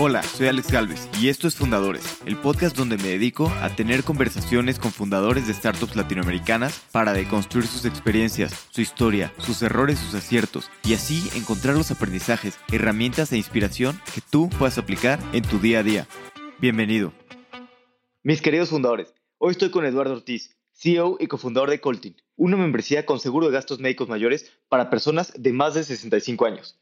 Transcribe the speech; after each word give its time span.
Hola, 0.00 0.22
soy 0.22 0.46
Alex 0.46 0.70
Galvez 0.70 1.08
y 1.20 1.28
esto 1.28 1.48
es 1.48 1.56
Fundadores, 1.56 2.22
el 2.24 2.36
podcast 2.36 2.76
donde 2.76 2.96
me 2.98 3.08
dedico 3.08 3.48
a 3.60 3.74
tener 3.74 4.04
conversaciones 4.04 4.78
con 4.78 4.92
fundadores 4.92 5.48
de 5.48 5.54
startups 5.54 5.96
latinoamericanas 5.96 6.86
para 6.92 7.12
deconstruir 7.12 7.66
sus 7.66 7.84
experiencias, 7.84 8.68
su 8.70 8.80
historia, 8.80 9.34
sus 9.38 9.60
errores, 9.60 9.98
sus 9.98 10.14
aciertos 10.14 10.70
y 10.84 10.94
así 10.94 11.28
encontrar 11.36 11.74
los 11.74 11.90
aprendizajes, 11.90 12.56
herramientas 12.70 13.32
e 13.32 13.38
inspiración 13.38 14.00
que 14.14 14.20
tú 14.20 14.48
puedas 14.50 14.78
aplicar 14.78 15.18
en 15.32 15.42
tu 15.42 15.58
día 15.58 15.80
a 15.80 15.82
día. 15.82 16.06
Bienvenido. 16.60 17.12
Mis 18.22 18.40
queridos 18.40 18.68
fundadores, 18.68 19.12
hoy 19.38 19.50
estoy 19.50 19.72
con 19.72 19.84
Eduardo 19.84 20.12
Ortiz, 20.12 20.56
CEO 20.74 21.16
y 21.18 21.26
cofundador 21.26 21.70
de 21.70 21.80
Coltin, 21.80 22.14
una 22.36 22.56
membresía 22.56 23.04
con 23.04 23.18
seguro 23.18 23.46
de 23.46 23.52
gastos 23.52 23.80
médicos 23.80 24.08
mayores 24.08 24.52
para 24.68 24.90
personas 24.90 25.32
de 25.36 25.52
más 25.52 25.74
de 25.74 25.82
65 25.82 26.46
años. 26.46 26.78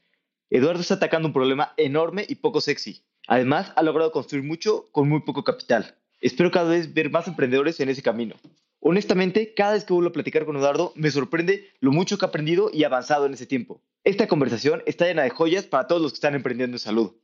Eduardo 0.48 0.80
está 0.80 0.94
atacando 0.94 1.26
un 1.26 1.34
problema 1.34 1.72
enorme 1.76 2.24
y 2.28 2.36
poco 2.36 2.60
sexy. 2.60 3.02
Además, 3.26 3.72
ha 3.74 3.82
logrado 3.82 4.12
construir 4.12 4.44
mucho 4.44 4.86
con 4.92 5.08
muy 5.08 5.22
poco 5.22 5.42
capital. 5.42 5.96
Espero 6.20 6.52
cada 6.52 6.70
vez 6.70 6.94
ver 6.94 7.10
más 7.10 7.26
emprendedores 7.26 7.80
en 7.80 7.88
ese 7.88 8.02
camino. 8.02 8.36
Honestamente, 8.78 9.54
cada 9.54 9.72
vez 9.72 9.84
que 9.84 9.92
vuelvo 9.92 10.10
a 10.10 10.12
platicar 10.12 10.44
con 10.44 10.56
Eduardo, 10.56 10.92
me 10.94 11.10
sorprende 11.10 11.72
lo 11.80 11.90
mucho 11.90 12.16
que 12.16 12.24
ha 12.24 12.28
aprendido 12.28 12.70
y 12.72 12.84
avanzado 12.84 13.26
en 13.26 13.34
ese 13.34 13.46
tiempo. 13.46 13.82
Esta 14.04 14.28
conversación 14.28 14.84
está 14.86 15.06
llena 15.06 15.24
de 15.24 15.30
joyas 15.30 15.64
para 15.64 15.88
todos 15.88 16.00
los 16.00 16.12
que 16.12 16.18
están 16.18 16.36
emprendiendo 16.36 16.76
en 16.76 16.80
salud. 16.80 17.16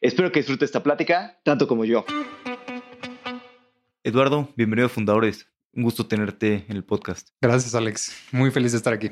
Espero 0.00 0.30
que 0.30 0.38
disfrute 0.38 0.64
esta 0.64 0.84
plática 0.84 1.40
tanto 1.42 1.66
como 1.66 1.84
yo. 1.84 2.04
Eduardo, 4.04 4.52
bienvenido 4.56 4.86
a 4.86 4.90
Fundadores. 4.90 5.48
Un 5.72 5.82
gusto 5.82 6.06
tenerte 6.06 6.64
en 6.68 6.76
el 6.76 6.84
podcast. 6.84 7.30
Gracias, 7.40 7.74
Alex. 7.74 8.16
Muy 8.30 8.52
feliz 8.52 8.70
de 8.70 8.78
estar 8.78 8.92
aquí. 8.92 9.10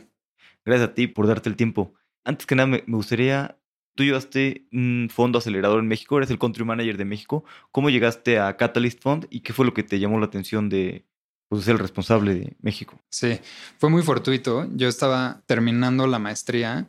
Gracias 0.64 0.88
a 0.88 0.94
ti 0.94 1.08
por 1.08 1.26
darte 1.26 1.48
el 1.48 1.56
tiempo. 1.56 1.94
Antes 2.26 2.44
que 2.44 2.56
nada, 2.56 2.66
me, 2.66 2.82
gustaría, 2.88 3.56
tú 3.94 4.02
llevaste 4.02 4.66
un 4.72 5.08
fondo 5.12 5.38
acelerador 5.38 5.78
en 5.78 5.86
México, 5.86 6.18
eres 6.18 6.30
el 6.30 6.40
country 6.40 6.64
manager 6.64 6.96
de 6.96 7.04
México. 7.04 7.44
¿Cómo 7.70 7.88
llegaste 7.88 8.40
a 8.40 8.56
Catalyst 8.56 9.00
Fund 9.00 9.28
y 9.30 9.40
qué 9.40 9.52
fue 9.52 9.64
lo 9.64 9.72
que 9.72 9.84
te 9.84 10.00
llamó 10.00 10.18
la 10.18 10.26
atención 10.26 10.68
de 10.68 11.06
pues, 11.48 11.68
el 11.68 11.78
responsable 11.78 12.34
de 12.34 12.56
México? 12.60 13.00
Sí, 13.08 13.38
fue 13.78 13.90
muy 13.90 14.02
fortuito. 14.02 14.66
Yo 14.74 14.88
estaba 14.88 15.40
terminando 15.46 16.08
la 16.08 16.18
maestría 16.18 16.88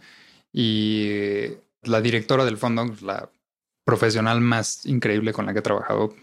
y 0.52 1.50
la 1.84 2.02
directora 2.02 2.44
del 2.44 2.58
fondo, 2.58 2.92
la 3.04 3.30
profesional 3.86 4.42
más 4.42 4.88
increíble 4.88 5.34
con 5.34 5.46
la 5.46 5.54
que 5.54 5.60
he 5.60 5.62
trabajado, 5.62 6.16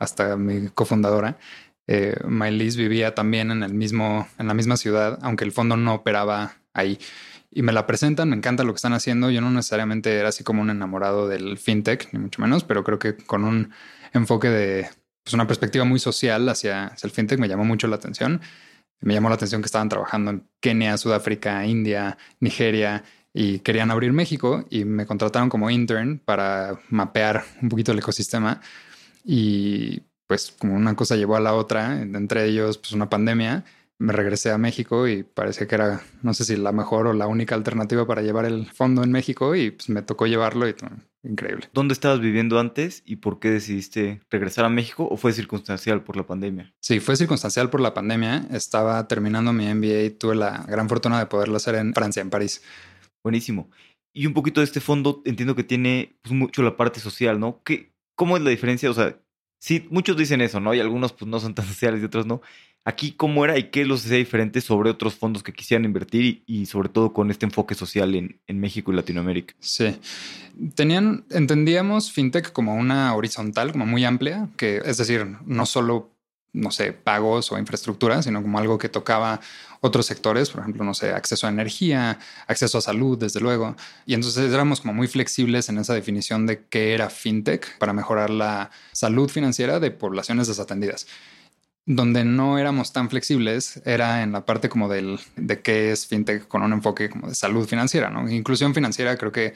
hasta 0.00 0.36
mi 0.36 0.68
cofundadora, 0.68 1.38
eh, 1.86 2.16
vivía 2.76 3.14
también 3.14 3.52
en 3.52 3.62
el 3.62 3.72
mismo, 3.72 4.28
en 4.36 4.48
la 4.48 4.54
misma 4.54 4.76
ciudad, 4.76 5.18
aunque 5.22 5.44
el 5.44 5.52
fondo 5.52 5.76
no 5.76 5.94
operaba 5.94 6.56
ahí 6.74 6.98
y 7.50 7.62
me 7.62 7.72
la 7.72 7.86
presentan, 7.86 8.30
me 8.30 8.36
encanta 8.36 8.64
lo 8.64 8.72
que 8.72 8.76
están 8.76 8.92
haciendo. 8.92 9.30
Yo 9.30 9.40
no 9.40 9.50
necesariamente 9.50 10.14
era 10.16 10.28
así 10.28 10.44
como 10.44 10.62
un 10.62 10.70
enamorado 10.70 11.28
del 11.28 11.58
fintech, 11.58 12.12
ni 12.12 12.18
mucho 12.18 12.42
menos, 12.42 12.64
pero 12.64 12.84
creo 12.84 12.98
que 12.98 13.16
con 13.16 13.44
un 13.44 13.72
enfoque 14.12 14.48
de 14.48 14.88
pues, 15.24 15.34
una 15.34 15.46
perspectiva 15.46 15.84
muy 15.84 15.98
social 15.98 16.48
hacia, 16.48 16.92
el 17.02 17.10
fintech 17.10 17.38
me 17.38 17.48
llamó 17.48 17.64
mucho 17.64 17.86
la 17.86 17.96
atención. 17.96 18.40
Me 19.00 19.14
llamó 19.14 19.28
la 19.28 19.36
atención 19.36 19.62
que 19.62 19.66
estaban 19.66 19.88
trabajando 19.88 20.30
en 20.32 20.48
Kenia, 20.60 20.96
Sudáfrica, 20.96 21.64
India, 21.66 22.18
Nigeria 22.40 23.04
y 23.32 23.60
querían 23.60 23.90
abrir 23.90 24.12
México 24.12 24.66
y 24.70 24.84
me 24.84 25.06
contrataron 25.06 25.48
como 25.48 25.70
intern 25.70 26.18
para 26.18 26.80
mapear 26.88 27.44
un 27.62 27.68
poquito 27.68 27.92
el 27.92 27.98
ecosistema 27.98 28.60
y 29.24 30.02
pues 30.26 30.52
como 30.58 30.74
una 30.74 30.96
cosa 30.96 31.14
llevó 31.14 31.36
a 31.36 31.40
la 31.40 31.54
otra, 31.54 32.00
entre 32.00 32.46
ellos 32.46 32.78
pues 32.78 32.92
una 32.92 33.08
pandemia 33.08 33.64
me 33.98 34.12
regresé 34.12 34.52
a 34.52 34.58
México 34.58 35.08
y 35.08 35.24
parecía 35.24 35.66
que 35.66 35.74
era, 35.74 36.02
no 36.22 36.32
sé 36.32 36.44
si 36.44 36.56
la 36.56 36.72
mejor 36.72 37.08
o 37.08 37.12
la 37.12 37.26
única 37.26 37.56
alternativa 37.56 38.06
para 38.06 38.22
llevar 38.22 38.44
el 38.44 38.66
fondo 38.66 39.02
en 39.02 39.10
México 39.10 39.56
y 39.56 39.72
pues 39.72 39.88
me 39.88 40.02
tocó 40.02 40.26
llevarlo 40.26 40.68
y 40.68 40.74
increíble. 41.24 41.68
¿Dónde 41.74 41.94
estabas 41.94 42.20
viviendo 42.20 42.60
antes 42.60 43.02
y 43.04 43.16
por 43.16 43.40
qué 43.40 43.50
decidiste 43.50 44.20
regresar 44.30 44.64
a 44.64 44.68
México 44.68 45.08
o 45.10 45.16
fue 45.16 45.32
circunstancial 45.32 46.04
por 46.04 46.16
la 46.16 46.26
pandemia? 46.26 46.72
Sí, 46.80 47.00
fue 47.00 47.16
circunstancial 47.16 47.70
por 47.70 47.80
la 47.80 47.92
pandemia. 47.92 48.46
Estaba 48.52 49.08
terminando 49.08 49.52
mi 49.52 49.66
MBA 49.72 50.02
y 50.04 50.10
tuve 50.10 50.36
la 50.36 50.64
gran 50.68 50.88
fortuna 50.88 51.18
de 51.18 51.26
poderlo 51.26 51.56
hacer 51.56 51.74
en 51.74 51.92
Francia, 51.92 52.20
en 52.20 52.30
París. 52.30 52.62
Buenísimo. 53.24 53.68
Y 54.12 54.26
un 54.26 54.34
poquito 54.34 54.60
de 54.60 54.64
este 54.64 54.80
fondo 54.80 55.22
entiendo 55.24 55.56
que 55.56 55.64
tiene 55.64 56.18
pues, 56.22 56.32
mucho 56.32 56.62
la 56.62 56.76
parte 56.76 57.00
social, 57.00 57.40
¿no? 57.40 57.62
¿Qué, 57.64 57.92
¿Cómo 58.14 58.36
es 58.36 58.42
la 58.42 58.50
diferencia? 58.50 58.90
O 58.90 58.94
sea, 58.94 59.20
sí, 59.58 59.86
muchos 59.90 60.16
dicen 60.16 60.40
eso, 60.40 60.60
¿no? 60.60 60.72
Y 60.72 60.80
algunos 60.80 61.12
pues 61.12 61.28
no 61.28 61.40
son 61.40 61.54
tan 61.54 61.66
sociales 61.66 62.00
y 62.00 62.04
otros 62.04 62.26
no. 62.26 62.40
Aquí, 62.88 63.12
¿cómo 63.12 63.44
era 63.44 63.58
y 63.58 63.64
qué 63.64 63.84
los 63.84 64.06
hacía 64.06 64.16
diferentes 64.16 64.64
sobre 64.64 64.88
otros 64.88 65.14
fondos 65.14 65.42
que 65.42 65.52
quisieran 65.52 65.84
invertir 65.84 66.42
y, 66.46 66.64
sobre 66.64 66.88
todo 66.88 67.12
con 67.12 67.30
este 67.30 67.44
enfoque 67.44 67.74
social 67.74 68.14
en, 68.14 68.58
México 68.58 68.90
y 68.90 68.96
Latinoamérica? 68.96 69.54
Sí. 69.60 69.94
Tenían, 70.74 71.26
entendíamos 71.28 72.10
fintech 72.10 72.50
como 72.50 72.76
una 72.76 73.14
horizontal, 73.14 73.72
como 73.72 73.84
muy 73.84 74.06
amplia, 74.06 74.48
que 74.56 74.80
es 74.86 74.96
decir, 74.96 75.26
no 75.44 75.66
solo, 75.66 76.12
no 76.54 76.70
sé, 76.70 76.94
pagos 76.94 77.52
o 77.52 77.58
infraestructura, 77.58 78.22
sino 78.22 78.40
como 78.40 78.58
algo 78.58 78.78
que 78.78 78.88
tocaba 78.88 79.38
otros 79.82 80.06
sectores, 80.06 80.48
por 80.48 80.62
ejemplo, 80.62 80.82
no 80.82 80.94
sé, 80.94 81.10
acceso 81.10 81.46
a 81.46 81.50
energía, 81.50 82.18
acceso 82.46 82.78
a 82.78 82.80
salud, 82.80 83.18
desde 83.18 83.40
luego. 83.40 83.76
Y 84.06 84.14
entonces 84.14 84.50
éramos 84.50 84.80
como 84.80 84.94
muy 84.94 85.08
flexibles 85.08 85.68
en 85.68 85.76
esa 85.76 85.92
definición 85.92 86.46
de 86.46 86.64
qué 86.70 86.94
era 86.94 87.10
fintech 87.10 87.76
para 87.76 87.92
mejorar 87.92 88.30
la 88.30 88.70
salud 88.92 89.28
financiera 89.28 89.78
de 89.78 89.90
poblaciones 89.90 90.48
desatendidas. 90.48 91.06
Donde 91.90 92.22
no 92.22 92.58
éramos 92.58 92.92
tan 92.92 93.08
flexibles 93.08 93.80
era 93.86 94.22
en 94.22 94.32
la 94.32 94.44
parte 94.44 94.68
como 94.68 94.90
del, 94.90 95.18
de 95.36 95.62
qué 95.62 95.90
es 95.90 96.06
fintech 96.06 96.46
con 96.46 96.62
un 96.62 96.74
enfoque 96.74 97.08
como 97.08 97.28
de 97.28 97.34
salud 97.34 97.66
financiera, 97.66 98.10
¿no? 98.10 98.28
Inclusión 98.28 98.74
financiera, 98.74 99.16
creo 99.16 99.32
que 99.32 99.54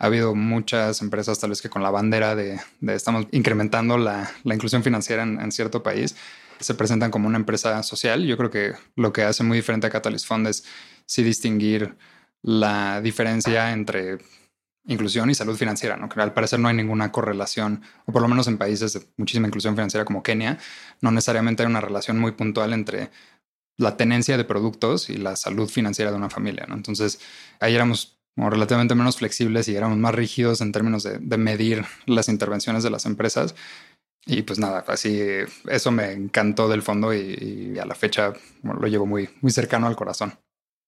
ha 0.00 0.06
habido 0.06 0.34
muchas 0.34 1.00
empresas 1.02 1.38
tal 1.38 1.50
vez 1.50 1.62
que 1.62 1.70
con 1.70 1.84
la 1.84 1.90
bandera 1.90 2.34
de, 2.34 2.58
estamos 2.88 3.26
incrementando 3.30 3.96
la, 3.96 4.28
inclusión 4.42 4.82
financiera 4.82 5.22
en, 5.22 5.52
cierto 5.52 5.84
país, 5.84 6.16
se 6.58 6.74
presentan 6.74 7.12
como 7.12 7.28
una 7.28 7.38
empresa 7.38 7.80
social. 7.84 8.24
Yo 8.24 8.36
creo 8.36 8.50
que 8.50 8.72
lo 8.96 9.12
que 9.12 9.22
hace 9.22 9.44
muy 9.44 9.58
diferente 9.58 9.86
a 9.86 9.90
Catalyst 9.90 10.26
Fund 10.26 10.48
es 10.48 10.64
sí 11.06 11.22
distinguir 11.22 11.94
la 12.42 13.00
diferencia 13.00 13.70
entre 13.70 14.18
inclusión 14.88 15.30
y 15.30 15.34
salud 15.34 15.56
financiera, 15.56 15.96
¿no? 15.96 16.08
que 16.08 16.20
al 16.20 16.32
parecer 16.32 16.58
no 16.58 16.68
hay 16.68 16.74
ninguna 16.74 17.12
correlación, 17.12 17.82
o 18.06 18.12
por 18.12 18.22
lo 18.22 18.28
menos 18.28 18.48
en 18.48 18.58
países 18.58 18.94
de 18.94 19.06
muchísima 19.16 19.46
inclusión 19.46 19.74
financiera 19.76 20.04
como 20.04 20.22
Kenia, 20.22 20.58
no 21.00 21.10
necesariamente 21.10 21.62
hay 21.62 21.68
una 21.68 21.80
relación 21.80 22.18
muy 22.18 22.32
puntual 22.32 22.72
entre 22.72 23.10
la 23.76 23.96
tenencia 23.96 24.36
de 24.36 24.44
productos 24.44 25.08
y 25.08 25.16
la 25.18 25.36
salud 25.36 25.68
financiera 25.68 26.10
de 26.10 26.16
una 26.16 26.30
familia. 26.30 26.66
¿no? 26.66 26.74
Entonces, 26.74 27.20
ahí 27.60 27.74
éramos 27.74 28.18
relativamente 28.36 28.94
menos 28.94 29.16
flexibles 29.16 29.68
y 29.68 29.76
éramos 29.76 29.98
más 29.98 30.14
rígidos 30.14 30.60
en 30.60 30.72
términos 30.72 31.02
de, 31.02 31.18
medir 31.38 31.84
las 32.06 32.28
intervenciones 32.28 32.82
de 32.82 32.90
las 32.90 33.06
empresas. 33.06 33.54
Y 34.26 34.42
pues 34.42 34.58
nada, 34.58 34.84
así 34.88 35.20
eso 35.68 35.90
me 35.90 36.12
encantó 36.12 36.68
del 36.68 36.82
fondo 36.82 37.14
y, 37.14 37.78
a 37.78 37.86
la 37.86 37.94
fecha 37.94 38.32
lo 38.62 38.86
llevo 38.86 39.06
muy, 39.06 39.30
muy 39.40 39.50
cercano 39.50 39.86
al 39.86 39.96
corazón. 39.96 40.34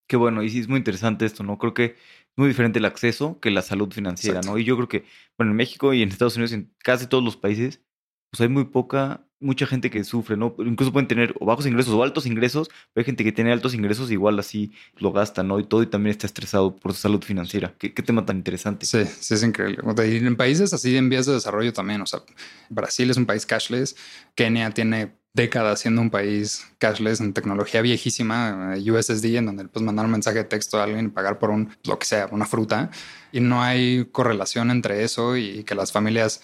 Qué 0.09 0.17
bueno, 0.17 0.43
y 0.43 0.51
sí 0.51 0.61
es 0.61 0.69
muy 0.69 0.79
interesante 0.79 1.25
esto, 1.25 1.43
¿no? 1.45 1.57
Creo 1.57 1.73
que 1.73 1.97
muy 2.37 2.49
diferente 2.49 2.79
el 2.79 2.85
acceso 2.85 3.39
que 3.41 3.51
la 3.51 3.63
salud 3.63 3.93
financiera, 3.93 4.41
¿no? 4.41 4.59
Y 4.59 4.65
yo 4.65 4.77
creo 4.77 4.89
que, 4.89 5.05
bueno, 5.37 5.53
en 5.53 5.57
México 5.57 5.93
y 5.93 6.03
en 6.03 6.09
Estados 6.09 6.37
Unidos, 6.37 6.53
en 6.53 6.73
casi 6.79 7.07
todos 7.07 7.23
los 7.23 7.37
países, 7.37 7.83
pues 8.31 8.41
hay 8.41 8.49
muy 8.49 8.65
poca, 8.65 9.27
mucha 9.41 9.67
gente 9.67 9.91
que 9.91 10.05
sufre, 10.05 10.37
¿no? 10.37 10.55
Incluso 10.59 10.93
pueden 10.93 11.09
tener 11.09 11.35
o 11.41 11.47
bajos 11.47 11.67
ingresos 11.67 11.93
o 11.95 12.03
altos 12.03 12.27
ingresos, 12.27 12.69
pero 12.93 13.03
hay 13.03 13.05
gente 13.05 13.25
que 13.25 13.33
tiene 13.33 13.53
altos 13.53 13.75
ingresos 13.75 14.11
igual 14.11 14.39
así 14.39 14.73
lo 14.97 15.13
gasta, 15.13 15.43
¿no? 15.43 15.59
Y 15.59 15.65
todo 15.65 15.83
y 15.83 15.87
también 15.87 16.13
está 16.13 16.27
estresado 16.27 16.77
por 16.77 16.93
su 16.93 17.01
salud 17.01 17.23
financiera. 17.23 17.75
¿Qué, 17.79 17.91
tema 17.91 18.25
tan 18.25 18.37
interesante? 18.37 18.87
Sí, 18.87 19.05
sí, 19.05 19.35
es 19.35 19.43
increíble. 19.43 19.83
Y 20.07 20.17
en 20.17 20.37
países 20.37 20.73
así 20.73 20.97
en 20.97 21.09
vías 21.09 21.27
de 21.27 21.33
desarrollo 21.33 21.73
también, 21.73 22.01
o 22.03 22.07
sea, 22.07 22.21
Brasil 22.69 23.11
es 23.11 23.17
un 23.17 23.27
país 23.27 23.45
cashless, 23.45 23.97
Kenia 24.35 24.71
tiene 24.71 25.20
décadas 25.33 25.81
siendo 25.81 26.01
un 26.01 26.11
país 26.11 26.67
cashless 26.79 27.21
en 27.21 27.33
tecnología 27.33 27.83
viejísima, 27.83 28.75
eh, 28.77 28.91
USSD, 28.91 29.37
en 29.37 29.47
donde 29.47 29.69
puedes 29.69 29.87
mandar 29.87 30.07
un 30.07 30.13
mensaje 30.13 30.39
de 30.39 30.45
texto 30.45 30.79
a 30.79 30.85
alguien 30.85 31.07
y 31.07 31.09
pagar 31.09 31.39
por 31.39 31.51
un, 31.51 31.71
lo 31.85 31.99
que 31.99 32.07
sea, 32.07 32.29
una 32.31 32.47
fruta. 32.47 32.91
Y 33.33 33.41
no 33.41 33.63
hay 33.63 34.07
correlación 34.07 34.71
entre 34.71 35.05
eso 35.05 35.37
y 35.37 35.65
que 35.65 35.75
las 35.75 35.93
familias 35.93 36.43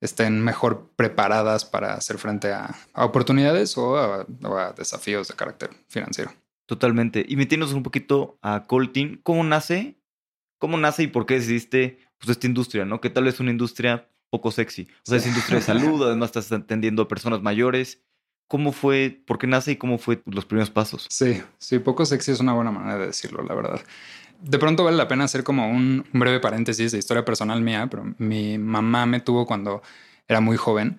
estén 0.00 0.42
mejor 0.42 0.90
preparadas 0.96 1.64
para 1.64 1.94
hacer 1.94 2.18
frente 2.18 2.52
a, 2.52 2.74
oportunidades 2.94 3.76
o 3.78 3.96
a, 3.96 4.26
desafíos 4.76 5.28
de 5.28 5.34
carácter 5.34 5.70
financiero. 5.88 6.32
Totalmente. 6.66 7.24
Y 7.26 7.36
metiéndonos 7.36 7.74
un 7.74 7.82
poquito 7.82 8.38
a 8.42 8.64
Coltin, 8.66 9.20
¿cómo 9.22 9.44
nace? 9.44 9.98
¿Cómo 10.58 10.76
nace 10.76 11.04
y 11.04 11.06
por 11.06 11.26
qué 11.26 11.34
decidiste 11.34 11.98
pues, 12.18 12.30
esta 12.30 12.46
industria, 12.46 12.84
no? 12.84 13.00
Que 13.00 13.10
tal 13.10 13.24
vez 13.24 13.40
una 13.40 13.50
industria 13.50 14.08
poco 14.30 14.50
sexy. 14.50 14.88
O 15.06 15.10
sea, 15.10 15.18
es 15.18 15.26
industria 15.26 15.58
de 15.58 15.64
salud, 15.64 16.02
además 16.06 16.28
estás 16.28 16.50
atendiendo 16.52 17.02
a 17.02 17.08
personas 17.08 17.42
mayores. 17.42 18.02
¿Cómo 18.48 18.72
fue, 18.72 19.22
por 19.26 19.38
qué 19.38 19.46
nace 19.46 19.72
y 19.72 19.76
cómo 19.76 19.98
fue 19.98 20.22
los 20.26 20.44
primeros 20.44 20.70
pasos? 20.70 21.06
Sí, 21.10 21.42
sí, 21.58 21.78
poco 21.78 22.04
sexy 22.04 22.32
es 22.32 22.40
una 22.40 22.52
buena 22.52 22.70
manera 22.70 22.98
de 22.98 23.06
decirlo, 23.06 23.42
la 23.42 23.54
verdad. 23.54 23.80
De 24.40 24.58
pronto 24.58 24.84
vale 24.84 24.96
la 24.96 25.08
pena 25.08 25.24
hacer 25.24 25.44
como 25.44 25.70
un 25.70 26.04
breve 26.12 26.40
paréntesis 26.40 26.92
de 26.92 26.98
historia 26.98 27.24
personal 27.24 27.62
mía, 27.62 27.88
pero 27.90 28.04
mi 28.18 28.58
mamá 28.58 29.06
me 29.06 29.20
tuvo 29.20 29.46
cuando 29.46 29.82
era 30.28 30.40
muy 30.40 30.56
joven, 30.56 30.98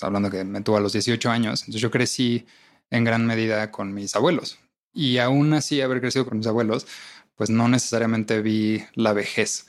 hablando 0.00 0.30
que 0.30 0.44
me 0.44 0.60
tuvo 0.60 0.76
a 0.76 0.80
los 0.80 0.92
18 0.92 1.30
años, 1.30 1.62
entonces 1.62 1.80
yo 1.80 1.90
crecí 1.90 2.46
en 2.90 3.04
gran 3.04 3.26
medida 3.26 3.70
con 3.70 3.92
mis 3.92 4.14
abuelos. 4.14 4.58
Y 4.92 5.18
aún 5.18 5.52
así 5.54 5.80
haber 5.80 6.00
crecido 6.00 6.24
con 6.24 6.38
mis 6.38 6.46
abuelos, 6.46 6.86
pues 7.36 7.50
no 7.50 7.68
necesariamente 7.68 8.40
vi 8.40 8.84
la 8.94 9.12
vejez. 9.12 9.66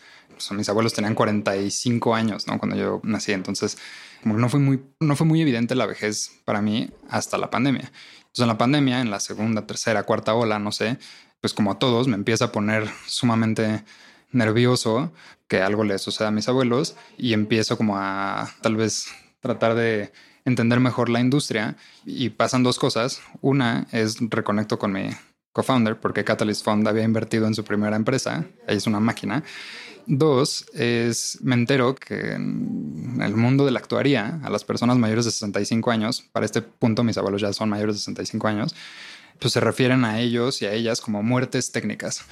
mis 0.51 0.69
abuelos 0.69 0.94
tenían 0.94 1.15
45 1.15 2.15
años, 2.15 2.47
¿no? 2.47 2.57
Cuando 2.59 2.75
yo 2.75 3.01
nací, 3.03 3.31
entonces 3.31 3.77
no 4.23 4.50
fue 4.50 4.59
muy, 4.59 4.83
no 5.00 5.15
fue 5.15 5.27
muy 5.27 5.41
evidente 5.41 5.75
la 5.75 5.85
vejez 5.85 6.31
para 6.45 6.62
mí 6.62 6.89
hasta 7.09 7.38
la 7.38 7.50
pandemia. 7.50 7.91
Entonces 8.17 8.41
en 8.41 8.47
la 8.47 8.57
pandemia, 8.57 9.01
en 9.01 9.12
la 9.12 9.19
segunda, 9.19 9.65
tercera, 9.67 10.03
cuarta 10.03 10.33
ola, 10.33 10.59
no 10.59 10.71
sé, 10.71 10.97
pues 11.41 11.53
como 11.53 11.71
a 11.71 11.79
todos 11.79 12.07
me 12.07 12.15
empieza 12.15 12.45
a 12.45 12.51
poner 12.51 12.89
sumamente 13.07 13.83
nervioso 14.31 15.13
que 15.47 15.62
algo 15.62 15.83
le 15.83 15.97
suceda 16.00 16.29
a 16.29 16.31
mis 16.31 16.47
abuelos 16.47 16.95
y 17.17 17.33
empiezo 17.33 17.77
como 17.77 17.97
a 17.97 18.51
tal 18.62 18.75
vez 18.75 19.07
tratar 19.39 19.75
de 19.75 20.12
entender 20.44 20.79
mejor 20.79 21.09
la 21.09 21.19
industria 21.19 21.77
y 22.06 22.29
pasan 22.29 22.63
dos 22.63 22.79
cosas. 22.79 23.21
Una 23.41 23.88
es 23.91 24.17
reconecto 24.19 24.79
con 24.79 24.91
mi 24.91 25.09
co-founder 25.55 25.97
porque 25.97 26.25
Catalyst 26.25 26.65
Fund 26.65 26.85
había 26.85 27.03
invertido 27.03 27.47
en 27.47 27.55
su 27.55 27.63
primera 27.63 27.95
empresa, 27.95 28.45
es 28.67 28.87
una 28.87 28.99
máquina. 28.99 29.41
Dos 30.05 30.65
es 30.73 31.39
me 31.41 31.55
entero 31.55 31.95
que 31.95 32.33
en 32.33 33.19
el 33.21 33.35
mundo 33.37 33.63
de 33.63 33.71
la 33.71 33.79
actuaría 33.79 34.41
a 34.43 34.49
las 34.49 34.65
personas 34.65 34.97
mayores 34.97 35.23
de 35.23 35.31
65 35.31 35.91
años, 35.91 36.25
para 36.33 36.45
este 36.45 36.61
punto 36.61 37.05
mis 37.05 37.17
abuelos 37.17 37.41
ya 37.41 37.53
son 37.53 37.69
mayores 37.69 37.95
de 37.95 37.99
65 37.99 38.49
años, 38.49 38.75
pues 39.39 39.53
se 39.53 39.61
refieren 39.61 40.03
a 40.03 40.19
ellos 40.19 40.61
y 40.61 40.65
a 40.65 40.73
ellas 40.73 40.99
como 40.99 41.23
muertes 41.23 41.71
técnicas. 41.71 42.25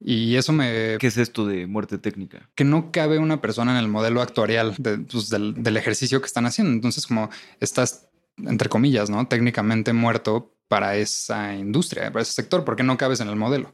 Y 0.00 0.34
eso 0.34 0.52
me... 0.52 0.98
¿Qué 0.98 1.06
es 1.06 1.16
esto 1.16 1.46
de 1.46 1.68
muerte 1.68 1.98
técnica? 1.98 2.50
Que 2.56 2.64
no 2.64 2.90
cabe 2.90 3.18
una 3.18 3.40
persona 3.40 3.72
en 3.72 3.78
el 3.78 3.88
modelo 3.88 4.20
actuarial 4.20 4.74
pues, 4.76 5.30
del, 5.30 5.54
del, 5.62 5.76
ejercicio 5.76 6.20
que 6.20 6.26
están 6.26 6.44
haciendo. 6.44 6.72
Entonces, 6.72 7.06
como 7.06 7.30
estás, 7.60 8.08
entre 8.36 8.68
comillas, 8.68 9.08
¿no? 9.08 9.26
Técnicamente 9.26 9.94
muerto 9.94 10.55
para 10.68 10.96
esa 10.96 11.54
industria, 11.54 12.12
para 12.12 12.22
ese 12.22 12.32
sector, 12.32 12.64
porque 12.64 12.82
no 12.82 12.96
cabes 12.96 13.20
en 13.20 13.28
el 13.28 13.36
modelo. 13.36 13.72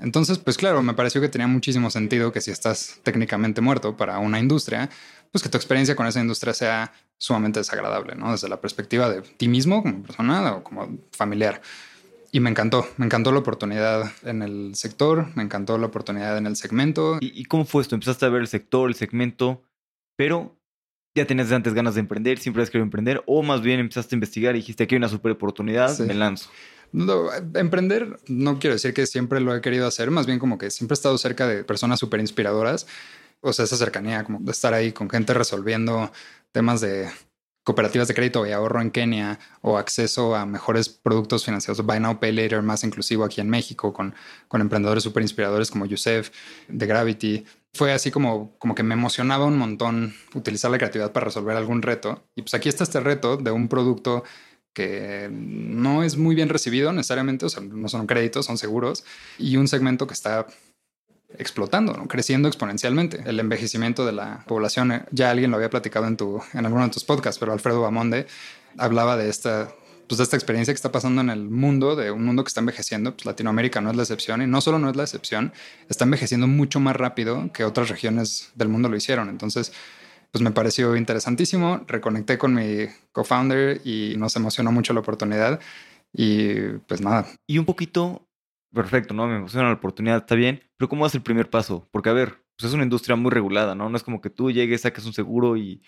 Entonces, 0.00 0.38
pues 0.38 0.56
claro, 0.56 0.82
me 0.82 0.94
pareció 0.94 1.20
que 1.20 1.28
tenía 1.28 1.46
muchísimo 1.46 1.90
sentido 1.90 2.32
que 2.32 2.40
si 2.40 2.50
estás 2.50 3.00
técnicamente 3.02 3.60
muerto 3.60 3.96
para 3.96 4.18
una 4.18 4.40
industria, 4.40 4.90
pues 5.30 5.42
que 5.42 5.48
tu 5.48 5.56
experiencia 5.56 5.94
con 5.94 6.06
esa 6.06 6.20
industria 6.20 6.54
sea 6.54 6.92
sumamente 7.18 7.60
desagradable, 7.60 8.16
¿no? 8.16 8.32
Desde 8.32 8.48
la 8.48 8.60
perspectiva 8.60 9.08
de 9.08 9.22
ti 9.22 9.48
mismo 9.48 9.82
como 9.82 10.02
persona 10.02 10.54
o 10.54 10.64
como 10.64 10.98
familiar. 11.12 11.62
Y 12.32 12.40
me 12.40 12.50
encantó, 12.50 12.86
me 12.96 13.06
encantó 13.06 13.30
la 13.30 13.40
oportunidad 13.40 14.10
en 14.24 14.42
el 14.42 14.74
sector, 14.74 15.28
me 15.36 15.42
encantó 15.42 15.78
la 15.78 15.86
oportunidad 15.86 16.36
en 16.38 16.46
el 16.46 16.56
segmento. 16.56 17.18
¿Y, 17.20 17.44
cómo 17.44 17.64
fue 17.64 17.82
esto? 17.82 17.94
Empezaste 17.94 18.24
a 18.26 18.30
ver 18.30 18.40
el 18.40 18.48
sector, 18.48 18.88
el 18.88 18.94
segmento, 18.94 19.62
pero 20.16 20.56
ya 21.14 21.26
tenías 21.26 21.52
antes 21.52 21.74
ganas 21.74 21.94
de 21.94 22.00
emprender, 22.00 22.38
siempre 22.38 22.62
has 22.62 22.70
querido 22.70 22.84
emprender, 22.84 23.22
o 23.26 23.42
más 23.42 23.60
bien 23.60 23.80
empezaste 23.80 24.14
a 24.14 24.16
investigar 24.16 24.54
y 24.54 24.58
dijiste 24.58 24.84
aquí 24.84 24.94
hay 24.94 24.98
una 24.98 25.08
super 25.08 25.32
oportunidad, 25.32 25.96
me 25.98 26.14
lanzo. 26.14 26.50
No, 26.92 27.28
emprender 27.54 28.18
no 28.28 28.58
quiero 28.58 28.74
decir 28.74 28.92
que 28.92 29.06
siempre 29.06 29.40
lo 29.40 29.54
he 29.54 29.60
querido 29.60 29.86
hacer, 29.86 30.10
más 30.10 30.26
bien 30.26 30.38
como 30.38 30.58
que 30.58 30.70
siempre 30.70 30.92
he 30.92 30.96
estado 30.96 31.16
cerca 31.18 31.46
de 31.46 31.64
personas 31.64 31.98
súper 31.98 32.20
inspiradoras. 32.20 32.86
O 33.40 33.52
sea, 33.52 33.64
esa 33.64 33.76
cercanía, 33.76 34.22
como 34.24 34.38
de 34.40 34.52
estar 34.52 34.72
ahí 34.72 34.92
con 34.92 35.10
gente 35.10 35.34
resolviendo 35.34 36.12
temas 36.52 36.80
de 36.80 37.08
cooperativas 37.64 38.08
de 38.08 38.14
crédito 38.14 38.46
y 38.46 38.52
ahorro 38.52 38.80
en 38.80 38.90
Kenia 38.90 39.38
o 39.60 39.78
acceso 39.78 40.34
a 40.34 40.46
mejores 40.46 40.88
productos 40.88 41.44
financieros, 41.44 41.84
Buy 41.84 42.00
Now, 42.00 42.18
Pay 42.18 42.32
Later 42.32 42.62
más 42.62 42.84
inclusivo 42.84 43.24
aquí 43.24 43.40
en 43.40 43.48
México 43.48 43.92
con, 43.92 44.14
con 44.48 44.60
emprendedores 44.60 45.02
súper 45.04 45.22
inspiradores 45.22 45.70
como 45.70 45.86
Yusef 45.86 46.30
de 46.68 46.86
Gravity. 46.86 47.44
Fue 47.74 47.92
así 47.92 48.10
como, 48.10 48.56
como 48.58 48.74
que 48.74 48.82
me 48.82 48.94
emocionaba 48.94 49.46
un 49.46 49.56
montón 49.56 50.14
utilizar 50.34 50.70
la 50.70 50.78
creatividad 50.78 51.12
para 51.12 51.24
resolver 51.24 51.56
algún 51.56 51.82
reto. 51.82 52.24
Y 52.34 52.42
pues 52.42 52.54
aquí 52.54 52.68
está 52.68 52.84
este 52.84 53.00
reto 53.00 53.36
de 53.36 53.50
un 53.50 53.68
producto 53.68 54.24
que 54.74 55.28
no 55.30 56.02
es 56.02 56.16
muy 56.16 56.34
bien 56.34 56.48
recibido 56.48 56.92
necesariamente, 56.92 57.46
o 57.46 57.48
sea, 57.48 57.62
no 57.62 57.88
son 57.88 58.06
créditos, 58.06 58.46
son 58.46 58.58
seguros, 58.58 59.04
y 59.38 59.56
un 59.56 59.68
segmento 59.68 60.06
que 60.06 60.14
está 60.14 60.46
explotando, 61.38 61.92
creciendo 62.08 62.48
exponencialmente. 62.48 63.22
El 63.24 63.40
envejecimiento 63.40 64.04
de 64.04 64.12
la 64.12 64.44
población, 64.46 64.92
eh, 64.92 65.04
ya 65.10 65.30
alguien 65.30 65.50
lo 65.50 65.56
había 65.56 65.70
platicado 65.70 66.06
en, 66.06 66.16
tu, 66.16 66.42
en 66.52 66.64
alguno 66.64 66.84
de 66.84 66.90
tus 66.90 67.04
podcasts, 67.04 67.38
pero 67.38 67.52
Alfredo 67.52 67.82
Bamonde 67.82 68.26
hablaba 68.78 69.16
de 69.16 69.28
esta, 69.28 69.72
pues 70.08 70.18
de 70.18 70.24
esta 70.24 70.36
experiencia 70.36 70.72
que 70.72 70.76
está 70.76 70.92
pasando 70.92 71.20
en 71.20 71.30
el 71.30 71.48
mundo, 71.48 71.96
de 71.96 72.10
un 72.10 72.24
mundo 72.24 72.44
que 72.44 72.48
está 72.48 72.60
envejeciendo. 72.60 73.12
Pues 73.14 73.26
Latinoamérica 73.26 73.80
no 73.80 73.90
es 73.90 73.96
la 73.96 74.02
excepción 74.02 74.42
y 74.42 74.46
no 74.46 74.60
solo 74.60 74.78
no 74.78 74.90
es 74.90 74.96
la 74.96 75.04
excepción, 75.04 75.52
está 75.88 76.04
envejeciendo 76.04 76.46
mucho 76.46 76.80
más 76.80 76.96
rápido 76.96 77.52
que 77.52 77.64
otras 77.64 77.88
regiones 77.88 78.52
del 78.54 78.68
mundo 78.68 78.88
lo 78.88 78.96
hicieron. 78.96 79.28
Entonces, 79.28 79.72
pues 80.30 80.42
me 80.42 80.50
pareció 80.50 80.96
interesantísimo. 80.96 81.84
Reconecté 81.86 82.38
con 82.38 82.54
mi 82.54 82.86
co-founder 83.12 83.80
y 83.84 84.14
nos 84.16 84.34
emocionó 84.36 84.72
mucho 84.72 84.92
la 84.92 85.00
oportunidad. 85.00 85.60
Y 86.12 86.54
pues 86.86 87.00
nada. 87.00 87.26
Y 87.46 87.58
un 87.58 87.64
poquito 87.64 88.28
perfecto, 88.72 89.14
¿no? 89.14 89.26
Me 89.26 89.36
emociona 89.36 89.68
la 89.68 89.74
oportunidad, 89.74 90.18
está 90.18 90.34
bien, 90.34 90.62
pero 90.76 90.88
¿cómo 90.88 91.06
es 91.06 91.14
el 91.14 91.22
primer 91.22 91.50
paso? 91.50 91.88
Porque, 91.90 92.08
a 92.08 92.14
ver, 92.14 92.42
pues 92.56 92.68
es 92.68 92.74
una 92.74 92.84
industria 92.84 93.16
muy 93.16 93.30
regulada, 93.30 93.74
¿no? 93.74 93.88
No 93.88 93.96
es 93.96 94.02
como 94.02 94.20
que 94.20 94.30
tú 94.30 94.50
llegues, 94.50 94.82
saques 94.82 95.04
un 95.04 95.12
seguro 95.12 95.56
y 95.56 95.82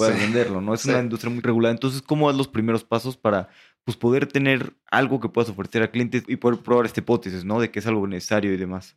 puedas 0.00 0.18
venderlo, 0.18 0.60
¿no? 0.60 0.74
Es 0.74 0.84
una 0.84 1.00
industria 1.00 1.32
muy 1.32 1.42
regulada. 1.42 1.72
Entonces, 1.72 2.02
¿cómo 2.02 2.28
das 2.28 2.36
los 2.36 2.48
primeros 2.48 2.84
pasos 2.84 3.16
para 3.16 3.48
pues, 3.84 3.96
poder 3.96 4.26
tener 4.26 4.74
algo 4.88 5.18
que 5.18 5.28
puedas 5.28 5.50
ofrecer 5.50 5.82
a 5.82 5.90
clientes 5.90 6.22
y 6.28 6.36
poder 6.36 6.60
probar 6.60 6.86
esta 6.86 7.00
hipótesis, 7.00 7.44
¿no? 7.44 7.60
De 7.60 7.72
que 7.72 7.80
es 7.80 7.86
algo 7.88 8.06
necesario 8.06 8.52
y 8.54 8.56
demás. 8.56 8.94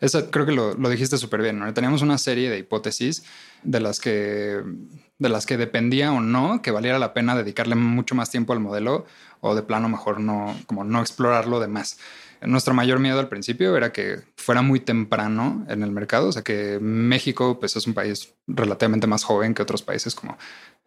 Eso 0.00 0.30
creo 0.30 0.44
que 0.44 0.52
lo, 0.52 0.74
lo 0.74 0.90
dijiste 0.90 1.16
súper 1.16 1.40
bien, 1.40 1.58
¿no? 1.58 1.72
Teníamos 1.72 2.02
una 2.02 2.18
serie 2.18 2.50
de 2.50 2.58
hipótesis 2.58 3.24
de 3.62 3.80
las 3.80 4.00
que 4.00 4.60
de 5.18 5.28
las 5.30 5.46
que 5.46 5.56
dependía 5.56 6.12
o 6.12 6.20
no 6.20 6.60
que 6.60 6.72
valiera 6.72 6.98
la 6.98 7.14
pena 7.14 7.34
dedicarle 7.34 7.74
mucho 7.74 8.14
más 8.14 8.28
tiempo 8.28 8.52
al 8.52 8.60
modelo 8.60 9.06
o 9.40 9.54
de 9.54 9.62
plano 9.62 9.88
mejor 9.88 10.20
no 10.20 10.54
como 10.66 10.84
no 10.84 11.00
explorarlo 11.00 11.58
de 11.58 11.68
más. 11.68 11.98
Nuestro 12.44 12.74
mayor 12.74 12.98
miedo 12.98 13.20
al 13.20 13.28
principio 13.28 13.76
era 13.76 13.92
que 13.92 14.20
fuera 14.36 14.62
muy 14.62 14.80
temprano 14.80 15.64
en 15.68 15.82
el 15.82 15.90
mercado, 15.92 16.28
o 16.28 16.32
sea 16.32 16.42
que 16.42 16.78
México 16.80 17.58
pues 17.60 17.76
es 17.76 17.86
un 17.86 17.94
país 17.94 18.34
relativamente 18.46 19.06
más 19.06 19.24
joven 19.24 19.54
que 19.54 19.62
otros 19.62 19.82
países 19.82 20.14
como 20.14 20.36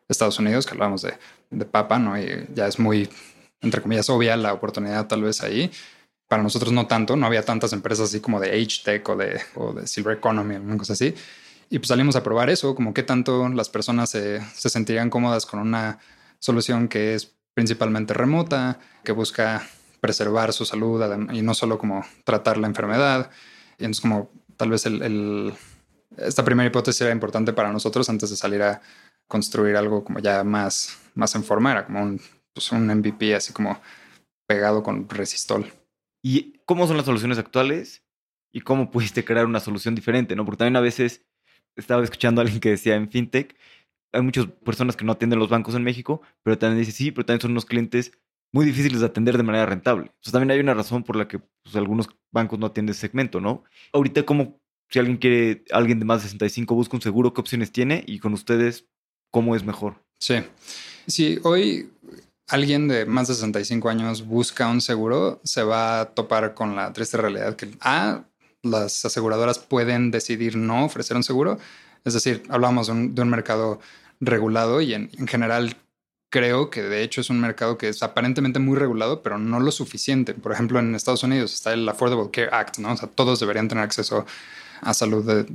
Estados 0.08 0.40
Unidos, 0.40 0.66
que 0.66 0.74
hablamos 0.74 1.02
de, 1.02 1.14
de 1.50 1.66
papa, 1.66 2.00
¿no? 2.00 2.20
Y 2.20 2.48
ya 2.54 2.68
es 2.68 2.80
muy, 2.80 3.10
entre 3.62 3.82
comillas, 3.82 4.10
obvia 4.10 4.36
la 4.36 4.54
oportunidad 4.54 5.08
tal 5.08 5.24
vez 5.24 5.42
ahí. 5.42 5.72
Para 6.28 6.44
nosotros 6.44 6.72
no 6.72 6.88
tanto, 6.88 7.16
no 7.16 7.26
había 7.26 7.44
tantas 7.44 7.74
empresas 7.74 8.10
así 8.10 8.20
como 8.20 8.40
de 8.40 8.50
H-Tech 8.62 9.08
o 9.10 9.16
de, 9.16 9.40
o 9.56 9.74
de 9.74 9.88
Silver 9.88 10.18
Economy, 10.18 10.56
una 10.56 10.78
cosa 10.78 10.94
así. 10.94 11.14
Y 11.70 11.80
pues 11.80 11.88
salimos 11.88 12.16
a 12.16 12.24
probar 12.24 12.50
eso, 12.50 12.76
como 12.76 12.94
qué 12.94 13.04
tanto 13.04 13.48
las 13.50 13.70
personas 13.70 14.10
se, 14.10 14.42
se 14.54 14.70
sentirían 14.70 15.10
cómodas 15.10 15.46
con 15.46 15.60
una 15.60 16.00
solución 16.40 16.88
que 16.88 17.16
es 17.16 17.34
principalmente 17.54 18.14
remota, 18.14 18.80
que 19.04 19.12
busca 19.12 19.68
preservar 20.06 20.54
su 20.54 20.66
salud 20.66 21.02
y 21.34 21.42
no 21.42 21.56
solo 21.56 21.80
como 21.80 22.06
tratar 22.24 22.60
la 22.60 22.68
enfermedad. 22.68 23.32
Y 23.80 23.86
entonces 23.86 24.02
como 24.02 24.30
tal 24.56 24.70
vez 24.70 24.86
esta 26.18 26.46
primera 26.46 26.68
hipótesis 26.68 27.02
era 27.02 27.12
importante 27.12 27.54
para 27.54 27.72
nosotros 27.72 28.08
antes 28.08 28.30
de 28.30 28.36
salir 28.36 28.62
a 28.62 28.82
construir 29.28 29.76
algo 29.76 30.04
como 30.04 30.20
ya 30.20 30.44
más, 30.44 31.00
más 31.16 31.34
en 31.34 31.44
forma, 31.44 31.72
era 31.72 31.86
como 31.88 32.04
un, 32.04 32.22
pues 32.54 32.72
un 32.72 32.86
MVP 32.86 33.34
así 33.34 33.52
como 33.52 33.82
pegado 34.48 34.84
con 34.84 35.10
resistol. 35.10 35.66
¿Y 36.24 36.60
cómo 36.68 36.86
son 36.86 36.98
las 36.98 37.08
soluciones 37.08 37.40
actuales? 37.40 38.04
¿Y 38.54 38.62
cómo 38.62 38.92
pudiste 38.92 39.26
crear 39.26 39.48
una 39.48 39.60
solución 39.60 39.96
diferente? 39.96 40.36
¿no? 40.36 40.46
Porque 40.46 40.60
también 40.60 40.76
a 40.76 40.82
veces 40.82 41.26
estaba 41.76 42.04
escuchando 42.04 42.42
a 42.42 42.44
alguien 42.44 42.60
que 42.60 42.70
decía 42.70 42.96
en 42.96 43.10
FinTech, 43.10 43.58
hay 44.14 44.22
muchas 44.22 44.46
personas 44.64 44.96
que 44.96 45.04
no 45.04 45.14
atienden 45.14 45.40
los 45.40 45.50
bancos 45.50 45.74
en 45.74 45.84
México, 45.84 46.22
pero 46.44 46.60
también 46.60 46.80
dice, 46.80 46.92
sí, 46.92 47.12
pero 47.12 47.26
también 47.26 47.42
son 47.42 47.52
unos 47.52 47.66
clientes 47.66 48.12
muy 48.52 48.66
difíciles 48.66 49.00
de 49.00 49.06
atender 49.06 49.38
de 49.38 49.44
manera 49.44 49.66
rentable. 49.66 50.12
O 50.26 50.32
también 50.32 50.52
hay 50.52 50.60
una 50.60 50.74
razón 50.74 51.04
por 51.04 51.16
la 51.16 51.28
que 51.28 51.40
pues, 51.40 51.76
algunos 51.76 52.10
bancos 52.32 52.60
no 52.60 52.68
atienden 52.68 52.92
ese 52.92 53.02
segmento, 53.02 53.42
¿no? 53.42 53.64
Ahorita, 53.94 54.24
como 54.24 54.60
si 54.90 55.00
alguien 55.00 55.18
quiere, 55.18 55.64
alguien 55.72 56.00
de 56.00 56.06
más 56.06 56.22
de 56.22 56.30
65 56.30 56.76
busca 56.76 56.96
un 56.96 57.02
seguro, 57.02 57.34
¿qué 57.34 57.42
opciones 57.42 57.72
tiene? 57.72 58.04
Y 58.08 58.20
con 58.20 58.34
ustedes, 58.34 58.88
¿cómo 59.32 59.56
es 59.56 59.64
mejor? 59.64 60.04
Sí. 60.20 60.36
Si 61.08 61.40
hoy 61.44 61.90
alguien 62.48 62.88
de 62.88 63.06
más 63.06 63.28
de 63.28 63.34
65 63.34 63.90
años 63.90 64.26
busca 64.26 64.68
un 64.68 64.82
seguro, 64.82 65.42
se 65.44 65.64
va 65.64 66.02
a 66.02 66.06
topar 66.14 66.54
con 66.54 66.76
la 66.76 66.94
triste 66.94 67.18
realidad 67.18 67.56
que 67.56 67.70
A, 67.82 68.26
las 68.62 69.06
aseguradoras 69.06 69.60
pueden 69.60 70.12
decidir 70.12 70.56
no 70.58 70.86
ofrecer 70.86 71.16
un 71.18 71.24
seguro. 71.24 71.60
Es 72.04 72.14
decir, 72.14 72.44
hablamos 72.50 72.88
de 72.88 73.22
un, 73.22 73.30
mercado 73.30 73.80
regulado 74.20 74.82
y 74.82 74.94
en, 74.94 75.10
general 75.28 75.76
creo 76.36 76.70
que 76.70 76.84
de 76.84 77.02
hecho 77.02 77.22
es 77.22 77.30
un 77.30 77.40
mercado 77.40 77.78
que 77.78 77.88
es 77.88 78.04
aparentemente 78.04 78.60
muy 78.60 78.78
regulado, 78.78 79.24
pero 79.24 79.38
no 79.38 79.62
lo 79.62 79.72
suficiente. 79.72 80.34
Por 80.34 80.52
ejemplo, 80.52 80.80
en 80.80 80.94
Estados 80.94 81.24
Unidos 81.24 81.54
está 81.54 81.72
el 81.72 81.88
Affordable 81.88 82.30
Care 82.30 82.50
Act, 82.52 82.80
¿no? 82.80 82.92
O 82.92 82.98
sea, 82.98 83.08
todos 83.08 83.40
deberían 83.40 83.70
tener 83.70 83.86
acceso 83.86 84.26
a 84.82 84.94
salud 84.94 85.48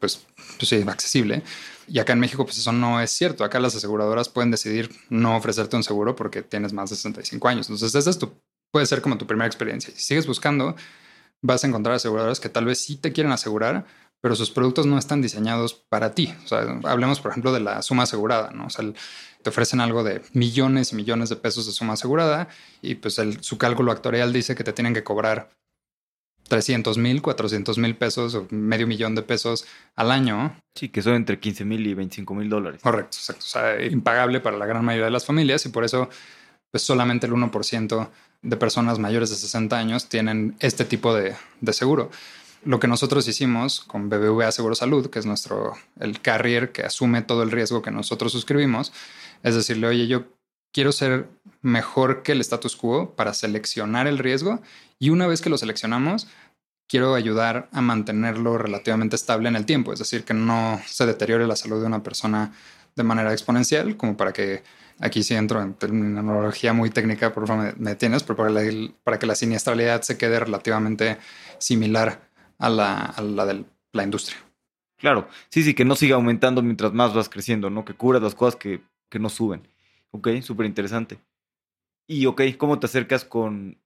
pues, 0.00 0.24
pues 0.56 0.66
sí, 0.66 0.82
accesible. 0.88 1.42
Y 1.88 1.98
acá 1.98 2.14
en 2.14 2.20
México, 2.20 2.42
pues 2.46 2.56
eso 2.56 2.72
no 2.72 3.02
es 3.02 3.10
cierto. 3.10 3.44
Acá 3.44 3.60
las 3.60 3.76
aseguradoras 3.76 4.30
pueden 4.30 4.50
decidir 4.50 4.88
no 5.10 5.36
ofrecerte 5.36 5.76
un 5.76 5.84
seguro 5.84 6.16
porque 6.16 6.40
tienes 6.40 6.72
más 6.72 6.88
de 6.88 6.96
65 6.96 7.46
años. 7.46 7.66
Entonces, 7.68 7.94
esa 7.94 8.08
es 8.08 8.18
tu, 8.18 8.32
puede 8.72 8.86
ser 8.86 9.02
como 9.02 9.18
tu 9.18 9.26
primera 9.26 9.46
experiencia. 9.46 9.92
Si 9.94 10.00
sigues 10.00 10.26
buscando, 10.26 10.74
vas 11.42 11.64
a 11.64 11.66
encontrar 11.66 11.96
aseguradoras 11.96 12.40
que 12.40 12.48
tal 12.48 12.64
vez 12.64 12.78
sí 12.78 12.96
te 12.96 13.12
quieren 13.12 13.30
asegurar, 13.30 13.84
pero 14.24 14.36
sus 14.36 14.50
productos 14.50 14.86
no 14.86 14.96
están 14.96 15.20
diseñados 15.20 15.74
para 15.74 16.14
ti. 16.14 16.32
O 16.46 16.48
sea, 16.48 16.80
hablemos, 16.84 17.20
por 17.20 17.30
ejemplo, 17.30 17.52
de 17.52 17.60
la 17.60 17.82
suma 17.82 18.04
asegurada, 18.04 18.52
¿no? 18.52 18.68
O 18.68 18.70
sea, 18.70 18.82
te 19.42 19.50
ofrecen 19.50 19.82
algo 19.82 20.02
de 20.02 20.22
millones 20.32 20.94
y 20.94 20.96
millones 20.96 21.28
de 21.28 21.36
pesos 21.36 21.66
de 21.66 21.72
suma 21.72 21.92
asegurada 21.92 22.48
y 22.80 22.94
pues 22.94 23.18
el, 23.18 23.42
su 23.44 23.58
cálculo 23.58 23.92
actuarial 23.92 24.32
dice 24.32 24.54
que 24.54 24.64
te 24.64 24.72
tienen 24.72 24.94
que 24.94 25.04
cobrar 25.04 25.50
300 26.48 26.96
mil, 26.96 27.20
400 27.20 27.76
mil 27.76 27.96
pesos 27.96 28.34
o 28.34 28.46
medio 28.48 28.86
millón 28.86 29.14
de 29.14 29.20
pesos 29.20 29.66
al 29.94 30.10
año. 30.10 30.58
Sí, 30.74 30.88
que 30.88 31.02
son 31.02 31.16
entre 31.16 31.38
15 31.38 31.66
mil 31.66 31.86
y 31.86 31.92
25 31.92 32.34
mil 32.34 32.48
dólares. 32.48 32.80
Correcto, 32.82 33.18
exacto. 33.18 33.44
O 33.44 33.46
sea, 33.46 33.84
impagable 33.84 34.40
para 34.40 34.56
la 34.56 34.64
gran 34.64 34.86
mayoría 34.86 35.04
de 35.04 35.10
las 35.10 35.26
familias 35.26 35.66
y 35.66 35.68
por 35.68 35.84
eso 35.84 36.08
pues 36.70 36.82
solamente 36.82 37.26
el 37.26 37.34
1% 37.34 38.08
de 38.40 38.56
personas 38.56 38.98
mayores 38.98 39.28
de 39.28 39.36
60 39.36 39.76
años 39.76 40.08
tienen 40.08 40.56
este 40.60 40.86
tipo 40.86 41.14
de, 41.14 41.36
de 41.60 41.72
seguro. 41.74 42.10
Lo 42.64 42.80
que 42.80 42.88
nosotros 42.88 43.28
hicimos 43.28 43.80
con 43.80 44.08
BBVA 44.08 44.50
Seguro 44.50 44.74
Salud, 44.74 45.10
que 45.10 45.18
es 45.18 45.26
nuestro, 45.26 45.74
el 46.00 46.20
carrier 46.20 46.72
que 46.72 46.82
asume 46.82 47.22
todo 47.22 47.42
el 47.42 47.50
riesgo 47.50 47.82
que 47.82 47.90
nosotros 47.90 48.32
suscribimos, 48.32 48.92
es 49.42 49.54
decirle, 49.54 49.86
oye, 49.86 50.06
yo 50.06 50.24
quiero 50.72 50.90
ser 50.90 51.28
mejor 51.60 52.22
que 52.22 52.32
el 52.32 52.40
status 52.40 52.76
quo 52.76 53.14
para 53.14 53.34
seleccionar 53.34 54.06
el 54.06 54.18
riesgo 54.18 54.62
y 54.98 55.10
una 55.10 55.26
vez 55.26 55.42
que 55.42 55.50
lo 55.50 55.58
seleccionamos, 55.58 56.26
quiero 56.88 57.14
ayudar 57.14 57.68
a 57.72 57.80
mantenerlo 57.80 58.58
relativamente 58.58 59.16
estable 59.16 59.48
en 59.48 59.56
el 59.56 59.66
tiempo, 59.66 59.92
es 59.92 59.98
decir, 59.98 60.24
que 60.24 60.34
no 60.34 60.80
se 60.86 61.06
deteriore 61.06 61.46
la 61.46 61.56
salud 61.56 61.80
de 61.80 61.86
una 61.86 62.02
persona 62.02 62.52
de 62.96 63.02
manera 63.02 63.32
exponencial, 63.32 63.96
como 63.96 64.16
para 64.16 64.32
que 64.32 64.62
aquí 65.00 65.22
sí 65.22 65.34
entro 65.34 65.60
en 65.60 65.74
terminología 65.74 66.72
muy 66.72 66.90
técnica, 66.90 67.32
por 67.32 67.46
favor 67.46 67.74
me, 67.78 67.94
tienes, 67.96 68.22
pero 68.22 68.36
para, 68.36 69.18
que 69.18 69.26
la 69.26 69.34
siniestralidad 69.34 70.02
se 70.02 70.16
quede 70.16 70.38
relativamente 70.38 71.18
similar 71.58 72.23
a 72.64 72.70
la, 72.70 72.96
a 73.04 73.22
la 73.22 73.46
de 73.46 73.64
la 73.92 74.02
industria. 74.04 74.38
Claro, 74.96 75.28
sí, 75.50 75.62
sí, 75.62 75.74
que 75.74 75.84
no 75.84 75.96
siga 75.96 76.16
aumentando 76.16 76.62
mientras 76.62 76.92
más 76.92 77.12
vas 77.12 77.28
creciendo, 77.28 77.68
¿no? 77.68 77.84
Que 77.84 77.94
cubras 77.94 78.22
las 78.22 78.34
cosas 78.34 78.56
que, 78.56 78.80
que 79.10 79.18
no 79.18 79.28
suben. 79.28 79.68
Ok, 80.12 80.28
súper 80.40 80.66
interesante. 80.66 81.18
Y 82.06 82.26
ok, 82.26 82.42
¿cómo 82.56 82.78
te 82.78 82.86
acercas 82.86 83.24
con, 83.24 83.78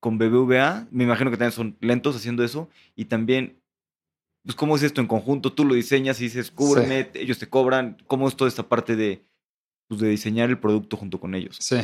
con 0.00 0.18
BBVA? 0.18 0.88
Me 0.90 1.04
imagino 1.04 1.30
que 1.30 1.36
también 1.36 1.52
son 1.52 1.76
lentos 1.80 2.16
haciendo 2.16 2.42
eso. 2.42 2.68
Y 2.96 3.04
también, 3.04 3.60
pues, 4.44 4.56
¿cómo 4.56 4.74
es 4.74 4.82
esto 4.82 5.00
en 5.00 5.06
conjunto? 5.06 5.52
Tú 5.52 5.64
lo 5.64 5.74
diseñas 5.74 6.20
y 6.20 6.24
dices, 6.24 6.50
cúbreme, 6.50 7.10
ellos 7.14 7.38
te 7.38 7.48
cobran. 7.48 7.96
¿Cómo 8.06 8.26
es 8.26 8.34
toda 8.34 8.48
esta 8.48 8.68
parte 8.68 8.96
de, 8.96 9.24
pues, 9.86 10.00
de 10.00 10.08
diseñar 10.08 10.50
el 10.50 10.58
producto 10.58 10.96
junto 10.96 11.20
con 11.20 11.34
ellos? 11.34 11.56
Sí, 11.60 11.76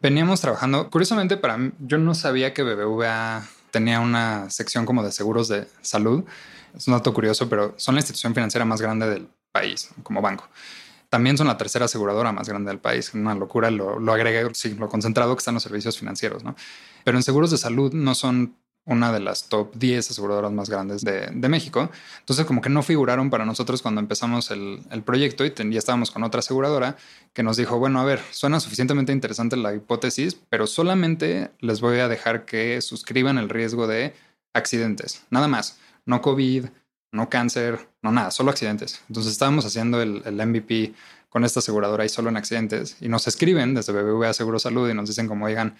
veníamos 0.00 0.40
trabajando. 0.40 0.88
Curiosamente, 0.88 1.36
para 1.36 1.58
mí, 1.58 1.72
yo 1.80 1.98
no 1.98 2.14
sabía 2.14 2.54
que 2.54 2.62
BBVA 2.62 3.46
tenía 3.76 4.00
una 4.00 4.48
sección 4.48 4.86
como 4.86 5.02
de 5.02 5.12
seguros 5.12 5.48
de 5.48 5.68
salud. 5.82 6.24
Es 6.74 6.88
un 6.88 6.94
dato 6.94 7.12
curioso, 7.12 7.46
pero 7.46 7.74
son 7.76 7.94
la 7.94 8.00
institución 8.00 8.32
financiera 8.34 8.64
más 8.64 8.80
grande 8.80 9.06
del 9.06 9.28
país 9.52 9.90
como 10.02 10.22
banco. 10.22 10.48
También 11.10 11.36
son 11.36 11.46
la 11.46 11.58
tercera 11.58 11.84
aseguradora 11.84 12.32
más 12.32 12.48
grande 12.48 12.70
del 12.70 12.78
país. 12.78 13.12
Una 13.12 13.34
locura 13.34 13.70
lo, 13.70 14.00
lo 14.00 14.14
agregué, 14.14 14.48
sí, 14.54 14.74
lo 14.76 14.88
concentrado 14.88 15.36
que 15.36 15.40
están 15.40 15.52
los 15.52 15.62
servicios 15.62 15.98
financieros, 15.98 16.42
¿no? 16.42 16.56
Pero 17.04 17.18
en 17.18 17.22
seguros 17.22 17.50
de 17.50 17.58
salud 17.58 17.92
no 17.92 18.14
son 18.14 18.56
una 18.86 19.12
de 19.12 19.20
las 19.20 19.48
top 19.48 19.74
10 19.74 20.10
aseguradoras 20.10 20.52
más 20.52 20.70
grandes 20.70 21.02
de, 21.02 21.48
México. 21.48 21.90
Entonces, 22.20 22.46
como 22.46 22.62
que 22.62 22.70
no 22.70 22.82
figuraron 22.82 23.30
para 23.30 23.44
nosotros 23.44 23.82
cuando 23.82 24.00
empezamos 24.00 24.50
el, 24.50 24.80
proyecto 25.04 25.44
y 25.44 25.52
ya 25.52 25.78
estábamos 25.78 26.10
con 26.10 26.22
otra 26.24 26.38
aseguradora 26.38 26.96
que 27.32 27.42
nos 27.42 27.56
dijo, 27.56 27.78
bueno, 27.78 28.00
a 28.00 28.04
ver, 28.04 28.20
suena 28.30 28.60
suficientemente 28.60 29.12
interesante 29.12 29.56
la 29.56 29.74
hipótesis, 29.74 30.40
pero 30.48 30.66
solamente 30.66 31.50
les 31.60 31.80
voy 31.80 31.98
a 31.98 32.08
dejar 32.08 32.46
que 32.46 32.80
suscriban 32.80 33.38
el 33.38 33.48
riesgo 33.48 33.86
de 33.86 34.14
accidentes. 34.54 35.24
Nada 35.30 35.48
más. 35.48 35.78
No 36.06 36.22
COVID, 36.22 36.66
no 37.10 37.28
cáncer, 37.28 37.88
no 38.02 38.12
nada, 38.12 38.30
solo 38.30 38.50
accidentes. 38.50 39.02
Entonces 39.08 39.32
estábamos 39.32 39.64
haciendo 39.64 40.00
el, 40.00 40.22
MVP 40.22 40.94
con 41.28 41.44
esta 41.44 41.58
aseguradora 41.58 42.04
y 42.04 42.08
solo 42.08 42.28
en 42.28 42.36
accidentes 42.36 42.96
y 43.00 43.08
nos 43.08 43.26
escriben 43.26 43.74
desde 43.74 43.92
BBVA 43.92 44.32
Seguro 44.32 44.58
Salud 44.58 44.88
y 44.88 44.94
nos 44.94 45.08
dicen 45.08 45.26
como, 45.26 45.46
oigan, 45.46 45.76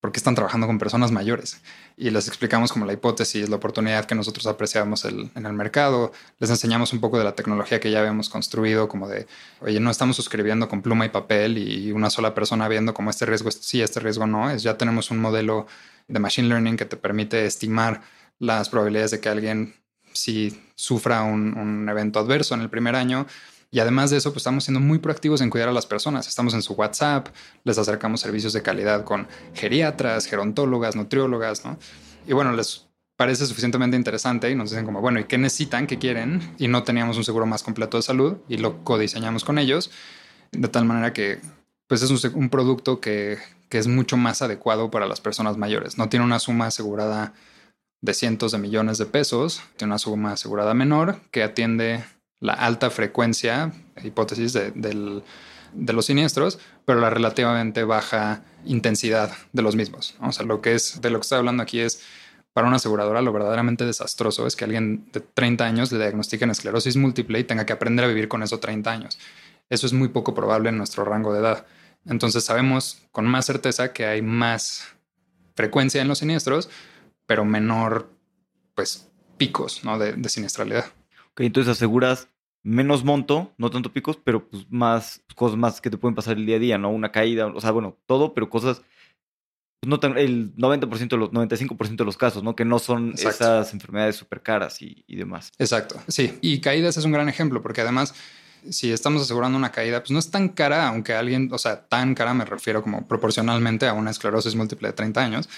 ¿por 0.00 0.12
qué 0.12 0.18
están 0.18 0.34
trabajando 0.34 0.66
con 0.66 0.78
personas 0.78 1.12
mayores? 1.12 1.60
Y 1.96 2.10
les 2.10 2.28
explicamos 2.28 2.72
como 2.72 2.86
la 2.86 2.92
hipótesis, 2.92 3.48
la 3.48 3.56
oportunidad 3.56 4.04
que 4.06 4.14
nosotros 4.14 4.46
apreciamos 4.46 5.04
en 5.04 5.30
el 5.34 5.52
mercado, 5.52 6.12
les 6.38 6.50
enseñamos 6.50 6.92
un 6.92 7.00
poco 7.00 7.18
de 7.18 7.24
la 7.24 7.34
tecnología 7.34 7.80
que 7.80 7.90
ya 7.90 8.00
habíamos 8.00 8.28
construido, 8.28 8.88
como 8.88 9.08
de, 9.08 9.26
oye, 9.60 9.80
no 9.80 9.90
estamos 9.90 10.16
suscribiendo 10.16 10.68
con 10.68 10.82
pluma 10.82 11.06
y 11.06 11.10
papel 11.10 11.58
y 11.58 11.92
una 11.92 12.10
sola 12.10 12.34
persona 12.34 12.68
viendo 12.68 12.94
como 12.94 13.10
este 13.10 13.26
riesgo 13.26 13.50
sí, 13.50 13.82
este 13.82 14.00
riesgo 14.00 14.26
no, 14.26 14.50
es 14.50 14.62
ya 14.62 14.78
tenemos 14.78 15.10
un 15.10 15.18
modelo 15.18 15.66
de 16.08 16.18
machine 16.18 16.48
learning 16.48 16.76
que 16.76 16.84
te 16.84 16.96
permite 16.96 17.44
estimar 17.44 18.02
las 18.38 18.68
probabilidades 18.68 19.10
de 19.12 19.20
que 19.20 19.28
alguien 19.28 19.74
si 20.12 20.60
sufra 20.74 21.22
un, 21.22 21.88
evento 21.88 22.18
adverso 22.18 22.54
en 22.54 22.62
el 22.62 22.70
primer 22.70 22.96
año. 22.96 23.26
Y 23.70 23.78
además 23.78 24.10
de 24.10 24.16
eso, 24.16 24.30
pues 24.32 24.42
estamos 24.42 24.64
siendo 24.64 24.80
muy 24.80 24.98
proactivos 24.98 25.40
en 25.40 25.50
cuidar 25.50 25.68
a 25.68 25.72
las 25.72 25.86
personas. 25.86 26.26
Estamos 26.26 26.54
en 26.54 26.62
su 26.62 26.72
WhatsApp, 26.74 27.28
les 27.64 27.78
acercamos 27.78 28.20
servicios 28.20 28.52
de 28.52 28.62
calidad 28.62 29.04
con 29.04 29.28
geriatras, 29.54 30.26
gerontólogas, 30.26 30.96
nutriólogas, 30.96 31.64
¿no? 31.64 31.78
Y 32.26 32.32
bueno, 32.32 32.52
les 32.52 32.88
parece 33.16 33.46
suficientemente 33.46 33.96
interesante 33.96 34.50
y 34.50 34.54
nos 34.54 34.70
dicen 34.70 34.84
como, 34.86 35.00
bueno, 35.00 35.20
¿y 35.20 35.24
qué 35.24 35.38
necesitan? 35.38 35.86
¿Qué 35.86 35.98
quieren? 35.98 36.54
Y 36.58 36.68
no 36.68 36.82
teníamos 36.82 37.16
un 37.16 37.24
seguro 37.24 37.46
más 37.46 37.62
completo 37.62 37.96
de 37.96 38.02
salud 38.02 38.38
y 38.48 38.56
lo 38.56 38.82
codiseñamos 38.82 39.44
con 39.44 39.58
ellos, 39.58 39.90
de 40.52 40.68
tal 40.68 40.84
manera 40.84 41.12
que 41.12 41.38
pues 41.86 42.02
es 42.02 42.10
un, 42.10 42.34
un 42.34 42.50
producto 42.50 43.00
que, 43.00 43.38
que 43.68 43.78
es 43.78 43.86
mucho 43.86 44.16
más 44.16 44.42
adecuado 44.42 44.90
para 44.90 45.06
las 45.06 45.20
personas 45.20 45.56
mayores. 45.56 45.98
No 45.98 46.08
tiene 46.08 46.24
una 46.24 46.38
suma 46.38 46.66
asegurada 46.66 47.34
de 48.00 48.14
cientos 48.14 48.52
de 48.52 48.58
millones 48.58 48.98
de 48.98 49.06
pesos, 49.06 49.62
tiene 49.76 49.92
una 49.92 49.98
suma 49.98 50.32
asegurada 50.32 50.72
menor 50.72 51.20
que 51.30 51.42
atiende 51.42 52.02
la 52.40 52.54
alta 52.54 52.90
frecuencia, 52.90 53.72
hipótesis 54.02 54.52
de, 54.52 55.22
los 55.92 56.06
siniestros, 56.06 56.58
pero 56.84 57.00
la 57.00 57.10
relativamente 57.10 57.84
baja 57.84 58.42
intensidad 58.64 59.32
de 59.52 59.62
los 59.62 59.76
mismos. 59.76 60.16
O 60.20 60.32
sea, 60.32 60.44
lo 60.44 60.60
que 60.60 60.74
es 60.74 61.00
de 61.00 61.10
lo 61.10 61.18
que 61.18 61.22
estoy 61.22 61.38
hablando 61.38 61.62
aquí 61.62 61.80
es 61.80 62.02
para 62.52 62.66
una 62.66 62.76
aseguradora 62.76 63.22
lo 63.22 63.32
verdaderamente 63.32 63.84
desastroso 63.84 64.46
es 64.46 64.56
que 64.56 64.64
alguien 64.64 65.08
de 65.12 65.20
30 65.20 65.64
años 65.64 65.92
le 65.92 65.98
diagnostiquen 65.98 66.50
esclerosis 66.50 66.96
múltiple 66.96 67.38
y 67.38 67.44
tenga 67.44 67.64
que 67.64 67.72
aprender 67.72 68.04
a 68.04 68.08
vivir 68.08 68.26
con 68.26 68.42
eso 68.42 68.58
30 68.58 68.90
años. 68.90 69.18
Eso 69.68 69.86
es 69.86 69.92
muy 69.92 70.08
poco 70.08 70.34
probable 70.34 70.70
en 70.70 70.76
nuestro 70.76 71.04
rango 71.04 71.32
de 71.32 71.40
edad. 71.40 71.66
Entonces 72.06 72.42
sabemos 72.44 73.02
con 73.12 73.26
más 73.26 73.46
certeza 73.46 73.92
que 73.92 74.06
hay 74.06 74.20
más 74.20 74.84
frecuencia 75.54 76.02
en 76.02 76.08
los 76.08 76.18
siniestros, 76.18 76.68
pero 77.26 77.44
menor, 77.44 78.10
pues, 78.74 79.08
picos 79.36 79.84
¿no? 79.84 79.98
de, 79.98 80.28
siniestralidad. 80.28 80.86
Ok, 81.40 81.44
entonces 81.46 81.72
aseguras 81.72 82.28
menos 82.62 83.02
monto, 83.02 83.50
no 83.56 83.70
tanto 83.70 83.94
picos, 83.94 84.18
pero 84.22 84.46
pues 84.46 84.66
más 84.68 85.22
cosas 85.34 85.56
más 85.56 85.80
que 85.80 85.88
te 85.88 85.96
pueden 85.96 86.14
pasar 86.14 86.36
el 86.36 86.44
día 86.44 86.56
a 86.56 86.58
día, 86.58 86.76
¿no? 86.76 86.90
Una 86.90 87.12
caída, 87.12 87.46
o 87.46 87.60
sea, 87.62 87.70
bueno, 87.70 87.96
todo, 88.04 88.34
pero 88.34 88.50
cosas, 88.50 88.82
pues 89.80 89.88
no 89.88 89.98
tan, 89.98 90.18
el 90.18 90.54
90% 90.56 91.08
de 91.08 91.16
los, 91.16 91.30
95% 91.30 91.96
de 91.96 92.04
los 92.04 92.18
casos, 92.18 92.42
¿no? 92.42 92.54
Que 92.54 92.66
no 92.66 92.78
son 92.78 93.14
esas 93.14 93.72
enfermedades 93.72 94.16
súper 94.16 94.42
caras 94.42 94.82
y, 94.82 95.02
y, 95.06 95.16
demás. 95.16 95.50
Exacto, 95.58 95.98
sí. 96.08 96.38
Y 96.42 96.60
caídas 96.60 96.98
es 96.98 97.06
un 97.06 97.12
gran 97.12 97.30
ejemplo, 97.30 97.62
porque 97.62 97.80
además, 97.80 98.14
si 98.68 98.92
estamos 98.92 99.22
asegurando 99.22 99.56
una 99.56 99.72
caída, 99.72 100.00
pues 100.00 100.10
no 100.10 100.18
es 100.18 100.30
tan 100.30 100.50
cara, 100.50 100.88
aunque 100.88 101.14
alguien, 101.14 101.48
o 101.52 101.58
sea, 101.58 101.88
tan 101.88 102.14
cara 102.14 102.34
me 102.34 102.44
refiero 102.44 102.82
como 102.82 103.08
proporcionalmente 103.08 103.88
a 103.88 103.94
una 103.94 104.10
esclerosis 104.10 104.54
múltiple 104.54 104.88
de 104.88 104.92
30 104.92 105.24
años, 105.24 105.48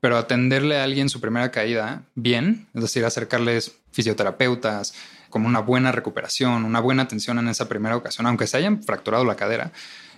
pero 0.00 0.16
atenderle 0.16 0.78
a 0.78 0.84
alguien 0.84 1.10
su 1.10 1.20
primera 1.20 1.50
caída 1.50 2.04
bien, 2.14 2.68
es 2.72 2.80
decir, 2.80 3.04
acercarles 3.04 3.76
fisioterapeutas, 3.92 4.94
como 5.30 5.46
una 5.46 5.60
buena 5.60 5.92
recuperación, 5.92 6.64
una 6.64 6.80
buena 6.80 7.04
atención 7.04 7.38
en 7.38 7.48
esa 7.48 7.68
primera 7.68 7.96
ocasión, 7.96 8.26
aunque 8.26 8.46
se 8.46 8.56
hayan 8.56 8.82
fracturado 8.82 9.24
la 9.24 9.36
cadera, 9.36 9.72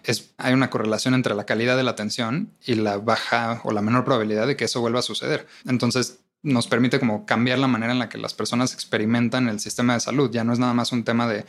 es, 0.04 0.32
hay 0.38 0.54
una 0.54 0.70
correlación 0.70 1.14
entre 1.14 1.34
la 1.34 1.44
calidad 1.44 1.76
de 1.76 1.82
la 1.82 1.90
atención 1.92 2.50
y 2.64 2.74
la 2.74 2.98
baja 2.98 3.60
o 3.64 3.72
la 3.72 3.82
menor 3.82 4.04
probabilidad 4.04 4.46
de 4.46 4.56
que 4.56 4.64
eso 4.64 4.80
vuelva 4.80 5.00
a 5.00 5.02
suceder. 5.02 5.46
Entonces, 5.66 6.20
nos 6.42 6.68
permite 6.68 7.00
como 7.00 7.26
cambiar 7.26 7.58
la 7.58 7.66
manera 7.66 7.92
en 7.92 7.98
la 7.98 8.08
que 8.08 8.18
las 8.18 8.34
personas 8.34 8.72
experimentan 8.74 9.48
el 9.48 9.60
sistema 9.60 9.94
de 9.94 10.00
salud. 10.00 10.30
Ya 10.30 10.44
no 10.44 10.52
es 10.52 10.58
nada 10.58 10.72
más 10.72 10.92
un 10.92 11.04
tema 11.04 11.26
de, 11.26 11.44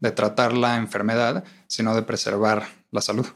de 0.00 0.12
tratar 0.12 0.52
la 0.52 0.76
enfermedad, 0.76 1.44
sino 1.66 1.94
de 1.94 2.02
preservar 2.02 2.68
la 2.90 3.00
salud. 3.00 3.26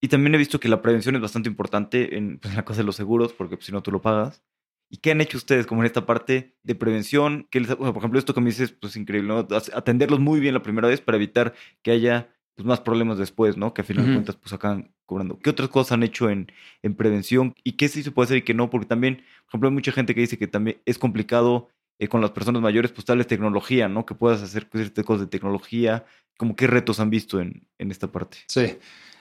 Y 0.00 0.08
también 0.08 0.34
he 0.34 0.38
visto 0.38 0.60
que 0.60 0.68
la 0.68 0.82
prevención 0.82 1.16
es 1.16 1.22
bastante 1.22 1.48
importante 1.48 2.18
en, 2.18 2.38
pues, 2.38 2.54
la 2.54 2.64
cosa 2.64 2.78
de 2.78 2.84
los 2.84 2.96
seguros, 2.96 3.32
porque 3.32 3.56
pues, 3.56 3.66
si 3.66 3.72
no 3.72 3.82
tú 3.82 3.90
lo 3.90 4.02
pagas. 4.02 4.42
¿Y 4.90 4.98
qué 4.98 5.10
han 5.10 5.20
hecho 5.20 5.38
ustedes 5.38 5.66
como 5.66 5.82
en 5.82 5.86
esta 5.86 6.06
parte 6.06 6.54
de 6.62 6.74
prevención? 6.74 7.48
Que 7.50 7.60
por 7.62 7.96
ejemplo, 7.96 8.18
esto 8.18 8.34
que 8.34 8.40
me 8.40 8.50
dices, 8.50 8.72
pues 8.72 8.96
increíble, 8.96 9.28
¿no? 9.28 9.48
Atenderlos 9.74 10.20
muy 10.20 10.40
bien 10.40 10.54
la 10.54 10.62
primera 10.62 10.88
vez 10.88 11.00
para 11.00 11.16
evitar 11.16 11.54
que 11.82 11.90
haya 11.90 12.28
pues, 12.54 12.66
más 12.66 12.80
problemas 12.80 13.18
después, 13.18 13.56
¿no? 13.56 13.74
Que 13.74 13.82
a 13.82 13.84
final 13.84 14.06
de 14.06 14.12
cuentas 14.12 14.36
pues 14.36 14.52
acaban 14.52 14.94
cobrando. 15.06 15.38
¿Qué 15.38 15.50
otras 15.50 15.68
cosas 15.68 15.92
han 15.92 16.02
hecho 16.02 16.30
en, 16.30 16.50
en 16.82 16.94
prevención? 16.94 17.54
¿Y 17.64 17.72
qué 17.72 17.88
sí 17.88 18.02
se 18.02 18.10
puede 18.10 18.26
hacer 18.26 18.36
y 18.38 18.42
qué 18.42 18.54
no? 18.54 18.70
Porque 18.70 18.86
también, 18.86 19.16
por 19.16 19.48
ejemplo, 19.50 19.68
hay 19.68 19.74
mucha 19.74 19.92
gente 19.92 20.14
que 20.14 20.20
dice 20.20 20.38
que 20.38 20.46
también 20.46 20.80
es 20.84 20.98
complicado 20.98 21.68
eh, 21.98 22.08
con 22.08 22.20
las 22.20 22.30
personas 22.30 22.62
mayores, 22.62 22.92
pues 22.92 23.06
darles 23.06 23.26
tecnología, 23.26 23.88
¿no? 23.88 24.06
Que 24.06 24.14
puedas 24.14 24.42
hacer 24.42 24.68
cosas 24.68 25.20
de 25.20 25.26
tecnología. 25.26 26.04
Como 26.36 26.56
qué 26.56 26.66
retos 26.66 26.98
han 26.98 27.10
visto 27.10 27.40
en, 27.40 27.66
en 27.78 27.90
esta 27.90 28.10
parte. 28.10 28.38
Sí. 28.48 28.78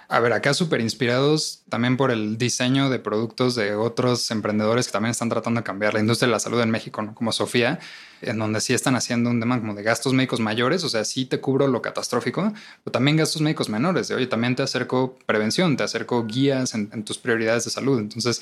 A 0.09 0.19
ver, 0.19 0.33
acá 0.33 0.53
súper 0.53 0.81
inspirados 0.81 1.63
también 1.69 1.97
por 1.97 2.11
el 2.11 2.37
diseño 2.37 2.89
de 2.89 2.99
productos 2.99 3.55
de 3.55 3.73
otros 3.73 4.29
emprendedores 4.31 4.85
que 4.85 4.91
también 4.91 5.11
están 5.11 5.29
tratando 5.29 5.61
de 5.61 5.63
cambiar 5.63 5.93
la 5.93 6.01
industria 6.01 6.27
de 6.27 6.33
la 6.33 6.39
salud 6.39 6.61
en 6.61 6.69
México, 6.69 7.01
¿no? 7.01 7.15
como 7.15 7.31
Sofía, 7.31 7.79
en 8.21 8.37
donde 8.37 8.61
sí 8.61 8.73
están 8.73 8.95
haciendo 8.95 9.29
un 9.29 9.39
tema 9.39 9.59
como 9.59 9.73
de 9.73 9.81
gastos 9.81 10.13
médicos 10.13 10.39
mayores, 10.39 10.83
o 10.83 10.89
sea, 10.89 11.03
sí 11.03 11.25
te 11.25 11.39
cubro 11.39 11.67
lo 11.67 11.81
catastrófico, 11.81 12.53
pero 12.83 12.91
también 12.91 13.17
gastos 13.17 13.41
médicos 13.41 13.69
menores, 13.69 14.07
de 14.07 14.15
oye, 14.15 14.27
también 14.27 14.55
te 14.55 14.63
acerco 14.63 15.17
prevención, 15.25 15.77
te 15.77 15.83
acerco 15.83 16.25
guías 16.27 16.75
en, 16.75 17.03
tus 17.03 17.17
prioridades 17.17 17.65
de 17.65 17.71
salud. 17.71 17.99
Entonces, 17.99 18.41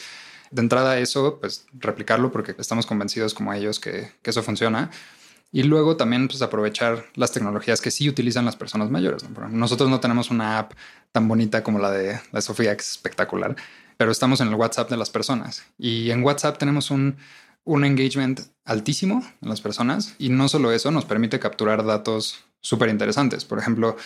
de 0.52 0.62
entrada 0.62 1.00
eso, 1.00 1.40
pues 1.40 1.66
replicarlo 1.74 2.32
porque 2.32 2.56
estamos 2.58 2.86
convencidos 2.86 3.34
como 3.34 3.54
ellos 3.54 3.80
que, 3.80 4.12
eso 4.24 4.44
funciona. 4.44 4.92
Y 5.54 5.64
luego 5.64 5.98
también 5.98 6.28
pues, 6.28 6.42
aprovechar 6.42 7.06
las 7.16 7.32
tecnologías 7.32 7.82
que 7.82 7.92
sí 7.92 8.08
utilizan 8.08 8.46
las 8.46 8.56
personas 8.56 8.90
mayores. 8.90 9.26
Nosotros 9.50 9.90
no 9.90 10.00
tenemos 10.00 10.30
una 10.30 10.60
app 10.60 10.74
tan 11.12 11.28
bonita 11.28 11.64
como 11.64 11.80
la 11.80 11.92
de, 11.92 12.20
la 12.32 12.42
Sofía, 12.42 12.76
que 12.76 12.82
es 12.82 12.92
espectacular, 12.92 13.56
pero 13.98 14.12
estamos 14.12 14.40
en 14.40 14.48
el 14.48 14.56
WhatsApp 14.56 14.90
de 14.90 14.98
las 14.98 15.10
personas. 15.10 15.66
Y 15.78 16.12
en 16.12 16.24
WhatsApp 16.24 16.58
tenemos 16.58 16.90
un, 16.90 17.18
un 17.64 17.84
engagement 17.84 18.42
altísimo 18.66 19.24
en 19.42 19.50
las 19.50 19.62
personas. 19.62 20.16
Y 20.18 20.30
no 20.30 20.48
solo 20.48 20.72
eso, 20.72 20.92
nos 20.92 21.06
permite 21.06 21.40
capturar 21.40 21.86
datos 21.86 22.44
súper 22.62 22.90
interesantes. 22.90 23.44
Por 23.44 23.60
ejemplo, 23.60 23.98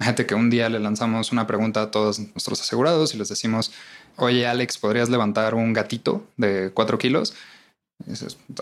Imagínate 0.00 0.26
que 0.26 0.34
un 0.34 0.50
día 0.50 0.68
le 0.68 0.80
lanzamos 0.80 1.30
una 1.32 1.46
pregunta 1.46 1.82
a 1.82 1.90
todos 1.90 2.18
nuestros 2.18 2.60
asegurados 2.60 3.14
y 3.14 3.18
les 3.18 3.28
decimos, 3.28 3.72
oye 4.16 4.46
Alex, 4.46 4.78
¿podrías 4.78 5.08
levantar 5.08 5.54
un 5.54 5.72
gatito 5.72 6.26
de 6.36 6.70
4 6.74 6.98
kilos? 6.98 7.34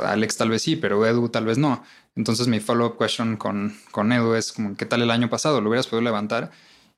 Alex 0.02 0.36
tal 0.36 0.50
vez 0.50 0.62
sí, 0.62 0.76
pero 0.76 1.04
Edu 1.06 1.28
tal 1.30 1.46
vez 1.46 1.58
no. 1.58 1.82
Entonces 2.16 2.48
mi 2.48 2.60
follow-up 2.60 2.98
question 2.98 3.36
con, 3.36 3.74
con 3.90 4.12
Edu 4.12 4.34
es 4.34 4.52
como, 4.52 4.76
¿qué 4.76 4.84
tal 4.84 5.02
el 5.02 5.10
año 5.10 5.30
pasado? 5.30 5.60
¿Lo 5.60 5.70
hubieras 5.70 5.86
podido 5.86 6.02
levantar? 6.02 6.50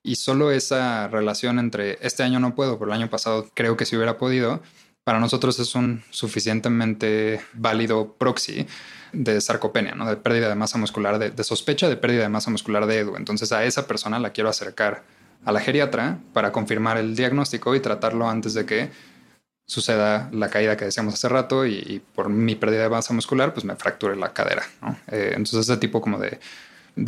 Y 0.03 0.17
solo 0.17 0.51
esa 0.51 1.09
relación 1.09 1.59
entre 1.59 1.99
este 2.03 2.25
año 2.25 2.41
no 2.41 2.55
puedo, 2.55 2.79
pero 2.79 2.91
el 2.93 3.01
año 3.01 3.09
pasado 3.09 3.49
creo 3.55 3.77
que 3.77 3.87
si 3.87 3.97
hubiera 3.97 4.19
podido, 4.19 4.61
para 5.05 5.21
nosotros 5.21 5.59
es 5.61 5.75
un 5.75 6.03
suficientemente 6.11 7.41
válido 7.55 8.15
proxy 8.19 8.67
de 9.15 9.41
sarcopenia, 9.41 9.95
¿no? 9.95 10.09
de 10.09 10.17
pérdida 10.17 10.49
de 10.49 10.55
masa 10.55 10.79
muscular, 10.79 11.19
de, 11.19 11.31
de, 11.31 11.45
sospecha 11.45 11.89
de 11.89 11.97
pérdida 11.97 12.23
de 12.23 12.29
masa 12.29 12.51
muscular 12.51 12.87
de 12.87 12.99
Edu. 12.99 13.17
Entonces 13.17 13.53
a 13.53 13.65
esa 13.65 13.87
persona 13.87 14.19
la 14.19 14.31
quiero 14.31 14.51
acercar 14.51 15.03
a 15.45 15.53
la 15.53 15.61
geriatra 15.61 16.19
para 16.33 16.53
confirmar 16.53 16.97
el 16.97 17.15
diagnóstico 17.15 17.75
y 17.75 17.81
tratarlo 17.81 18.29
antes 18.29 18.55
de 18.55 18.67
que 18.67 18.91
suceda 19.67 20.29
la 20.33 20.51
caída 20.51 20.77
que 20.77 20.85
decíamos 20.85 21.15
hace 21.15 21.29
rato 21.29 21.67
y, 21.67 22.03
por 22.15 22.29
mi 22.29 22.55
pérdida 22.55 22.83
de 22.83 22.89
masa 22.89 23.15
muscular, 23.15 23.55
pues 23.55 23.65
me 23.65 23.77
fracture 23.77 24.17
la 24.17 24.33
cadera. 24.33 24.63
Eh, 25.09 25.33
entonces 25.33 25.69
ese 25.69 25.77
tipo 25.79 26.01
como 26.01 26.19
de, 26.19 26.39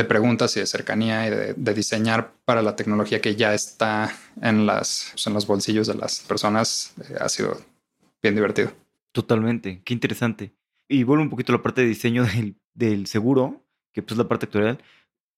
preguntas 0.05 0.57
y 0.57 0.61
de 0.61 0.67
cercanía 0.67 1.27
y 1.27 1.31
de, 1.31 1.75
diseñar 1.75 2.33
para 2.45 2.63
la 2.63 2.77
tecnología 2.77 3.21
que 3.21 3.37
ya 3.37 3.55
está 3.55 4.15
en, 4.41 4.67
las, 4.67 5.11
pues, 5.13 5.27
en 5.27 5.35
los 5.35 5.47
bolsillos 5.47 5.87
de 5.87 5.95
las 5.95 6.21
personas 6.21 6.95
eh, 7.09 7.17
ha 7.21 7.29
sido 7.29 7.61
bien 8.23 8.35
divertido. 8.35 8.73
Totalmente, 9.13 9.81
qué 9.85 9.95
interesante. 9.95 10.53
Y 10.89 11.03
vuelvo 11.03 11.23
un 11.23 11.31
poquito 11.31 11.53
a 11.53 11.57
la 11.57 11.63
parte 11.63 11.83
de 11.83 11.89
diseño 11.89 12.25
del, 12.75 13.07
seguro, 13.07 13.67
que 13.93 14.03
pues 14.03 14.17
la 14.17 14.29
parte 14.29 14.47
actual. 14.47 14.79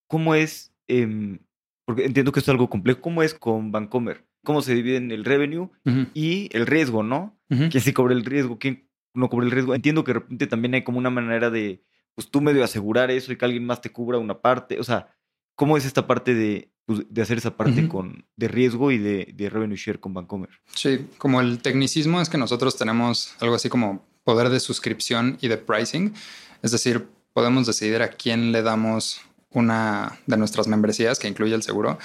¿Cómo 0.07 0.35
es, 0.35 0.73
em, 0.87 1.39
porque 1.85 2.05
entiendo 2.05 2.31
que 2.31 2.39
esto 2.39 2.51
es 2.51 2.55
algo 2.55 2.69
complejo, 2.69 3.01
cómo 3.01 3.23
es 3.23 3.33
con 3.33 3.71
Bancomer? 3.71 4.29
cómo 4.43 4.61
se 4.61 4.73
dividen 4.73 5.11
el 5.11 5.25
revenue 5.25 5.69
y 6.13 6.49
el 6.55 6.65
riesgo, 6.65 7.03
¿no? 7.03 7.37
¿Quién 7.47 7.81
sí 7.81 7.93
cobra 7.93 8.13
el 8.13 8.25
riesgo? 8.25 8.59
¿Quién 8.59 8.89
no 9.13 9.29
cobra 9.29 9.45
el 9.45 9.51
riesgo? 9.51 9.75
Entiendo 9.75 10.03
que 10.03 10.13
de 10.13 10.19
repente 10.19 10.47
también 10.47 10.75
hay 10.75 10.83
como 10.83 10.97
una 10.97 11.09
manera 11.09 11.49
de, 11.49 11.83
pues 12.15 12.29
tú 12.29 12.41
medio 12.41 12.63
asegurar 12.63 13.11
eso 13.11 13.31
y 13.31 13.37
que 13.37 13.45
alguien 13.45 13.65
más 13.65 13.81
te 13.81 13.91
cubra 13.91 14.17
una 14.17 14.39
parte. 14.41 14.79
O 14.79 14.83
sea, 14.83 15.15
¿cómo 15.55 15.77
es 15.77 15.85
esta 15.85 16.07
parte 16.07 16.33
de, 16.33 16.71
pues, 16.85 17.01
de 17.09 17.21
hacer 17.21 17.37
esa 17.37 17.57
parte 17.57 17.87
con, 17.87 18.25
de 18.35 18.47
riesgo 18.47 18.91
y 18.91 18.97
de, 18.97 19.33
de 19.35 19.49
revenue 19.49 19.75
share 19.75 19.99
con 19.99 20.13
Bancomer? 20.13 20.49
Sí, 20.73 21.07
como 21.17 21.41
el 21.41 21.59
tecnicismo 21.59 22.21
es 22.21 22.29
que 22.29 22.37
nosotros 22.37 22.77
tenemos 22.77 23.35
algo 23.39 23.55
así 23.55 23.69
como 23.69 24.08
poder 24.23 24.49
de 24.49 24.59
suscripción 24.59 25.37
y 25.41 25.47
de 25.47 25.57
pricing. 25.57 26.13
Es 26.61 26.71
decir, 26.71 27.07
podemos 27.33 27.67
decidir 27.67 28.01
a 28.01 28.09
quién 28.09 28.51
le 28.51 28.61
damos 28.61 29.21
una 29.51 30.19
de 30.27 30.37
nuestras 30.37 30.67
membresías 30.67 31.19
que 31.19 31.27
incluye 31.27 31.55
el 31.55 31.63
seguro 31.63 31.97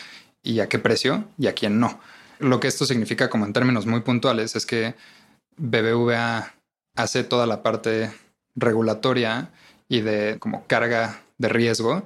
y 0.43 0.61
a 0.61 0.69
qué 0.69 0.79
precio 0.79 1.25
y 1.39 1.47
a 1.47 1.55
quién 1.55 1.81
no. 1.81 2.01
Lo 2.39 2.61
que 2.61 2.69
esto 2.69 2.87
significa 2.87 3.31
como 3.31 3.47
en 3.47 3.53
términos 3.53 3.87
muy 3.87 4.01
puntuales 4.01 4.57
es 4.57 4.67
que 4.67 4.95
BBVA 5.57 6.55
hace 6.97 7.25
toda 7.25 7.47
la 7.47 7.63
parte 7.63 8.13
regulatoria 8.55 9.51
y 9.89 10.01
de 10.01 10.39
como 10.39 10.67
carga 10.67 11.21
de 11.39 11.49
riesgo 11.49 12.05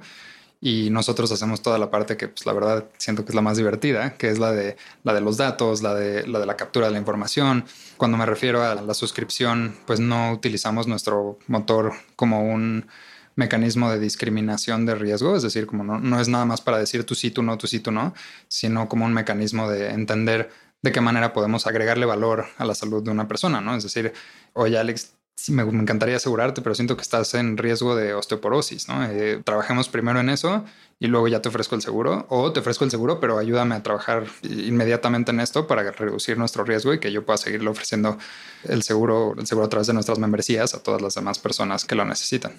y 0.61 0.89
nosotros 0.89 1.31
hacemos 1.31 1.61
toda 1.61 1.77
la 1.77 1.89
parte 1.89 2.17
que 2.17 2.27
pues 2.27 2.45
la 2.45 2.53
verdad 2.53 2.89
siento 2.97 3.23
que 3.23 3.31
es 3.31 3.35
la 3.35 3.41
más 3.41 3.57
divertida, 3.57 4.17
que 4.17 4.29
es 4.29 4.39
la 4.39 4.51
de 4.51 4.75
la 5.03 5.13
de 5.13 5.21
los 5.21 5.37
datos, 5.37 5.81
la 5.81 5.93
de 5.93 6.27
la 6.27 6.39
de 6.39 6.45
la 6.45 6.57
captura 6.57 6.87
de 6.87 6.93
la 6.93 6.99
información. 6.99 7.65
Cuando 7.97 8.17
me 8.17 8.25
refiero 8.25 8.63
a 8.63 8.75
la 8.75 8.93
suscripción, 8.93 9.75
pues 9.85 9.99
no 9.99 10.31
utilizamos 10.31 10.87
nuestro 10.87 11.39
motor 11.47 11.93
como 12.15 12.43
un 12.43 12.87
mecanismo 13.35 13.89
de 13.89 13.99
discriminación 13.99 14.85
de 14.85 14.95
riesgo, 14.95 15.35
es 15.35 15.43
decir, 15.43 15.65
como 15.65 15.83
no, 15.83 15.99
no 15.99 16.19
es 16.19 16.27
nada 16.27 16.45
más 16.45 16.59
para 16.59 16.77
decir 16.77 17.05
tú 17.05 17.15
sí, 17.15 17.31
tú 17.31 17.41
no, 17.41 17.57
tú 17.57 17.67
sí, 17.67 17.79
tú 17.79 17.91
no, 17.91 18.13
sino 18.49 18.89
como 18.89 19.05
un 19.05 19.13
mecanismo 19.13 19.69
de 19.69 19.91
entender 19.91 20.49
de 20.81 20.91
qué 20.91 21.01
manera 21.01 21.33
podemos 21.33 21.65
agregarle 21.67 22.05
valor 22.05 22.47
a 22.57 22.65
la 22.65 22.75
salud 22.75 23.03
de 23.03 23.11
una 23.11 23.27
persona, 23.27 23.61
¿no? 23.61 23.75
Es 23.75 23.83
decir, 23.83 24.13
oye 24.53 24.77
Alex, 24.77 25.13
me, 25.47 25.63
encantaría 25.63 26.17
asegurarte, 26.17 26.61
pero 26.61 26.75
siento 26.75 26.95
que 26.95 27.01
estás 27.01 27.33
en 27.33 27.57
riesgo 27.57 27.95
de 27.95 28.13
osteoporosis, 28.13 28.87
¿no? 28.87 29.03
Eh, 29.05 29.41
trabajemos 29.43 29.89
primero 29.89 30.19
en 30.19 30.29
eso 30.29 30.65
y 30.99 31.07
luego 31.07 31.27
ya 31.27 31.41
te 31.41 31.49
ofrezco 31.49 31.75
el 31.75 31.81
seguro 31.81 32.25
o 32.29 32.51
te 32.51 32.59
ofrezco 32.59 32.83
el 32.83 32.91
seguro, 32.91 33.19
pero 33.19 33.37
ayúdame 33.37 33.75
a 33.75 33.83
trabajar 33.83 34.25
inmediatamente 34.43 35.31
en 35.31 35.39
esto 35.39 35.67
para 35.67 35.89
reducir 35.91 36.37
nuestro 36.37 36.63
riesgo 36.63 36.93
y 36.93 36.99
que 36.99 37.11
yo 37.11 37.25
pueda 37.25 37.37
seguirle 37.37 37.69
ofreciendo 37.69 38.17
el 38.65 38.83
seguro, 38.83 39.35
el 39.37 39.47
seguro 39.47 39.67
a 39.67 39.69
través 39.69 39.87
de 39.87 39.93
nuestras 39.93 40.19
membresías 40.19 40.73
a 40.73 40.83
todas 40.83 41.01
las 41.01 41.15
demás 41.15 41.39
personas 41.39 41.85
que 41.85 41.95
lo 41.95 42.05
necesitan. 42.05 42.53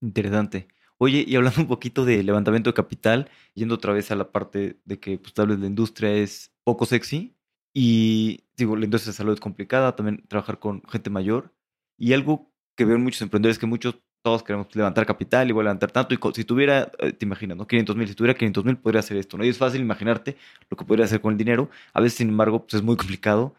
Interesante. 0.00 0.68
Oye, 0.98 1.24
y 1.26 1.36
hablando 1.36 1.60
un 1.60 1.68
poquito 1.68 2.04
de 2.04 2.22
levantamiento 2.22 2.70
de 2.70 2.74
capital, 2.74 3.30
yendo 3.54 3.74
otra 3.74 3.92
vez 3.92 4.10
a 4.10 4.16
la 4.16 4.30
parte 4.32 4.78
de 4.84 4.98
que 4.98 5.18
pues, 5.18 5.34
tal 5.34 5.48
vez 5.48 5.58
la 5.58 5.66
industria 5.66 6.12
es 6.12 6.50
poco 6.64 6.86
sexy 6.86 7.36
y 7.74 8.44
digo, 8.56 8.74
la 8.76 8.86
industria 8.86 9.12
de 9.12 9.16
salud 9.16 9.34
es 9.34 9.40
complicada, 9.40 9.94
también 9.94 10.24
trabajar 10.28 10.58
con 10.58 10.82
gente 10.88 11.10
mayor 11.10 11.52
y 11.98 12.12
algo 12.12 12.50
que 12.76 12.84
veo 12.84 12.96
en 12.96 13.02
muchos 13.02 13.22
emprendedores 13.22 13.58
que 13.58 13.66
muchos, 13.66 13.96
todos 14.22 14.42
queremos 14.42 14.74
levantar 14.74 15.06
capital, 15.06 15.48
igual 15.48 15.64
levantar 15.64 15.92
tanto 15.92 16.14
y 16.14 16.18
si 16.34 16.44
tuviera, 16.44 16.90
eh, 16.98 17.12
te 17.12 17.24
imaginas, 17.24 17.56
¿no? 17.56 17.66
500 17.66 17.96
mil, 17.96 18.08
si 18.08 18.14
tuviera 18.14 18.36
500 18.36 18.64
mil 18.64 18.76
podría 18.76 19.00
hacer 19.00 19.16
esto, 19.16 19.38
¿no? 19.38 19.44
Y 19.44 19.48
es 19.48 19.58
fácil 19.58 19.80
imaginarte 19.80 20.36
lo 20.68 20.76
que 20.76 20.84
podría 20.84 21.04
hacer 21.04 21.20
con 21.20 21.32
el 21.32 21.38
dinero, 21.38 21.70
a 21.92 22.00
veces 22.00 22.18
sin 22.18 22.30
embargo 22.30 22.66
pues 22.66 22.74
es 22.74 22.82
muy 22.82 22.96
complicado 22.96 23.54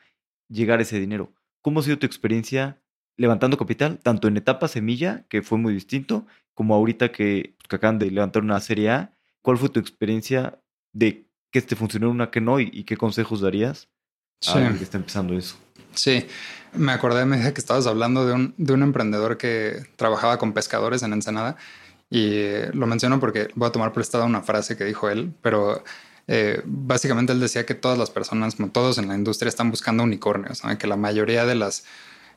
llegar 0.49 0.79
a 0.79 0.81
ese 0.81 0.99
dinero. 0.99 1.31
¿Cómo 1.61 1.79
ha 1.79 1.83
sido 1.83 1.97
tu 1.97 2.05
experiencia 2.05 2.79
levantando 3.17 3.57
capital, 3.57 3.97
tanto 3.99 4.27
en 4.27 4.37
etapa 4.37 4.67
semilla, 4.67 5.25
que 5.27 5.41
fue 5.41 5.57
muy 5.57 5.73
distinto, 5.73 6.25
como 6.53 6.75
ahorita 6.75 7.11
que, 7.11 7.55
que 7.67 7.75
acaban 7.75 7.99
de 7.99 8.09
levantar 8.11 8.43
una 8.43 8.59
serie 8.59 8.91
A. 8.91 9.13
¿Cuál 9.41 9.57
fue 9.57 9.69
tu 9.69 9.79
experiencia 9.79 10.59
de 10.93 11.27
que 11.51 11.59
este 11.59 11.75
funcionó 11.75 12.09
una 12.09 12.31
que 12.31 12.41
no 12.41 12.59
y, 12.59 12.83
qué 12.83 12.97
consejos 12.97 13.41
darías 13.41 13.89
a 14.47 14.53
alguien 14.53 14.77
que 14.77 14.83
está 14.83 14.97
empezando 14.97 15.37
eso? 15.37 15.57
Sí, 15.97 16.27
me 16.73 16.91
acordé 16.91 17.25
me 17.25 17.53
que 17.53 17.59
estabas 17.59 17.87
hablando 17.87 18.25
de 18.25 18.33
un, 18.33 18.53
de 18.57 18.73
un 18.73 18.83
emprendedor 18.83 19.37
que 19.37 19.83
trabajaba 19.95 20.37
con 20.37 20.53
pescadores 20.53 21.01
en 21.01 21.11
Ensenada 21.11 21.57
y 22.09 22.41
lo 22.73 22.85
menciono 22.85 23.19
porque 23.19 23.49
voy 23.55 23.67
a 23.67 23.71
tomar 23.71 23.93
prestada 23.93 24.25
una 24.25 24.43
frase 24.43 24.77
que 24.77 24.85
dijo 24.85 25.09
él, 25.09 25.33
pero 25.41 25.83
eh, 26.27 26.61
básicamente 26.65 27.33
él 27.33 27.39
decía 27.39 27.65
que 27.65 27.73
todas 27.73 27.97
las 27.97 28.11
personas, 28.11 28.55
todos 28.71 28.99
en 28.99 29.07
la 29.07 29.15
industria, 29.15 29.49
están 29.49 29.71
buscando 29.71 30.03
unicornios, 30.03 30.61
que 30.77 30.87
la 30.87 30.97
mayoría 30.97 31.45
de 31.45 31.55
las 31.55 31.83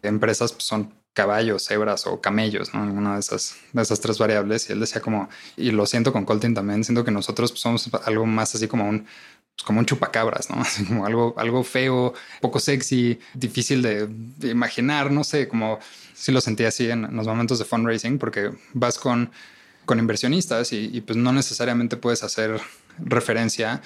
empresas 0.02 0.52
pues, 0.52 0.64
son 0.64 0.94
caballos, 1.14 1.64
cebras 1.64 2.06
o 2.06 2.20
camellos, 2.20 2.72
¿no? 2.74 2.82
Una 2.82 3.14
de 3.14 3.20
esas, 3.20 3.56
de 3.72 3.82
esas 3.82 4.00
tres 4.00 4.18
variables. 4.18 4.68
Y 4.68 4.72
él 4.72 4.80
decía 4.80 5.00
como, 5.00 5.28
y 5.56 5.70
lo 5.70 5.86
siento 5.86 6.12
con 6.12 6.24
Colting 6.24 6.54
también, 6.54 6.84
siento 6.84 7.04
que 7.04 7.10
nosotros 7.10 7.50
pues, 7.52 7.60
somos 7.60 7.90
algo 8.04 8.26
más 8.26 8.54
así 8.54 8.68
como 8.68 8.88
un, 8.88 9.00
pues, 9.00 9.64
como 9.64 9.80
un 9.80 9.86
chupacabras, 9.86 10.50
¿no? 10.50 10.60
Así 10.60 10.84
como 10.84 11.06
algo, 11.06 11.34
algo 11.36 11.64
feo, 11.64 12.14
poco 12.40 12.60
sexy, 12.60 13.18
difícil 13.34 13.82
de, 13.82 14.08
imaginar, 14.42 15.10
no 15.10 15.24
sé, 15.24 15.48
como 15.48 15.78
si 16.14 16.32
lo 16.32 16.40
sentía 16.40 16.68
así 16.68 16.90
en, 16.90 17.14
los 17.16 17.26
momentos 17.26 17.58
de 17.58 17.64
fundraising, 17.64 18.18
porque 18.18 18.52
vas 18.74 18.98
con, 18.98 19.30
con 19.86 19.98
inversionistas 19.98 20.72
y, 20.72 20.90
y 20.92 21.00
pues 21.00 21.16
no 21.16 21.32
necesariamente 21.32 21.96
puedes 21.96 22.22
hacer 22.22 22.60
referencia 22.98 23.82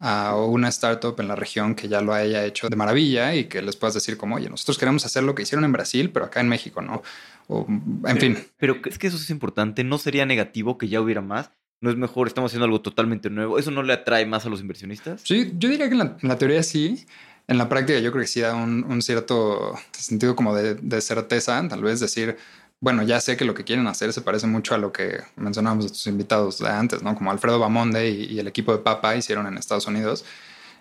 a 0.00 0.36
una 0.36 0.68
startup 0.68 1.18
en 1.20 1.28
la 1.28 1.36
región 1.36 1.74
que 1.74 1.88
ya 1.88 2.00
lo 2.00 2.12
haya 2.12 2.44
hecho 2.44 2.68
de 2.68 2.76
maravilla 2.76 3.34
y 3.34 3.44
que 3.44 3.62
les 3.62 3.76
puedas 3.76 3.94
decir 3.94 4.16
como, 4.16 4.36
oye, 4.36 4.50
nosotros 4.50 4.78
queremos 4.78 5.04
hacer 5.06 5.22
lo 5.22 5.34
que 5.34 5.42
hicieron 5.42 5.64
en 5.64 5.72
Brasil, 5.72 6.10
pero 6.10 6.26
acá 6.26 6.40
en 6.40 6.48
México, 6.48 6.82
¿no? 6.82 7.02
O, 7.48 7.66
en 7.68 8.18
fin. 8.18 8.38
Pero 8.58 8.76
es 8.84 8.98
que 8.98 9.06
eso 9.06 9.16
es 9.16 9.30
importante, 9.30 9.84
no 9.84 9.98
sería 9.98 10.26
negativo 10.26 10.78
que 10.78 10.88
ya 10.88 11.00
hubiera 11.00 11.20
más. 11.20 11.50
No 11.80 11.90
es 11.90 11.96
mejor, 11.96 12.28
estamos 12.28 12.50
haciendo 12.50 12.64
algo 12.64 12.80
totalmente 12.80 13.28
nuevo. 13.28 13.58
¿Eso 13.58 13.70
no 13.70 13.82
le 13.82 13.92
atrae 13.92 14.24
más 14.24 14.46
a 14.46 14.48
los 14.48 14.60
inversionistas? 14.60 15.20
Sí, 15.22 15.52
yo 15.58 15.68
diría 15.68 15.88
que 15.88 15.94
en 15.94 16.16
la, 16.22 16.38
teoría 16.38 16.62
sí. 16.62 17.04
En 17.46 17.58
la 17.58 17.68
práctica 17.68 17.98
yo 17.98 18.10
creo 18.10 18.22
que 18.22 18.28
sí 18.28 18.40
da 18.40 18.54
un, 18.54 19.02
cierto 19.02 19.74
sentido 19.92 20.34
como 20.34 20.54
de, 20.54 20.76
de 20.76 21.00
certeza, 21.02 21.66
tal 21.68 21.82
vez 21.82 22.00
decir, 22.00 22.38
bueno, 22.84 23.02
ya 23.02 23.18
sé 23.18 23.38
que 23.38 23.46
lo 23.46 23.54
que 23.54 23.64
quieren 23.64 23.86
hacer 23.86 24.12
se 24.12 24.20
parece 24.20 24.46
mucho 24.46 24.74
a 24.74 24.78
lo 24.78 24.92
que 24.92 25.22
mencionábamos 25.36 25.86
de 25.86 25.90
tus 25.90 26.06
invitados 26.06 26.58
de 26.58 26.68
antes, 26.68 27.02
¿no? 27.02 27.14
Como 27.14 27.30
Alfredo 27.30 27.58
Bamonde 27.58 28.10
y, 28.10 28.38
el 28.38 28.46
equipo 28.46 28.72
de 28.72 28.78
Papa 28.78 29.16
hicieron 29.16 29.46
en 29.46 29.56
Estados 29.56 29.86
Unidos. 29.86 30.26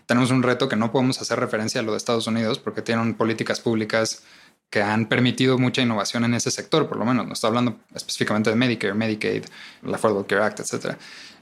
Tenemos 0.06 0.30
un 0.30 0.44
reto 0.44 0.68
que 0.68 0.76
no 0.76 0.92
podemos 0.92 1.22
hacer 1.22 1.40
referencia 1.40 1.80
a 1.80 1.84
lo 1.84 1.92
de 1.92 1.98
Estados 1.98 2.28
Unidos 2.28 2.60
porque 2.60 2.82
tienen 2.82 3.14
políticas 3.14 3.62
públicas 3.62 4.24
que 4.70 4.82
han 4.82 5.08
permitido 5.08 5.58
mucha 5.58 5.82
innovación 5.82 6.26
en 6.26 6.34
ese 6.34 6.52
sector, 6.52 6.90
por 6.90 6.98
lo 6.98 7.06
menos. 7.06 7.26
No 7.26 7.32
estoy 7.32 7.48
hablando 7.48 7.80
específicamente 7.96 8.50
de 8.50 8.58
Medicare, 8.58 8.94
Medicaid, 8.94 9.46
la 9.84 9.96
Affordable 9.96 10.28
Care 10.28 10.44
Act, 10.44 10.60
etc. 10.60 10.98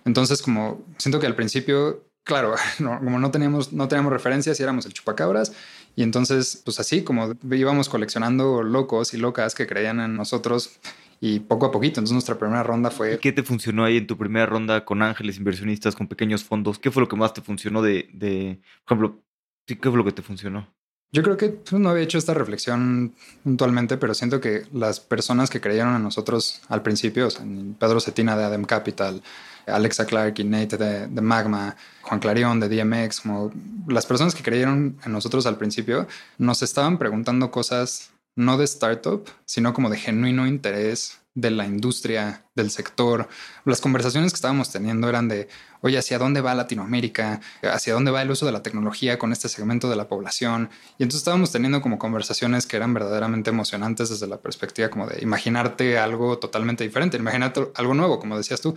Entonces, 0.06 0.44
como 0.44 0.86
siento 1.00 1.20
que 1.20 1.26
al 1.26 1.34
principio, 1.34 2.06
claro, 2.24 2.54
como 2.78 3.18
no 3.18 3.32
teníamos, 3.32 3.74
no 3.74 3.88
teníamos 3.88 4.14
referencias 4.14 4.60
y 4.60 4.64
éramos 4.64 4.86
el 4.86 4.94
chupacabras, 4.94 5.54
Y 5.96 6.04
entonces, 6.04 6.62
pues 6.64 6.80
así 6.80 7.04
como 7.04 7.34
íbamos 7.52 7.90
coleccionando 7.90 8.64
locos 8.64 9.14
y 9.14 9.18
locas 9.18 9.56
que 9.56 9.68
creían 9.68 10.00
en 10.00 10.16
nosotros 10.16 10.80
y 11.20 11.40
poco 11.40 11.68
a 11.68 11.72
poquito. 11.72 12.00
Entonces 12.00 12.14
nuestra 12.14 12.38
primera 12.38 12.64
ronda 12.64 12.90
fue... 12.90 13.20
¿Qué 13.20 13.32
te 13.32 13.44
funcionó 13.44 13.86
ahí 13.86 13.98
en 13.98 14.08
tu 14.08 14.18
primera 14.18 14.46
ronda 14.46 14.86
con 14.86 15.02
ángeles 15.02 15.38
inversionistas, 15.38 15.96
con 15.96 16.08
pequeños 16.08 16.44
fondos? 16.44 16.80
¿Qué 16.80 16.92
fue 16.92 17.02
lo 17.02 17.08
que 17.08 17.16
más 17.16 17.34
te 17.34 17.42
funcionó 17.42 17.82
de, 17.82 18.10
de 18.14 18.60
por 18.86 18.98
ejemplo, 18.98 19.24
¿qué 19.66 19.78
fue 19.78 19.98
lo 19.98 20.06
que 20.06 20.12
te 20.12 20.22
funcionó? 20.22 20.68
Yo 21.14 21.24
creo 21.24 21.36
que 21.36 21.50
pues, 21.50 21.74
no 21.74 21.90
había 21.90 22.04
hecho 22.04 22.18
esta 22.18 22.34
reflexión 22.34 23.14
puntualmente, 23.44 23.98
pero 23.98 24.14
siento 24.14 24.40
que 24.40 24.66
las 24.72 25.02
personas 25.02 25.50
que 25.50 25.60
creyeron 25.60 25.96
en 25.96 26.04
nosotros 26.04 26.62
al 26.70 26.82
principio, 26.84 27.28
o 27.28 27.30
sea, 27.30 27.46
Pedro 27.80 28.00
Cetina 28.00 28.38
de 28.38 28.46
Adam 28.46 28.64
Capital, 28.64 29.22
Alexa 29.68 30.06
Clark 30.06 30.40
y 30.40 30.44
Nate 30.46 30.78
de, 30.78 31.08
de, 31.08 31.22
Magma, 31.22 31.76
Juan 32.02 32.20
Clarion 32.20 32.60
de 32.60 32.70
DMX, 32.70 33.22
como 33.22 33.52
las 33.88 34.06
personas 34.06 34.34
que 34.34 34.44
creyeron 34.44 34.98
en 35.04 35.12
nosotros 35.12 35.46
al 35.46 35.58
principio, 35.58 36.08
nos 36.38 36.62
estaban 36.62 36.98
preguntando 36.98 37.52
cosas 37.52 38.12
no 38.36 38.58
de 38.58 38.64
startup, 38.64 39.28
sino 39.46 39.74
como 39.74 39.90
de 39.90 39.98
genuino 39.98 40.48
interés 40.48 41.21
de 41.34 41.50
la 41.50 41.66
industria, 41.66 42.46
del 42.56 42.70
sector. 42.72 43.30
Las 43.64 43.80
conversaciones 43.80 44.34
que 44.34 44.36
estábamos 44.36 44.72
teniendo 44.72 45.08
eran 45.08 45.28
de, 45.30 45.48
oye, 45.82 45.98
¿hacia 45.98 46.18
dónde 46.18 46.42
va 46.42 46.54
Latinoamérica? 46.54 47.40
¿Hacia 47.64 47.94
dónde 47.94 48.12
va 48.12 48.22
el 48.22 48.32
uso 48.32 48.46
de 48.46 48.52
la 48.52 48.62
tecnología 48.64 49.18
con 49.18 49.32
este 49.32 49.48
segmento 49.48 49.90
de 49.90 49.96
la 49.96 50.08
población? 50.08 50.70
Y 50.98 51.04
entonces 51.04 51.22
estábamos 51.22 51.52
teniendo 51.52 51.82
como 51.82 51.98
conversaciones 51.98 52.66
que 52.66 52.76
eran 52.76 52.94
verdaderamente 52.94 53.50
emocionantes 53.50 54.10
desde 54.10 54.28
la 54.28 54.42
perspectiva 54.42 54.90
como 54.90 55.08
de 55.08 55.22
imaginarte 55.22 55.98
algo 55.98 56.38
totalmente 56.38 56.84
diferente, 56.84 57.18
imaginarte 57.18 57.70
algo 57.76 57.94
nuevo, 57.94 58.20
como 58.20 58.38
decías 58.38 58.60
tú. 58.60 58.76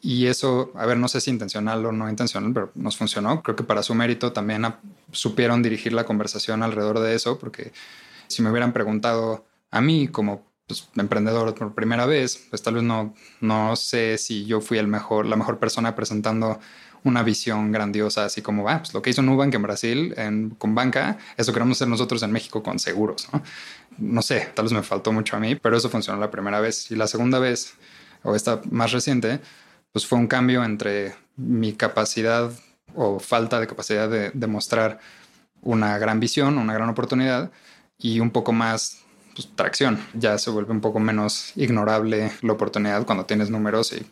Y 0.00 0.26
eso, 0.26 0.72
a 0.74 0.84
ver, 0.86 0.96
no 0.96 1.06
sé 1.06 1.20
si 1.20 1.30
intencional 1.30 1.86
o 1.86 1.92
no 1.92 2.08
intencional, 2.08 2.52
pero 2.52 2.72
nos 2.74 2.96
funcionó. 2.96 3.42
Creo 3.42 3.54
que 3.54 3.62
para 3.62 3.84
su 3.84 3.94
mérito 3.94 4.32
también 4.32 4.66
supieron 5.12 5.62
dirigir 5.62 5.92
la 5.92 6.04
conversación 6.04 6.62
alrededor 6.62 6.98
de 6.98 7.14
eso, 7.14 7.38
porque 7.38 7.72
si 8.26 8.42
me 8.42 8.50
hubieran 8.50 8.72
preguntado 8.72 9.44
a 9.70 9.80
mí 9.80 10.08
como 10.08 10.51
pues, 10.80 10.88
emprendedor 10.96 11.54
por 11.54 11.74
primera 11.74 12.06
vez, 12.06 12.46
pues 12.50 12.62
tal 12.62 12.74
vez 12.74 12.82
no, 12.82 13.14
no 13.40 13.76
sé 13.76 14.18
si 14.18 14.44
yo 14.46 14.60
fui 14.60 14.78
el 14.78 14.86
mejor, 14.86 15.26
la 15.26 15.36
mejor 15.36 15.58
persona 15.58 15.94
presentando 15.94 16.58
una 17.04 17.22
visión 17.22 17.72
grandiosa, 17.72 18.24
así 18.24 18.42
como, 18.42 18.68
ah, 18.68 18.78
pues 18.78 18.94
lo 18.94 19.02
que 19.02 19.10
hizo 19.10 19.22
Nubank 19.22 19.54
en 19.54 19.62
Brasil 19.62 20.14
en, 20.16 20.50
con 20.50 20.74
banca, 20.74 21.18
eso 21.36 21.52
queremos 21.52 21.78
hacer 21.78 21.88
nosotros 21.88 22.22
en 22.22 22.30
México 22.32 22.62
con 22.62 22.78
seguros, 22.78 23.28
¿no? 23.32 23.42
No 23.98 24.22
sé, 24.22 24.48
tal 24.54 24.64
vez 24.64 24.72
me 24.72 24.82
faltó 24.82 25.12
mucho 25.12 25.36
a 25.36 25.40
mí, 25.40 25.56
pero 25.56 25.76
eso 25.76 25.90
funcionó 25.90 26.18
la 26.18 26.30
primera 26.30 26.60
vez. 26.60 26.90
Y 26.90 26.96
la 26.96 27.06
segunda 27.06 27.38
vez, 27.38 27.74
o 28.22 28.34
esta 28.34 28.60
más 28.70 28.92
reciente, 28.92 29.40
pues 29.92 30.06
fue 30.06 30.18
un 30.18 30.26
cambio 30.26 30.64
entre 30.64 31.14
mi 31.36 31.74
capacidad 31.74 32.50
o 32.94 33.18
falta 33.18 33.60
de 33.60 33.66
capacidad 33.66 34.08
de 34.08 34.30
demostrar 34.32 34.98
una 35.60 35.98
gran 35.98 36.20
visión, 36.20 36.56
una 36.58 36.72
gran 36.74 36.88
oportunidad 36.88 37.50
y 37.98 38.20
un 38.20 38.30
poco 38.30 38.52
más 38.52 39.01
pues, 39.34 39.48
tracción. 39.54 39.98
Ya 40.14 40.38
se 40.38 40.50
vuelve 40.50 40.72
un 40.72 40.80
poco 40.80 41.00
menos 41.00 41.52
ignorable 41.56 42.32
la 42.42 42.52
oportunidad 42.52 43.06
cuando 43.06 43.26
tienes 43.26 43.50
números 43.50 43.92
y 43.92 44.06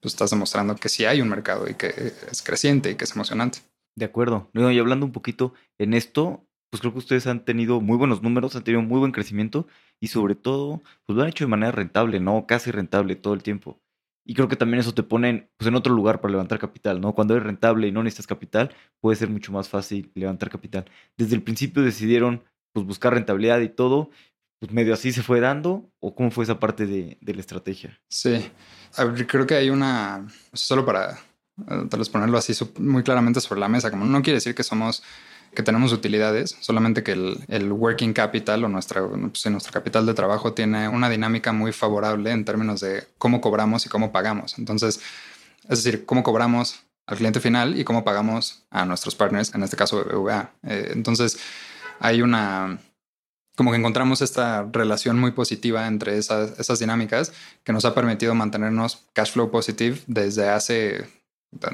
pues, 0.00 0.14
estás 0.14 0.30
demostrando 0.30 0.76
que 0.76 0.88
sí 0.88 1.04
hay 1.04 1.20
un 1.20 1.28
mercado 1.28 1.68
y 1.68 1.74
que 1.74 2.12
es 2.30 2.42
creciente 2.42 2.90
y 2.90 2.94
que 2.94 3.04
es 3.04 3.14
emocionante. 3.14 3.60
De 3.96 4.04
acuerdo. 4.04 4.48
y 4.54 4.78
hablando 4.78 5.06
un 5.06 5.12
poquito 5.12 5.54
en 5.78 5.92
esto, 5.92 6.44
pues 6.70 6.80
creo 6.80 6.92
que 6.92 6.98
ustedes 6.98 7.26
han 7.26 7.44
tenido 7.44 7.80
muy 7.80 7.96
buenos 7.96 8.22
números, 8.22 8.54
han 8.54 8.64
tenido 8.64 8.82
muy 8.82 8.98
buen 8.98 9.12
crecimiento 9.12 9.66
y 10.00 10.08
sobre 10.08 10.34
todo, 10.34 10.82
pues 11.04 11.16
lo 11.16 11.22
han 11.22 11.28
hecho 11.30 11.44
de 11.44 11.48
manera 11.48 11.72
rentable, 11.72 12.20
¿no? 12.20 12.46
Casi 12.46 12.70
rentable 12.70 13.16
todo 13.16 13.34
el 13.34 13.42
tiempo. 13.42 13.80
Y 14.24 14.34
creo 14.34 14.48
que 14.48 14.56
también 14.56 14.80
eso 14.80 14.92
te 14.92 15.02
pone 15.02 15.48
pues, 15.56 15.68
en 15.68 15.74
otro 15.74 15.94
lugar 15.94 16.20
para 16.20 16.32
levantar 16.32 16.58
capital, 16.58 17.00
¿no? 17.00 17.14
Cuando 17.14 17.34
eres 17.34 17.46
rentable 17.46 17.88
y 17.88 17.92
no 17.92 18.02
necesitas 18.02 18.26
capital, 18.26 18.74
puede 19.00 19.16
ser 19.16 19.30
mucho 19.30 19.52
más 19.52 19.68
fácil 19.68 20.12
levantar 20.14 20.50
capital. 20.50 20.84
Desde 21.16 21.34
el 21.34 21.42
principio 21.42 21.82
decidieron 21.82 22.44
pues, 22.72 22.86
buscar 22.86 23.14
rentabilidad 23.14 23.60
y 23.60 23.70
todo, 23.70 24.10
pues 24.58 24.72
medio 24.72 24.94
así 24.94 25.12
se 25.12 25.22
fue 25.22 25.40
dando 25.40 25.90
o 26.00 26.14
cómo 26.14 26.30
fue 26.30 26.44
esa 26.44 26.58
parte 26.58 26.86
de, 26.86 27.18
la 27.20 27.40
estrategia? 27.40 27.98
Sí, 28.08 28.50
creo 29.26 29.46
que 29.46 29.54
hay 29.54 29.70
una, 29.70 30.26
solo 30.52 30.84
para 30.84 31.12
eh, 31.12 31.86
tal 31.88 31.98
vez 31.98 32.08
ponerlo 32.08 32.38
así 32.38 32.52
muy 32.78 33.02
claramente 33.02 33.40
sobre 33.40 33.60
la 33.60 33.68
mesa, 33.68 33.90
como 33.90 34.04
no 34.04 34.22
quiere 34.22 34.36
decir 34.36 34.54
que 34.54 34.64
somos 34.64 35.02
que 35.54 35.62
tenemos 35.62 35.92
utilidades, 35.92 36.56
solamente 36.60 37.02
que 37.02 37.12
el, 37.12 37.72
working 37.72 38.12
capital 38.12 38.64
o 38.64 38.68
nuestra, 38.68 39.02
pues, 39.08 39.46
nuestro 39.46 39.72
capital 39.72 40.04
de 40.06 40.14
trabajo 40.14 40.52
tiene 40.52 40.88
una 40.88 41.08
dinámica 41.08 41.52
muy 41.52 41.72
favorable 41.72 42.30
en 42.30 42.44
términos 42.44 42.80
de 42.80 43.04
cómo 43.18 43.40
cobramos 43.40 43.86
y 43.86 43.88
cómo 43.88 44.12
pagamos. 44.12 44.58
Entonces, 44.58 45.00
es 45.68 45.82
decir, 45.82 46.04
cómo 46.04 46.22
cobramos 46.22 46.80
al 47.06 47.16
cliente 47.16 47.40
final 47.40 47.78
y 47.78 47.84
cómo 47.84 48.04
pagamos 48.04 48.62
a 48.70 48.84
nuestros 48.84 49.14
partners, 49.14 49.54
en 49.54 49.62
este 49.62 49.76
caso 49.76 50.04
BBVA. 50.04 50.52
Eh, 50.64 50.90
entonces, 50.92 51.38
hay 51.98 52.20
una, 52.20 52.78
como 53.58 53.72
que 53.72 53.76
encontramos 53.76 54.22
esta 54.22 54.68
relación 54.72 55.18
muy 55.18 55.32
positiva 55.32 55.88
entre 55.88 56.16
esas, 56.16 56.56
esas 56.60 56.78
dinámicas 56.78 57.32
que 57.64 57.72
nos 57.72 57.84
ha 57.84 57.92
permitido 57.92 58.32
mantenernos 58.36 59.08
cash 59.14 59.32
flow 59.32 59.50
positive 59.50 59.98
desde 60.06 60.48
hace, 60.48 61.08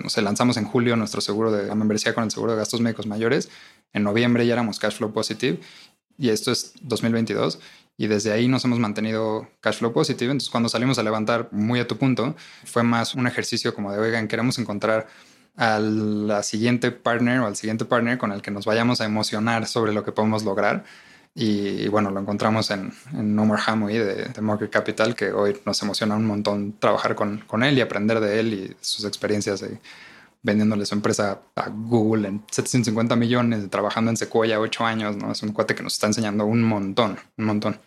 no 0.02 0.08
sé, 0.08 0.22
lanzamos 0.22 0.56
en 0.56 0.64
julio 0.64 0.96
nuestro 0.96 1.20
seguro 1.20 1.52
de 1.52 1.66
la 1.66 1.74
membresía 1.74 2.14
con 2.14 2.24
el 2.24 2.30
seguro 2.30 2.52
de 2.52 2.58
gastos 2.58 2.80
médicos 2.80 3.06
mayores. 3.06 3.50
En 3.92 4.02
noviembre 4.02 4.46
ya 4.46 4.54
éramos 4.54 4.78
cash 4.78 4.94
flow 4.94 5.12
positive 5.12 5.60
y 6.16 6.30
esto 6.30 6.52
es 6.52 6.72
2022 6.80 7.60
y 7.98 8.06
desde 8.06 8.32
ahí 8.32 8.48
nos 8.48 8.64
hemos 8.64 8.78
mantenido 8.78 9.46
cash 9.60 9.76
flow 9.76 9.92
positive. 9.92 10.32
Entonces, 10.32 10.48
cuando 10.48 10.70
salimos 10.70 10.98
a 10.98 11.02
levantar, 11.02 11.50
muy 11.52 11.80
a 11.80 11.86
tu 11.86 11.98
punto, 11.98 12.34
fue 12.64 12.82
más 12.82 13.14
un 13.14 13.26
ejercicio 13.26 13.74
como 13.74 13.92
de, 13.92 13.98
oigan, 13.98 14.26
queremos 14.26 14.58
encontrar 14.58 15.06
a 15.54 15.78
la 15.78 16.42
siguiente 16.44 16.92
partner 16.92 17.40
o 17.40 17.46
al 17.46 17.56
siguiente 17.56 17.84
partner 17.84 18.16
con 18.16 18.32
el 18.32 18.40
que 18.40 18.50
nos 18.50 18.64
vayamos 18.64 19.02
a 19.02 19.04
emocionar 19.04 19.66
sobre 19.66 19.92
lo 19.92 20.02
que 20.02 20.12
podemos 20.12 20.44
lograr 20.44 20.86
y, 21.34 21.88
bueno, 21.88 22.10
lo 22.10 22.20
encontramos 22.20 22.70
en, 22.70 22.92
en 23.12 23.36
Omar 23.38 23.58
Hamoui 23.66 23.98
de, 23.98 24.26
de 24.26 24.40
Market 24.40 24.70
Capital, 24.70 25.16
que 25.16 25.32
hoy 25.32 25.56
nos 25.66 25.82
emociona 25.82 26.14
un 26.14 26.26
montón 26.26 26.78
trabajar 26.78 27.14
con, 27.14 27.38
con 27.38 27.64
él 27.64 27.76
y 27.76 27.80
aprender 27.80 28.20
de 28.20 28.38
él 28.38 28.54
y 28.54 28.76
sus 28.80 29.04
experiencias 29.04 29.64
vendiéndole 30.44 30.86
su 30.86 30.94
empresa 30.94 31.40
a 31.56 31.68
Google 31.70 32.28
en 32.28 32.44
750 32.50 33.16
millones, 33.16 33.68
trabajando 33.70 34.10
en 34.10 34.16
Sequoia 34.16 34.60
ocho 34.60 34.84
años, 34.84 35.16
¿no? 35.16 35.32
Es 35.32 35.42
un 35.42 35.52
cuate 35.52 35.74
que 35.74 35.82
nos 35.82 35.94
está 35.94 36.06
enseñando 36.06 36.44
un 36.44 36.62
montón, 36.62 37.18
un 37.36 37.44
montón. 37.46 37.80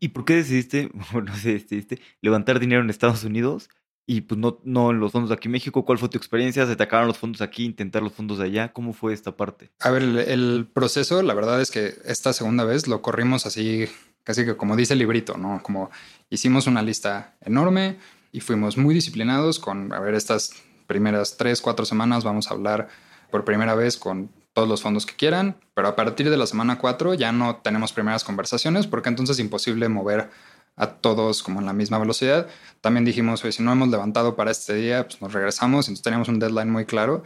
¿Y 0.00 0.08
por 0.08 0.24
qué 0.24 0.36
decidiste, 0.36 0.90
bueno, 1.12 1.32
decidiste 1.34 2.00
levantar 2.22 2.58
dinero 2.60 2.82
en 2.82 2.88
Estados 2.88 3.24
Unidos 3.24 3.68
y 4.06 4.22
pues 4.22 4.38
no, 4.38 4.58
no 4.64 4.90
en 4.90 5.00
los 5.00 5.12
fondos 5.12 5.30
de 5.30 5.36
aquí 5.36 5.48
en 5.48 5.52
México. 5.52 5.84
¿Cuál 5.84 5.98
fue 5.98 6.08
tu 6.08 6.18
experiencia? 6.18 6.66
¿Se 6.66 6.76
te 6.76 6.82
acabaron 6.82 7.08
los 7.08 7.18
fondos 7.18 7.40
aquí, 7.40 7.64
intentar 7.64 8.02
los 8.02 8.12
fondos 8.12 8.38
de 8.38 8.44
allá? 8.44 8.72
¿Cómo 8.72 8.92
fue 8.92 9.14
esta 9.14 9.36
parte? 9.36 9.70
A 9.80 9.90
ver, 9.90 10.02
el, 10.02 10.68
proceso, 10.72 11.22
la 11.22 11.34
verdad 11.34 11.60
es 11.60 11.70
que 11.70 11.94
esta 12.04 12.32
segunda 12.32 12.64
vez 12.64 12.86
lo 12.86 13.00
corrimos 13.00 13.46
así, 13.46 13.86
casi 14.22 14.44
que 14.44 14.56
como 14.56 14.76
dice 14.76 14.92
el 14.92 14.98
librito, 14.98 15.38
¿no? 15.38 15.62
Como 15.62 15.90
hicimos 16.28 16.66
una 16.66 16.82
lista 16.82 17.34
enorme 17.40 17.96
y 18.32 18.40
fuimos 18.40 18.76
muy 18.76 18.94
disciplinados 18.94 19.58
con, 19.58 19.92
a 19.92 20.00
ver, 20.00 20.14
estas 20.14 20.52
primeras 20.86 21.36
tres, 21.38 21.62
cuatro 21.62 21.86
semanas 21.86 22.24
vamos 22.24 22.50
a 22.50 22.54
hablar 22.54 22.88
por 23.30 23.44
primera 23.44 23.74
vez 23.74 23.96
con 23.96 24.30
todos 24.52 24.68
los 24.68 24.82
fondos 24.82 25.06
que 25.06 25.16
quieran, 25.16 25.56
pero 25.74 25.88
a 25.88 25.96
partir 25.96 26.30
de 26.30 26.36
la 26.36 26.46
semana 26.46 26.78
cuatro 26.78 27.14
ya 27.14 27.32
no 27.32 27.56
tenemos 27.56 27.92
primeras 27.92 28.22
conversaciones 28.22 28.86
porque 28.86 29.08
entonces 29.08 29.36
es 29.36 29.40
imposible 29.40 29.88
mover 29.88 30.30
a 30.76 30.88
todos 30.88 31.42
como 31.42 31.60
en 31.60 31.66
la 31.66 31.72
misma 31.72 31.98
velocidad. 31.98 32.48
También 32.80 33.04
dijimos, 33.04 33.42
oye, 33.44 33.52
si 33.52 33.62
no 33.62 33.72
hemos 33.72 33.88
levantado 33.88 34.36
para 34.36 34.50
este 34.50 34.74
día, 34.74 35.04
pues 35.06 35.20
nos 35.20 35.32
regresamos. 35.32 35.88
Entonces 35.88 36.02
teníamos 36.02 36.28
un 36.28 36.38
deadline 36.38 36.70
muy 36.70 36.84
claro 36.84 37.22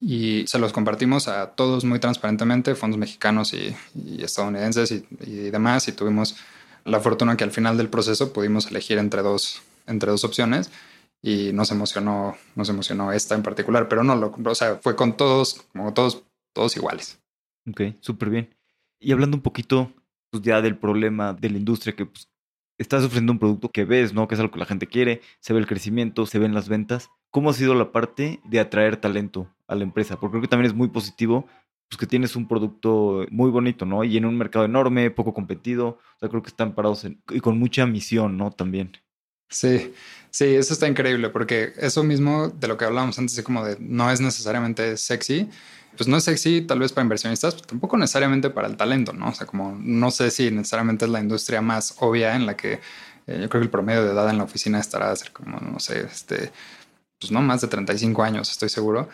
y 0.00 0.44
se 0.46 0.58
los 0.58 0.72
compartimos 0.72 1.28
a 1.28 1.50
todos 1.50 1.84
muy 1.84 1.98
transparentemente, 1.98 2.74
fondos 2.74 2.98
mexicanos 2.98 3.54
y, 3.54 3.74
estadounidenses 4.22 4.92
y, 4.92 5.50
demás. 5.50 5.88
Y 5.88 5.92
tuvimos 5.92 6.36
la 6.84 7.00
fortuna 7.00 7.36
que 7.36 7.44
al 7.44 7.50
final 7.50 7.76
del 7.76 7.88
proceso 7.88 8.32
pudimos 8.32 8.66
elegir 8.66 8.98
entre 8.98 9.22
dos, 9.22 9.62
entre 9.86 10.10
dos 10.10 10.24
opciones 10.24 10.70
y 11.22 11.52
nos 11.54 11.70
emocionó, 11.70 12.36
nos 12.54 12.68
emocionó 12.68 13.10
esta 13.10 13.34
en 13.34 13.42
particular, 13.42 13.88
pero 13.88 14.04
no, 14.04 14.14
lo, 14.14 14.34
o 14.44 14.54
sea, 14.54 14.76
fue 14.76 14.94
con 14.94 15.16
todos, 15.16 15.64
como 15.72 15.94
todos, 15.94 16.22
todos 16.52 16.76
iguales. 16.76 17.18
Ok, 17.66 17.80
súper 18.00 18.28
bien. 18.28 18.54
Y 19.00 19.12
hablando 19.12 19.38
un 19.38 19.42
poquito 19.42 19.90
pues 20.30 20.42
ya 20.42 20.60
del 20.60 20.76
problema 20.76 21.32
de 21.32 21.48
la 21.48 21.58
industria 21.58 21.94
que 21.94 22.06
pues, 22.06 22.28
estás 22.78 23.04
ofreciendo 23.04 23.32
un 23.32 23.38
producto 23.38 23.70
que 23.70 23.84
ves, 23.84 24.12
¿no? 24.12 24.28
Que 24.28 24.34
es 24.34 24.40
algo 24.40 24.52
que 24.52 24.58
la 24.58 24.66
gente 24.66 24.86
quiere, 24.86 25.20
se 25.40 25.52
ve 25.52 25.60
el 25.60 25.66
crecimiento, 25.66 26.26
se 26.26 26.38
ven 26.38 26.54
las 26.54 26.68
ventas. 26.68 27.10
¿Cómo 27.30 27.50
ha 27.50 27.54
sido 27.54 27.74
la 27.74 27.92
parte 27.92 28.40
de 28.44 28.60
atraer 28.60 28.96
talento 28.96 29.50
a 29.66 29.74
la 29.74 29.84
empresa? 29.84 30.18
Porque 30.18 30.32
creo 30.32 30.42
que 30.42 30.48
también 30.48 30.70
es 30.70 30.76
muy 30.76 30.88
positivo, 30.88 31.46
pues 31.88 31.98
que 31.98 32.06
tienes 32.06 32.36
un 32.36 32.48
producto 32.48 33.26
muy 33.30 33.50
bonito, 33.50 33.84
¿no? 33.84 34.04
Y 34.04 34.16
en 34.16 34.24
un 34.24 34.36
mercado 34.36 34.64
enorme, 34.64 35.10
poco 35.10 35.34
competido. 35.34 35.88
O 35.88 36.18
sea, 36.20 36.28
creo 36.28 36.42
que 36.42 36.48
están 36.48 36.74
parados 36.74 37.06
y 37.30 37.40
con 37.40 37.58
mucha 37.58 37.86
misión, 37.86 38.36
¿no? 38.36 38.50
También. 38.50 38.92
Sí, 39.48 39.92
sí, 40.30 40.46
eso 40.46 40.72
está 40.72 40.88
increíble 40.88 41.28
porque 41.28 41.72
eso 41.76 42.02
mismo 42.02 42.48
de 42.48 42.66
lo 42.66 42.76
que 42.76 42.86
hablábamos 42.86 43.18
antes, 43.18 43.40
como 43.42 43.64
de 43.64 43.76
no 43.78 44.10
es 44.10 44.20
necesariamente 44.20 44.96
sexy, 44.96 45.48
pues 45.96 46.08
no 46.08 46.16
es 46.16 46.24
sexy 46.24 46.62
tal 46.62 46.78
vez 46.80 46.92
para 46.92 47.04
inversionistas, 47.04 47.56
tampoco 47.62 47.96
necesariamente 47.96 48.50
para 48.50 48.68
el 48.68 48.76
talento, 48.76 49.12
¿no? 49.12 49.28
O 49.28 49.34
sea, 49.34 49.46
como 49.46 49.76
no 49.80 50.10
sé 50.10 50.30
si 50.30 50.50
necesariamente 50.50 51.04
es 51.04 51.10
la 51.10 51.20
industria 51.20 51.62
más 51.62 51.94
obvia 52.00 52.34
en 52.36 52.46
la 52.46 52.56
que 52.56 52.80
eh, 53.26 53.38
yo 53.40 53.48
creo 53.48 53.60
que 53.60 53.64
el 53.64 53.70
promedio 53.70 54.04
de 54.04 54.12
edad 54.12 54.28
en 54.30 54.38
la 54.38 54.44
oficina 54.44 54.80
estará 54.80 55.10
a 55.10 55.16
ser 55.16 55.32
como, 55.32 55.58
no 55.60 55.80
sé, 55.80 56.00
este, 56.00 56.52
pues 57.18 57.32
no 57.32 57.40
más 57.42 57.60
de 57.60 57.68
35 57.68 58.22
años, 58.22 58.50
estoy 58.50 58.68
seguro. 58.68 59.08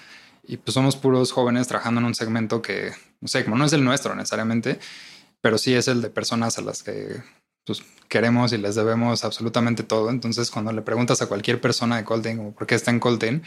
y 0.47 0.57
pues 0.57 0.75
somos 0.75 0.97
puros 0.97 1.33
jóvenes 1.33 1.69
trabajando 1.69 2.01
en 2.01 2.07
un 2.07 2.15
segmento 2.15 2.63
que, 2.63 2.93
no 3.21 3.29
sé, 3.29 3.45
como 3.45 3.57
no 3.57 3.65
es 3.67 3.73
el 3.73 3.85
nuestro 3.85 4.15
necesariamente, 4.15 4.81
pero 5.41 5.59
sí 5.59 5.75
es 5.75 5.89
el 5.89 6.03
de 6.03 6.11
personas 6.11 6.59
a 6.59 6.63
las 6.63 6.83
que 6.83 7.23
pues, 7.79 7.89
queremos 8.09 8.53
y 8.53 8.59
les 8.59 8.75
debemos 8.75 9.25
absolutamente 9.25 9.83
todo. 9.83 10.11
Entonces, 10.11 10.51
cuando 10.51 10.73
le 10.73 10.83
preguntas 10.83 11.23
a 11.23 11.27
cualquier 11.27 11.61
persona 11.61 11.97
de 11.97 12.05
Colton 12.05 12.37
como 12.37 12.53
por 12.53 12.67
qué 12.67 12.75
está 12.75 12.91
en 12.91 12.99
Colton, 12.99 13.43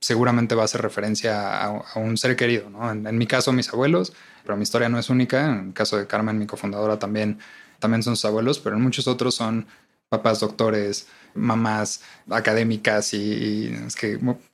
seguramente 0.00 0.54
va 0.54 0.62
a 0.62 0.64
hacer 0.64 0.82
referencia 0.82 1.64
a, 1.64 1.82
un 1.96 2.16
ser 2.16 2.34
querido. 2.34 2.68
En, 2.90 3.18
mi 3.18 3.26
caso, 3.26 3.52
mis 3.52 3.68
abuelos, 3.68 4.12
pero 4.42 4.56
mi 4.56 4.64
historia 4.64 4.88
no 4.88 4.98
es 4.98 5.10
única. 5.10 5.46
En 5.46 5.68
el 5.68 5.72
caso 5.72 5.96
de 5.96 6.06
Carmen, 6.06 6.38
mi 6.38 6.46
cofundadora, 6.46 6.98
también, 6.98 7.38
también 7.78 8.02
son 8.02 8.16
sus 8.16 8.24
abuelos, 8.24 8.58
pero 8.58 8.76
en 8.76 8.82
muchos 8.82 9.06
otros 9.06 9.36
son 9.36 9.66
papás 10.08 10.40
doctores, 10.40 11.06
mamás 11.34 12.02
académicas 12.30 13.14
y, 13.14 13.72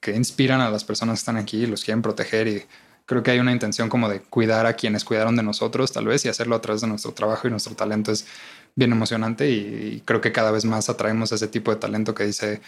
que, 0.01 0.15
inspiran 0.15 0.61
a 0.61 0.71
las 0.71 0.85
personas 0.85 1.15
que 1.15 1.21
están 1.21 1.37
aquí 1.37 1.63
y 1.63 1.67
los 1.67 1.85
quieren 1.85 2.03
proteger 2.03 2.49
y 2.49 2.63
creo 3.07 3.23
que 3.23 3.31
hay 3.31 3.39
una 3.39 3.53
intención 3.53 3.89
como 3.89 4.09
de 4.09 4.21
cuidar 4.21 4.67
a 4.67 4.75
quienes 4.75 5.05
cuidaron 5.05 5.37
de 5.37 5.43
nosotros 5.43 5.93
tal 5.93 6.07
vez 6.07 6.25
y 6.25 6.29
hacerlo 6.29 6.57
a 6.57 6.61
través 6.61 6.81
de 6.81 6.89
nuestro 6.89 7.13
trabajo 7.13 7.47
y 7.47 7.51
nuestro 7.51 7.75
talento 7.75 8.13
bien 8.77 8.93
emocionante 8.93 9.51
y, 9.51 10.03
creo 10.05 10.21
que 10.21 10.33
cada 10.33 10.51
vez 10.51 10.65
más 10.65 10.89
atraemos 10.89 11.33
ese 11.33 11.49
tipo 11.49 11.71
de 11.71 11.79
talento 11.79 12.15
que 12.15 12.25
dice 12.25 12.61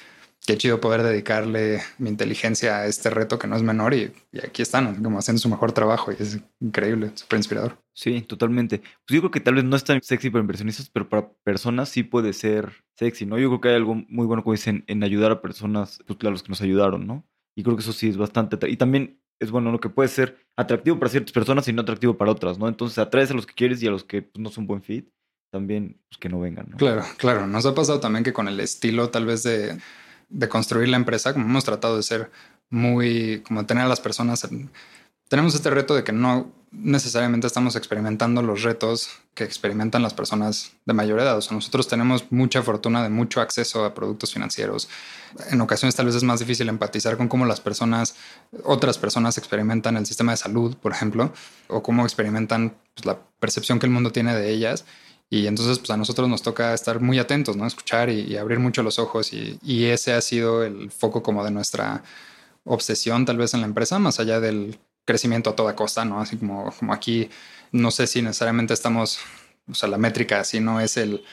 qué 0.47 0.57
chido 0.57 0.81
poder 0.81 1.03
dedicarle 1.03 1.83
mi 1.99 2.09
inteligencia 2.11 2.79
a 2.79 2.87
este 2.87 3.11
reto 3.11 3.38
que 3.38 3.47
no 3.49 3.57
es 3.57 3.62
menor 3.62 3.95
y, 3.95 4.12
aquí 4.42 4.62
están 4.62 5.03
como 5.03 5.19
haciendo 5.19 5.40
su 5.40 5.49
mejor 5.49 5.73
trabajo 5.73 6.12
y 6.12 6.16
es 6.23 6.38
increíble, 6.61 7.11
súper 7.14 7.38
inspirador. 7.38 7.79
Sí, 7.95 8.21
totalmente. 8.23 8.79
Pues 8.79 9.14
yo 9.14 9.21
creo 9.21 9.31
que 9.31 9.40
tal 9.40 9.55
vez 9.55 9.64
no 9.64 9.75
es 9.75 9.85
tan 9.85 10.03
sexy 10.03 10.31
para 10.31 10.42
inversionistas, 10.42 10.90
pero 10.90 11.09
para 11.09 11.31
personas 11.45 11.88
sí 11.88 12.03
puede 12.03 12.33
ser 12.33 12.85
sexy, 12.95 13.25
¿no? 13.25 13.38
Yo 13.38 13.49
creo 13.49 13.61
que 13.61 13.69
hay 13.71 13.75
algo 13.75 13.95
muy 14.09 14.27
bueno, 14.27 14.42
como 14.42 14.53
dicen, 14.53 14.85
en 14.87 15.03
ayudar 15.03 15.33
a 15.33 15.40
personas, 15.40 15.99
pues, 16.07 16.19
a 16.23 16.31
los 16.31 16.42
que 16.42 16.51
nos 16.51 16.61
ayudaron, 16.61 17.07
¿no? 17.07 17.27
Y 17.57 17.62
creo 17.62 17.75
que 17.75 17.83
eso 17.83 17.95
sí 17.95 18.09
es 18.09 18.19
bastante... 18.19 18.59
Y 18.69 18.77
también 18.77 19.19
es 19.40 19.51
bueno 19.51 19.73
lo 19.73 19.81
que 19.81 19.88
puede 19.88 20.09
ser 20.09 20.38
atractivo 20.57 20.99
para 20.99 21.11
ciertas 21.11 21.33
personas 21.33 21.66
y 21.69 21.73
no 21.73 21.83
atractivo 21.83 22.16
para 22.16 22.31
otras, 22.31 22.59
¿no? 22.59 22.69
Entonces 22.69 22.99
atraes 22.99 23.31
a 23.31 23.35
los 23.35 23.47
que 23.47 23.55
quieres 23.55 23.83
y 23.83 23.87
a 23.87 23.90
los 23.90 24.05
que 24.05 24.23
pues, 24.23 24.42
no 24.42 24.51
son 24.51 24.66
buen 24.66 24.83
fit, 24.83 25.09
también 25.57 25.97
pues, 26.09 26.19
que 26.19 26.29
no 26.29 26.38
vengan, 26.38 26.66
¿no? 26.71 26.77
Claro, 26.77 27.05
claro. 27.16 27.47
Nos 27.47 27.64
ha 27.66 27.75
pasado 27.75 28.01
también 28.01 28.25
que 28.25 28.33
con 28.33 28.47
el 28.49 28.61
estilo 28.61 29.11
tal 29.11 29.27
vez 29.27 29.42
de, 29.42 29.79
de 30.29 30.49
construir 30.49 30.88
la 30.88 30.97
empresa, 30.97 31.33
como 31.33 31.47
hemos 31.47 31.64
tratado 31.64 31.97
de 31.97 32.03
ser 32.03 32.31
muy, 32.69 33.42
como 33.47 33.64
tener 33.64 33.85
a 33.85 33.88
las 33.88 34.01
personas 34.01 34.45
en, 34.45 34.71
tenemos 35.29 35.55
este 35.55 35.71
reto 35.71 35.95
de 35.95 36.05
que 36.05 36.12
no 36.12 36.53
necesariamente 36.71 37.47
estamos 37.47 37.75
experimentando 37.75 38.42
los 38.42 38.62
retos 38.62 39.11
que 39.35 39.45
experimentan 39.45 40.03
las 40.03 40.14
personas 40.14 40.73
de 40.85 40.92
mayor 40.92 41.19
edad. 41.19 41.37
O 41.37 41.42
sea, 41.42 41.55
nosotros 41.55 41.88
tenemos 41.88 42.31
mucha 42.31 42.62
fortuna 42.62 43.03
de 43.03 43.09
mucho 43.09 43.40
acceso 43.40 43.85
a 43.85 43.95
productos 43.95 44.33
financieros. 44.33 44.88
En 45.51 45.61
ocasiones 45.61 45.97
tal 45.97 46.07
vez 46.07 46.14
es 46.14 46.23
más 46.23 46.38
difícil 46.38 46.69
empatizar 46.69 47.16
con 47.16 47.29
cómo 47.29 47.45
las 47.45 47.61
personas, 47.61 48.14
otras 48.62 48.99
personas 48.99 49.37
experimentan 49.38 49.97
el 49.97 50.07
sistema 50.07 50.33
de 50.33 50.37
salud, 50.37 50.77
por 50.77 50.92
ejemplo, 50.92 51.33
o 51.69 51.83
cómo 51.83 52.05
experimentan 52.05 52.77
pues, 52.95 53.07
la 53.07 53.19
percepción 53.40 53.79
que 53.79 53.87
el 53.87 53.92
mundo 53.92 54.12
tiene 54.12 54.35
de 54.35 54.51
ellas. 54.51 54.85
Y 55.29 55.47
entonces, 55.49 55.79
pues 55.79 55.91
a 55.91 55.97
nosotros 55.97 56.29
nos 56.29 56.43
toca 56.43 56.73
estar 56.73 57.01
muy 57.01 57.19
atentos, 57.19 57.57
¿no? 57.57 57.67
Escuchar 57.67 58.11
y, 58.11 58.37
abrir 58.37 58.61
mucho 58.61 58.83
los 58.83 58.99
ojos. 58.99 59.33
Y, 59.33 59.87
ese 59.87 60.12
ha 60.12 60.21
sido 60.21 60.65
el 60.65 60.91
foco 60.91 61.23
como 61.23 61.45
de 61.45 61.51
nuestra 61.51 62.03
obsesión 62.65 63.25
tal 63.25 63.37
vez 63.39 63.55
en 63.55 63.61
la 63.61 63.67
empresa, 63.67 63.99
más 63.99 64.21
allá 64.21 64.41
del 64.41 64.79
crecimiento 65.05 65.51
a 65.51 65.57
toda 65.57 65.77
costa, 65.77 66.05
¿no? 66.05 66.21
Así 66.21 66.37
como, 66.37 66.73
como 66.79 66.93
aquí, 66.93 67.31
no 67.73 67.91
sé 67.91 68.07
si 68.07 68.23
necesariamente 68.23 68.75
estamos, 68.75 69.19
o 69.71 69.75
sea, 69.75 69.89
la 69.89 69.99
métrica 69.99 70.45
si 70.45 70.61
no 70.61 70.81
es 70.81 70.97
el 70.97 71.25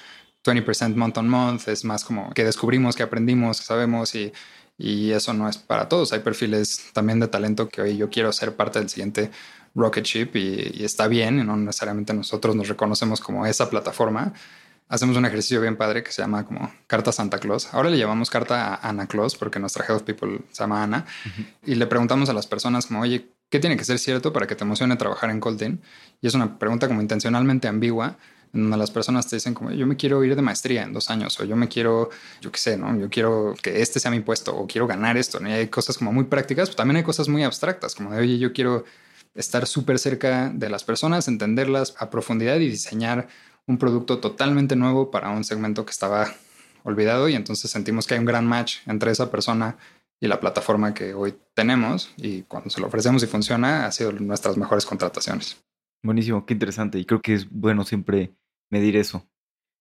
20% 0.44 0.96
month 0.96 1.18
on 1.18 1.30
month, 1.30 1.68
es 1.68 1.86
más 1.86 2.04
como 2.04 2.32
que 2.34 2.44
descubrimos, 2.46 2.96
que 2.96 3.04
aprendimos, 3.04 3.60
que 3.60 3.66
sabemos 3.66 4.16
y, 4.16 4.34
y 4.78 5.12
eso 5.12 5.34
no 5.34 5.50
es 5.50 5.58
para 5.58 5.88
todos. 5.90 6.14
Hay 6.14 6.20
perfiles 6.20 6.92
también 6.94 7.20
de 7.20 7.28
talento 7.28 7.70
que 7.70 7.82
hoy 7.82 7.98
yo 7.98 8.10
quiero 8.10 8.32
ser 8.34 8.56
parte 8.56 8.80
del 8.80 8.90
siguiente 8.90 9.32
Rocket 9.76 10.06
Ship 10.06 10.30
y, 10.36 10.72
y 10.74 10.84
está 10.84 11.08
bien, 11.08 11.40
y 11.40 11.44
no 11.44 11.56
necesariamente 11.58 12.14
nosotros 12.14 12.56
nos 12.56 12.68
reconocemos 12.68 13.22
como 13.22 13.46
esa 13.46 13.70
plataforma. 13.70 14.34
Hacemos 14.90 15.18
un 15.18 15.26
ejercicio 15.26 15.62
bien 15.62 15.78
padre 15.78 16.04
que 16.04 16.12
se 16.12 16.22
llama 16.22 16.46
como 16.46 16.72
Carta 16.88 17.12
Santa 17.12 17.40
Claus. 17.40 17.74
Ahora 17.74 17.90
le 17.90 17.98
llamamos 17.98 18.30
Carta 18.30 18.76
a 18.76 18.90
Ana 18.90 19.08
Claus 19.08 19.36
porque 19.36 19.60
nuestra 19.60 19.86
Head 19.86 19.96
of 19.96 20.04
People 20.04 20.42
se 20.52 20.64
llama 20.64 20.84
Ana. 20.84 21.06
Y 21.66 21.76
le 21.76 21.88
preguntamos 21.88 22.30
a 22.30 22.34
las 22.34 22.46
personas 22.46 22.86
como, 22.86 23.02
oye, 23.02 23.34
¿Qué 23.54 23.60
tiene 23.60 23.78
que 23.78 23.86
ser 23.86 24.00
cierto 24.00 24.34
para 24.34 24.48
que 24.48 24.56
te 24.56 24.64
emocione 24.64 24.96
trabajar 24.96 25.30
en 25.30 25.40
Colton? 25.40 25.80
Y 26.22 26.26
es 26.26 26.34
una 26.34 26.58
pregunta 26.58 26.88
como 26.88 27.02
intencionalmente 27.02 27.68
ambigua, 27.68 28.18
en 28.52 28.64
donde 28.64 28.78
las 28.78 28.90
personas 28.90 29.28
te 29.28 29.36
dicen 29.36 29.54
como 29.54 29.70
yo 29.70 29.86
me 29.86 29.96
quiero 29.96 30.24
ir 30.24 30.36
de 30.36 30.42
maestría 30.42 30.82
en 30.82 30.92
dos 30.92 31.12
años 31.12 31.40
o 31.40 31.44
yo 31.44 31.56
me 31.56 31.68
quiero, 31.68 32.10
yo 32.42 32.52
qué 32.52 32.58
sé, 32.58 32.78
¿no? 32.78 33.00
Yo 33.00 33.12
quiero 33.12 33.54
que 33.62 33.84
este 33.84 34.00
sea 34.00 34.10
mi 34.10 34.22
puesto 34.22 34.56
o 34.56 34.66
quiero 34.66 34.88
ganar 34.88 35.18
esto. 35.18 35.40
¿no? 35.40 35.50
Y 35.50 35.52
hay 35.52 35.68
cosas 35.68 36.00
como 36.00 36.12
muy 36.12 36.24
prácticas, 36.24 36.70
pero 36.70 36.78
también 36.78 36.98
hay 36.98 37.04
cosas 37.04 37.30
muy 37.30 37.44
abstractas, 37.44 37.94
como 37.94 38.10
de, 38.10 38.22
oye, 38.22 38.40
yo 38.40 38.54
quiero 38.54 38.86
estar 39.36 39.66
súper 39.66 40.00
cerca 40.00 40.50
de 40.50 40.70
las 40.70 40.84
personas, 40.84 41.28
entenderlas 41.28 41.96
a 42.00 42.10
profundidad 42.10 42.58
y 42.58 42.70
diseñar 42.70 43.28
un 43.66 43.78
producto 43.78 44.20
totalmente 44.20 44.76
nuevo 44.76 45.12
para 45.12 45.30
un 45.30 45.44
segmento 45.44 45.86
que 45.86 45.92
estaba 45.92 46.34
olvidado 46.84 47.30
y 47.30 47.36
entonces 47.36 47.72
sentimos 47.72 48.06
que 48.06 48.16
hay 48.16 48.20
un 48.20 48.26
gran 48.26 48.46
match 48.46 48.78
entre 48.86 49.12
esa 49.12 49.32
persona 49.32 49.78
y 50.20 50.28
la 50.28 50.40
plataforma 50.40 50.94
que 50.94 51.14
hoy 51.14 51.36
tenemos 51.54 52.14
y 52.18 52.44
cuando 52.44 52.70
se 52.70 52.82
lo 52.82 52.88
ofrecemos 52.88 53.24
y 53.24 53.28
funciona 53.28 53.86
ha 53.86 53.92
sido 53.92 54.12
nuestras 54.12 54.58
mejores 54.58 54.86
contrataciones. 54.86 55.62
Buenísimo, 56.04 56.46
qué 56.46 56.54
interesante 56.54 57.00
y 57.00 57.06
creo 57.06 57.22
que 57.22 57.34
es 57.34 57.50
bueno 57.50 57.84
siempre 57.86 58.34
medir 58.70 58.98
eso. 58.98 59.28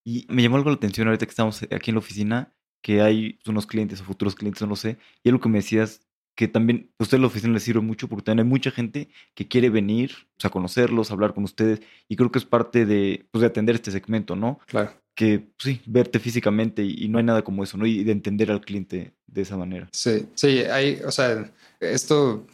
Y 0.05 0.27
me 0.29 0.43
llamó 0.43 0.57
algo 0.57 0.71
la 0.71 0.77
atención 0.77 1.07
ahorita 1.09 1.27
que 1.27 1.31
estamos 1.31 1.63
aquí 1.63 1.91
en 1.91 1.95
la 1.95 2.01
oficina, 2.01 2.55
que 2.83 3.03
hay 3.03 3.39
unos 3.47 3.67
clientes 3.67 4.01
o 4.01 4.05
futuros 4.05 4.35
clientes, 4.35 4.63
no 4.63 4.69
lo 4.69 4.77
sé, 4.77 4.99
y 5.23 5.29
algo 5.29 5.41
que 5.41 5.49
me 5.49 5.59
decías 5.59 6.01
que 6.35 6.49
también 6.49 6.91
a 6.99 7.05
usted 7.05 7.19
la 7.19 7.27
oficina 7.27 7.53
les 7.55 7.63
sirve 7.63 7.81
mucho 7.81 8.09
porque 8.09 8.25
también 8.25 8.47
hay 8.47 8.51
mucha 8.51 8.71
gente 8.71 9.09
que 9.35 9.49
quiere 9.49 9.71
venir 9.71 10.13
a 10.43 10.51
conocerlos, 10.51 11.11
hablar 11.11 11.35
con 11.35 11.45
ustedes 11.45 11.81
y 12.09 12.17
creo 12.17 12.33
que 12.33 12.39
es 12.39 12.45
parte 12.45 12.87
de, 12.87 13.27
pues, 13.31 13.41
de 13.41 13.47
atender 13.47 13.75
este 13.75 13.91
segmento, 13.91 14.35
¿no? 14.37 14.59
Claro 14.67 14.93
que 15.15 15.41
pues 15.41 15.77
sí, 15.77 15.83
verte 15.87 16.19
físicamente 16.19 16.83
y, 16.83 17.09
no 17.09 17.19
hay 17.19 17.25
nada 17.25 17.43
como 17.43 17.63
eso, 17.63 17.77
¿no? 17.77 17.87
Y 17.87 18.05
de 18.05 18.13
entender 18.13 18.51
al 18.51 18.61
cliente 18.61 19.15
de 19.27 19.43
esa 19.43 19.57
manera. 19.57 19.89
Sí, 19.93 20.27
sí, 20.35 20.61
hay, 20.61 21.01
o 21.05 21.11
sea, 21.11 21.51
esto 21.81 22.47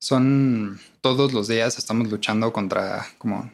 son 0.00 0.80
todos 1.00 1.32
los 1.32 1.46
días 1.48 1.78
estamos 1.78 2.10
luchando 2.10 2.52
contra 2.52 3.06
como 3.18 3.52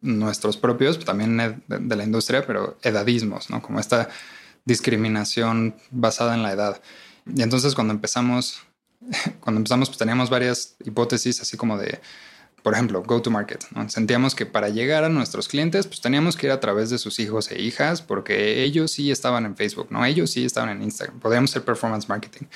nuestros 0.00 0.56
propios, 0.56 0.98
también 1.04 1.36
de, 1.68 1.96
la 1.96 2.04
industria, 2.04 2.44
pero 2.44 2.76
edadismos, 2.82 3.50
¿no? 3.50 3.62
Como 3.62 3.78
esta 3.78 4.08
discriminación 4.64 5.76
basada 5.90 6.34
en 6.34 6.42
la 6.42 6.52
edad. 6.52 6.82
Y 7.32 7.42
entonces 7.42 7.74
cuando 7.74 7.94
empezamos, 7.94 8.62
cuando 9.40 9.58
empezamos, 9.58 9.88
pues 9.88 9.98
teníamos 9.98 10.30
varias 10.30 10.76
hipótesis 10.84 11.40
así 11.40 11.56
como 11.56 11.78
de 11.78 12.00
por 12.62 12.74
ejemplo, 12.74 13.02
go 13.02 13.20
to 13.20 13.30
market. 13.30 13.64
Sentíamos 13.88 14.34
que 14.34 14.46
para 14.46 14.68
llegar 14.68 15.02
a 15.02 15.08
nuestros 15.08 15.48
clientes, 15.48 15.86
pues 15.88 16.00
teníamos 16.00 16.36
que 16.36 16.46
ir 16.46 16.52
a 16.52 16.60
través 16.60 16.90
de 16.90 16.98
sus 16.98 17.18
hijos 17.18 17.50
e 17.50 17.60
hijas, 17.60 18.02
porque 18.02 18.62
ellos 18.62 18.92
sí 18.92 19.10
estaban 19.10 19.44
en 19.46 19.56
Facebook, 19.56 19.88
¿no? 19.90 20.04
Ellos 20.04 20.30
sí 20.30 20.44
estaban 20.44 20.70
en 20.70 20.82
Instagram. 20.82 21.18
Podríamos 21.18 21.50
ser 21.50 21.64
performance 21.64 22.08
marketing. 22.08 22.46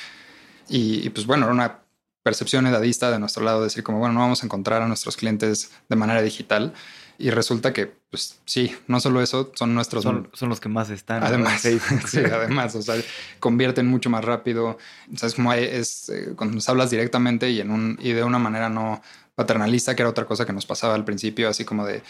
Y, 0.68 1.11
pues 1.11 1.26
bueno, 1.26 1.46
era 1.46 1.52
una 1.52 1.78
percepción 2.22 2.66
edadista 2.66 3.11
de 3.11 3.18
nuestro 3.18 3.44
lado, 3.44 3.62
decir 3.64 3.82
como, 3.82 3.98
bueno, 3.98 4.14
no 4.14 4.20
vamos 4.20 4.42
a 4.42 4.46
encontrar 4.46 4.82
a 4.82 4.88
nuestros 4.88 5.16
clientes 5.16 5.72
de 5.88 5.96
manera 5.96 6.22
digital. 6.22 6.72
Y 7.18 7.31
resulta 7.31 7.72
que, 7.72 7.92
pues 8.11 8.38
sí, 8.44 8.74
no 8.87 9.00
solo 9.00 9.22
eso, 9.22 9.52
son 9.55 9.74
nuestros... 9.74 10.02
Son, 10.05 10.48
los 10.48 10.61
que 10.61 10.68
más 10.68 10.90
están. 10.90 11.22
Además, 11.24 11.61
sí, 12.07 12.18
además, 12.18 12.74
o 12.74 12.83
sea, 12.83 12.96
convierten 13.40 13.87
mucho 13.87 14.11
más 14.11 14.24
rápido. 14.24 14.79
O 15.12 15.16
sea, 15.16 15.29
es 15.29 15.35
como 15.35 15.52
es, 15.52 16.09
eh, 16.11 16.35
cuando 16.37 16.55
nos 16.57 16.68
hablas 16.68 16.90
directamente 16.90 17.50
y, 17.50 17.61
en 17.61 17.70
un, 17.70 17.98
y 18.02 18.12
de 18.12 18.22
una 18.22 18.38
manera 18.38 18.68
no 18.68 19.02
paternalista, 19.35 19.94
que 19.94 20.02
era 20.02 20.11
otra 20.11 20.26
cosa 20.26 20.44
que 20.44 20.52
nos 20.52 20.66
pasaba 20.66 20.94
al 20.94 21.05
principio, 21.05 21.48
así 21.48 21.64
como 21.64 21.87
de, 21.87 22.02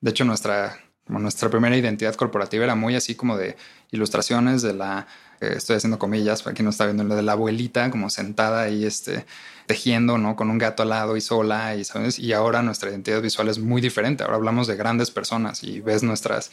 de 0.00 0.10
hecho, 0.10 0.24
nuestra, 0.24 0.78
como 1.06 1.18
nuestra 1.18 1.48
primera 1.50 1.76
identidad 1.76 2.14
corporativa 2.14 2.64
era 2.64 2.74
muy 2.74 2.94
así 2.94 3.14
como 3.14 3.36
de 3.36 3.56
ilustraciones 3.90 4.62
de 4.62 4.74
la, 4.74 5.06
estoy 5.40 5.76
haciendo 5.76 5.98
comillas, 5.98 6.42
para 6.42 6.54
quien 6.54 6.64
no 6.64 6.70
está 6.70 6.84
viendo, 6.84 7.14
de 7.14 7.22
la 7.22 7.32
abuelita 7.32 7.90
como 7.90 8.10
sentada 8.10 8.62
ahí, 8.62 8.84
este, 8.84 9.24
tejiendo, 9.66 10.18
¿no? 10.18 10.36
Con 10.36 10.50
un 10.50 10.58
gato 10.58 10.82
al 10.82 10.90
lado 10.90 11.16
y 11.16 11.20
sola, 11.20 11.74
y, 11.76 11.84
¿sabes? 11.84 12.18
Y 12.18 12.32
ahora 12.32 12.62
nuestra 12.62 12.90
identidad 12.90 13.22
visual 13.22 13.48
es 13.48 13.58
muy 13.58 13.80
diferente, 13.80 14.24
ahora 14.24 14.36
hablamos 14.36 14.66
de 14.66 14.76
grandes 14.76 15.10
personas 15.10 15.62
y 15.62 15.80
ves 15.80 16.02
nuestras 16.02 16.50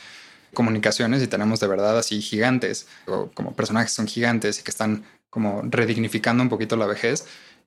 comunicaciones 0.53 1.21
y 1.21 1.27
tenemos 1.27 1.59
de 1.59 1.67
verdad 1.67 1.97
así 1.97 2.21
gigantes, 2.21 2.87
o 3.07 3.29
como 3.33 3.55
personajes 3.55 3.91
son 3.91 4.07
gigantes 4.07 4.59
y 4.59 4.63
que 4.63 4.71
están 4.71 5.03
como 5.29 5.61
redignificando 5.63 6.41
un 6.41 6.49
poquito 6.49 6.77
la 6.77 6.85
vejez 6.85 7.25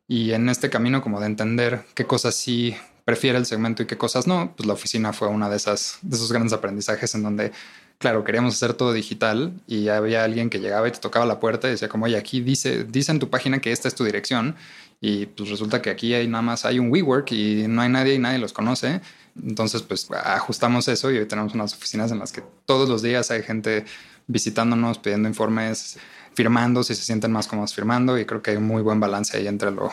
y 0.08 0.32
en 0.32 0.48
este 0.48 0.70
camino 0.70 1.02
como 1.02 1.20
de 1.20 1.26
entender 1.26 1.84
qué 1.94 2.06
cosas 2.06 2.34
sí 2.34 2.74
prefiere 3.04 3.38
el 3.38 3.46
segmento 3.46 3.82
y 3.82 3.86
qué 3.86 3.98
cosas 3.98 4.26
no, 4.26 4.54
pues 4.56 4.66
la 4.66 4.72
oficina 4.72 5.12
fue 5.12 5.28
una 5.28 5.48
de 5.50 5.56
esas 5.56 5.98
de 6.02 6.16
esos 6.16 6.32
grandes 6.32 6.54
aprendizajes 6.54 7.14
en 7.14 7.22
donde 7.22 7.52
claro, 7.98 8.24
queríamos 8.24 8.54
hacer 8.54 8.74
todo 8.74 8.92
digital 8.92 9.52
y 9.66 9.88
había 9.88 10.24
alguien 10.24 10.50
que 10.50 10.58
llegaba 10.60 10.88
y 10.88 10.92
te 10.92 10.98
tocaba 10.98 11.26
la 11.26 11.40
puerta 11.40 11.68
y 11.68 11.72
decía 11.72 11.88
como, 11.88 12.06
"Oye, 12.06 12.16
aquí 12.16 12.40
dice 12.40 12.84
dice 12.84 13.12
en 13.12 13.18
tu 13.18 13.30
página 13.30 13.60
que 13.60 13.72
esta 13.72 13.88
es 13.88 13.94
tu 13.94 14.04
dirección." 14.04 14.56
Y 15.00 15.26
pues 15.26 15.48
resulta 15.50 15.80
que 15.80 15.90
aquí 15.90 16.14
hay 16.14 16.26
nada 16.26 16.42
más 16.42 16.64
hay 16.64 16.78
un 16.78 16.90
WeWork 16.90 17.30
y 17.32 17.66
no 17.68 17.82
hay 17.82 17.88
nadie 17.88 18.14
y 18.14 18.18
nadie 18.18 18.38
los 18.38 18.52
conoce. 18.52 19.00
Entonces, 19.40 19.82
pues 19.82 20.08
ajustamos 20.10 20.88
eso 20.88 21.12
y 21.12 21.18
hoy 21.18 21.26
tenemos 21.26 21.54
unas 21.54 21.74
oficinas 21.74 22.10
en 22.10 22.18
las 22.18 22.32
que 22.32 22.42
todos 22.66 22.88
los 22.88 23.02
días 23.02 23.30
hay 23.30 23.42
gente 23.42 23.84
visitándonos, 24.26 24.98
pidiendo 24.98 25.28
informes, 25.28 25.98
firmando, 26.34 26.82
si 26.82 26.94
se 26.94 27.02
sienten 27.02 27.32
más 27.32 27.46
cómodos 27.46 27.74
firmando 27.74 28.18
y 28.18 28.24
creo 28.24 28.42
que 28.42 28.52
hay 28.52 28.56
un 28.56 28.66
muy 28.66 28.82
buen 28.82 29.00
balance 29.00 29.36
ahí 29.36 29.46
entre 29.46 29.70
lo, 29.70 29.90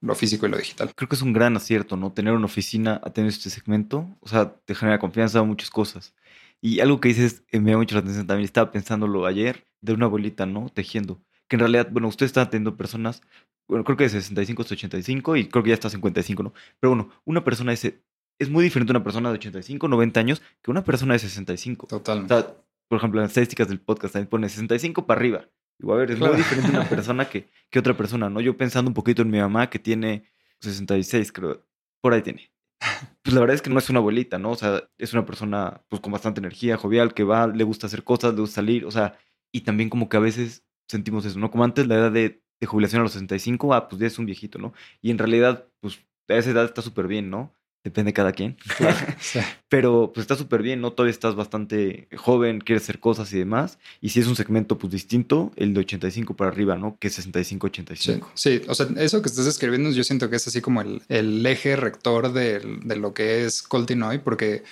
lo 0.00 0.14
físico 0.14 0.46
y 0.46 0.48
lo 0.48 0.58
digital. 0.58 0.92
Creo 0.94 1.08
que 1.08 1.16
es 1.16 1.22
un 1.22 1.32
gran 1.32 1.56
acierto, 1.56 1.96
¿no? 1.96 2.12
Tener 2.12 2.34
una 2.34 2.46
oficina 2.46 3.00
a 3.02 3.10
tener 3.10 3.30
este 3.30 3.50
segmento, 3.50 4.06
o 4.20 4.28
sea, 4.28 4.52
te 4.64 4.74
genera 4.74 4.98
confianza, 4.98 5.42
muchas 5.42 5.70
cosas. 5.70 6.14
Y 6.60 6.80
algo 6.80 7.00
que 7.00 7.08
dices 7.08 7.44
eh, 7.50 7.60
me 7.60 7.72
da 7.72 7.78
mucho 7.78 7.94
la 7.94 8.00
atención 8.00 8.26
también, 8.26 8.44
estaba 8.44 8.70
pensándolo 8.70 9.26
ayer, 9.26 9.66
de 9.80 9.92
una 9.92 10.06
abuelita, 10.06 10.46
¿no? 10.46 10.68
Tejiendo. 10.68 11.22
Que 11.48 11.56
en 11.56 11.60
realidad, 11.60 11.88
bueno, 11.90 12.08
usted 12.08 12.26
está 12.26 12.50
teniendo 12.50 12.76
personas, 12.76 13.22
bueno, 13.68 13.84
creo 13.84 13.96
que 13.96 14.04
de 14.04 14.10
65 14.10 14.62
hasta 14.62 14.74
85 14.74 15.36
y 15.36 15.48
creo 15.48 15.62
que 15.62 15.70
ya 15.70 15.74
está 15.74 15.88
55, 15.88 16.42
¿no? 16.42 16.52
Pero 16.80 16.94
bueno, 16.94 17.10
una 17.24 17.44
persona 17.44 17.72
ese 17.72 18.02
es 18.38 18.50
muy 18.50 18.64
diferente 18.64 18.92
una 18.92 19.02
persona 19.02 19.30
de 19.30 19.34
85, 19.34 19.88
90 19.88 20.20
años 20.20 20.42
que 20.62 20.70
una 20.70 20.84
persona 20.84 21.14
de 21.14 21.18
65. 21.18 21.86
Totalmente. 21.88 22.34
O 22.34 22.40
sea, 22.40 22.56
por 22.88 22.98
ejemplo, 22.98 23.20
en 23.20 23.24
las 23.24 23.30
estadísticas 23.30 23.68
del 23.68 23.80
podcast 23.80 24.14
también 24.14 24.28
pone 24.28 24.48
65 24.48 25.06
para 25.06 25.20
arriba. 25.20 25.48
Digo, 25.78 25.92
a 25.92 25.96
ver, 25.96 26.10
es 26.10 26.18
muy 26.18 26.36
diferente 26.36 26.70
una 26.70 26.84
persona 26.88 27.28
que, 27.28 27.48
que 27.70 27.78
otra 27.78 27.96
persona, 27.96 28.30
¿no? 28.30 28.40
Yo 28.40 28.56
pensando 28.56 28.88
un 28.88 28.94
poquito 28.94 29.22
en 29.22 29.30
mi 29.30 29.38
mamá 29.38 29.70
que 29.70 29.78
tiene 29.78 30.24
66, 30.60 31.32
creo, 31.32 31.66
por 32.00 32.14
ahí 32.14 32.22
tiene. 32.22 32.50
Pues 33.22 33.34
la 33.34 33.40
verdad 33.40 33.54
es 33.54 33.62
que 33.62 33.70
no 33.70 33.78
es 33.78 33.90
una 33.90 33.98
abuelita, 33.98 34.38
¿no? 34.38 34.50
O 34.52 34.56
sea, 34.56 34.88
es 34.98 35.12
una 35.12 35.26
persona 35.26 35.82
pues 35.88 36.00
con 36.00 36.12
bastante 36.12 36.40
energía, 36.40 36.76
jovial, 36.76 37.14
que 37.14 37.24
va, 37.24 37.46
le 37.46 37.64
gusta 37.64 37.86
hacer 37.86 38.04
cosas, 38.04 38.34
le 38.34 38.40
gusta 38.40 38.56
salir, 38.56 38.84
o 38.86 38.90
sea, 38.90 39.18
y 39.52 39.62
también 39.62 39.90
como 39.90 40.08
que 40.08 40.16
a 40.16 40.20
veces 40.20 40.64
sentimos 40.88 41.24
eso, 41.24 41.38
¿no? 41.38 41.50
Como 41.50 41.64
antes 41.64 41.86
la 41.86 41.96
edad 41.96 42.12
de, 42.12 42.42
de 42.60 42.66
jubilación 42.66 43.00
a 43.00 43.02
los 43.04 43.12
65, 43.12 43.74
ah, 43.74 43.88
pues 43.88 44.00
ya 44.00 44.06
es 44.06 44.18
un 44.18 44.26
viejito, 44.26 44.58
¿no? 44.58 44.72
Y 45.02 45.10
en 45.10 45.18
realidad, 45.18 45.68
pues 45.80 45.98
a 46.28 46.34
esa 46.36 46.50
edad 46.50 46.64
está 46.64 46.82
súper 46.82 47.06
bien, 47.08 47.30
¿no? 47.30 47.54
Depende 47.84 48.10
de 48.10 48.14
cada 48.14 48.32
quien. 48.32 48.56
Pero 49.68 50.10
pues 50.12 50.24
está 50.24 50.34
súper 50.34 50.62
bien, 50.62 50.80
¿no? 50.80 50.92
Todavía 50.92 51.12
estás 51.12 51.36
bastante 51.36 52.08
joven, 52.16 52.60
quieres 52.60 52.82
hacer 52.82 52.98
cosas 52.98 53.32
y 53.32 53.38
demás. 53.38 53.78
Y 54.00 54.10
si 54.10 54.20
es 54.20 54.26
un 54.26 54.36
segmento 54.36 54.78
pues 54.78 54.92
distinto, 54.92 55.52
el 55.56 55.74
de 55.74 55.80
85 55.80 56.34
para 56.34 56.50
arriba, 56.50 56.76
¿no? 56.76 56.98
Que 56.98 57.08
es 57.08 57.26
65-85. 57.26 58.26
Sí, 58.34 58.62
o 58.68 58.74
sea, 58.74 58.88
eso 58.96 59.22
que 59.22 59.28
estás 59.28 59.46
escribiendo 59.46 59.90
yo 59.90 60.04
siento 60.04 60.28
que 60.28 60.36
es 60.36 60.46
así 60.48 60.60
como 60.60 60.80
el, 60.80 61.02
el 61.08 61.44
eje 61.46 61.76
rector 61.76 62.32
de, 62.32 62.60
de, 62.84 62.96
lo 62.96 63.14
que 63.14 63.44
es 63.44 63.62
Coltinoy, 63.62 64.18
porque 64.18 64.64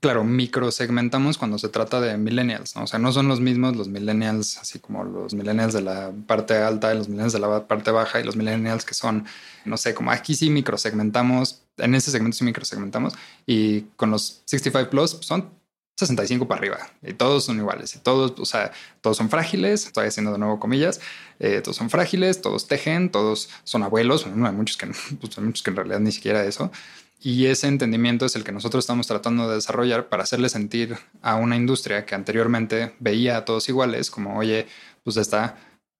claro, 0.00 0.22
microsegmentamos 0.22 1.38
cuando 1.38 1.58
se 1.58 1.70
trata 1.70 2.00
de 2.00 2.18
millennials, 2.18 2.76
¿no? 2.76 2.82
O 2.84 2.86
sea, 2.86 2.98
no 2.98 3.12
son 3.12 3.26
los 3.26 3.40
mismos 3.40 3.74
los 3.74 3.88
millennials, 3.88 4.58
así 4.58 4.78
como 4.78 5.02
los 5.02 5.32
millennials 5.32 5.72
de 5.72 5.80
la 5.80 6.12
parte 6.26 6.56
alta 6.56 6.94
y 6.94 6.98
los 6.98 7.08
millennials 7.08 7.32
de 7.32 7.38
la 7.38 7.66
parte 7.66 7.90
baja 7.90 8.20
y 8.20 8.24
los 8.24 8.36
millennials 8.36 8.84
que 8.84 8.94
son, 8.94 9.24
no 9.64 9.76
sé, 9.78 9.94
como 9.94 10.10
aquí 10.10 10.34
sí 10.34 10.50
microsegmentamos, 10.50 11.63
en 11.78 11.94
ese 11.94 12.10
segmento 12.10 12.36
sí 12.36 12.44
microsegmentamos 12.44 13.14
y 13.46 13.82
con 13.96 14.10
los 14.10 14.42
65 14.46 14.90
plus 14.90 15.18
son 15.20 15.50
65 15.96 16.48
para 16.48 16.58
arriba 16.58 16.78
y 17.02 17.12
todos 17.12 17.44
son 17.44 17.58
iguales 17.58 17.94
y 17.94 18.00
todos, 18.00 18.34
o 18.38 18.44
sea, 18.44 18.72
todos 19.00 19.16
son 19.16 19.30
frágiles, 19.30 19.86
estoy 19.86 20.08
haciendo 20.08 20.32
de 20.32 20.38
nuevo 20.38 20.58
comillas, 20.58 21.00
eh, 21.38 21.60
todos 21.60 21.76
son 21.76 21.88
frágiles, 21.88 22.40
todos 22.40 22.66
tejen, 22.66 23.10
todos 23.10 23.48
son 23.62 23.84
abuelos, 23.84 24.24
bueno, 24.24 24.46
hay 24.46 24.52
muchos 24.52 24.76
que, 24.76 24.86
pues, 25.20 25.38
hay 25.38 25.44
muchos 25.44 25.62
que 25.62 25.70
en 25.70 25.76
realidad 25.76 26.00
ni 26.00 26.12
siquiera 26.12 26.44
eso. 26.44 26.72
Y 27.20 27.46
ese 27.46 27.68
entendimiento 27.68 28.26
es 28.26 28.36
el 28.36 28.44
que 28.44 28.52
nosotros 28.52 28.84
estamos 28.84 29.06
tratando 29.06 29.48
de 29.48 29.54
desarrollar 29.54 30.08
para 30.08 30.24
hacerle 30.24 30.48
sentir 30.50 30.98
a 31.22 31.36
una 31.36 31.56
industria 31.56 32.04
que 32.04 32.14
anteriormente 32.14 32.94
veía 32.98 33.38
a 33.38 33.44
todos 33.44 33.68
iguales, 33.68 34.10
como, 34.10 34.36
oye, 34.36 34.66
pues 35.04 35.16
esta 35.16 35.56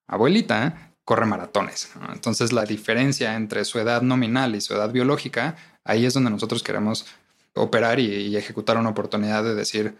abuelita 0.06 0.93
corre 1.04 1.26
maratones. 1.26 1.90
Entonces 2.12 2.52
la 2.52 2.64
diferencia 2.64 3.34
entre 3.34 3.64
su 3.64 3.78
edad 3.78 4.02
nominal 4.02 4.54
y 4.54 4.60
su 4.60 4.74
edad 4.74 4.90
biológica, 4.90 5.56
ahí 5.84 6.06
es 6.06 6.14
donde 6.14 6.30
nosotros 6.30 6.62
queremos 6.62 7.06
operar 7.54 8.00
y, 8.00 8.06
y 8.06 8.36
ejecutar 8.36 8.78
una 8.78 8.90
oportunidad 8.90 9.44
de 9.44 9.54
decir, 9.54 9.96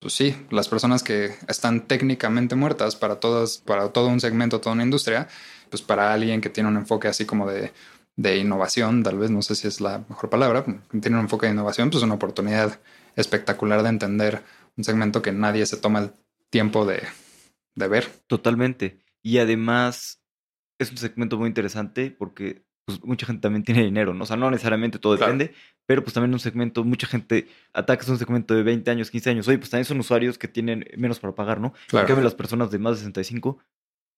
pues 0.00 0.14
sí, 0.14 0.36
las 0.50 0.68
personas 0.68 1.02
que 1.02 1.34
están 1.48 1.86
técnicamente 1.86 2.54
muertas 2.54 2.96
para 2.96 3.16
todas, 3.16 3.58
para 3.58 3.88
todo 3.90 4.08
un 4.08 4.20
segmento, 4.20 4.60
toda 4.60 4.74
una 4.74 4.84
industria, 4.84 5.28
pues 5.70 5.82
para 5.82 6.12
alguien 6.12 6.40
que 6.40 6.50
tiene 6.50 6.68
un 6.68 6.76
enfoque 6.76 7.08
así 7.08 7.24
como 7.24 7.48
de 7.50 7.72
de 8.18 8.36
innovación, 8.36 9.04
tal 9.04 9.16
vez, 9.16 9.30
no 9.30 9.42
sé 9.42 9.54
si 9.54 9.68
es 9.68 9.80
la 9.80 10.04
mejor 10.08 10.28
palabra, 10.28 10.64
tiene 11.00 11.16
un 11.16 11.22
enfoque 11.22 11.46
de 11.46 11.52
innovación, 11.52 11.88
pues 11.88 11.98
es 11.98 12.02
una 12.02 12.16
oportunidad 12.16 12.80
espectacular 13.14 13.84
de 13.84 13.90
entender 13.90 14.42
un 14.76 14.82
segmento 14.82 15.22
que 15.22 15.30
nadie 15.30 15.64
se 15.66 15.76
toma 15.76 16.00
el 16.00 16.10
tiempo 16.50 16.84
de, 16.84 17.00
de 17.76 17.88
ver. 17.88 18.10
Totalmente. 18.26 18.98
Y 19.22 19.38
además 19.38 20.17
es 20.78 20.90
un 20.90 20.96
segmento 20.96 21.36
muy 21.36 21.48
interesante 21.48 22.10
porque 22.10 22.64
pues, 22.84 23.02
mucha 23.04 23.26
gente 23.26 23.42
también 23.42 23.64
tiene 23.64 23.84
dinero, 23.84 24.14
¿no? 24.14 24.24
O 24.24 24.26
sea, 24.26 24.36
no 24.36 24.50
necesariamente 24.50 24.98
todo 24.98 25.16
depende, 25.16 25.52
pero 25.86 26.02
pues 26.02 26.14
también 26.14 26.32
un 26.32 26.40
segmento, 26.40 26.84
mucha 26.84 27.06
gente 27.06 27.48
ataca 27.72 28.10
un 28.10 28.18
segmento 28.18 28.54
de 28.54 28.62
20 28.62 28.90
años, 28.90 29.10
15 29.10 29.30
años. 29.30 29.48
Oye, 29.48 29.58
pues 29.58 29.70
también 29.70 29.84
son 29.84 30.00
usuarios 30.00 30.38
que 30.38 30.48
tienen 30.48 30.86
menos 30.96 31.20
para 31.20 31.34
pagar, 31.34 31.60
¿no? 31.60 31.74
Claro. 31.88 32.16
En 32.16 32.24
las 32.24 32.34
personas 32.34 32.70
de 32.70 32.78
más 32.78 32.94
de 32.94 32.98
65 32.98 33.58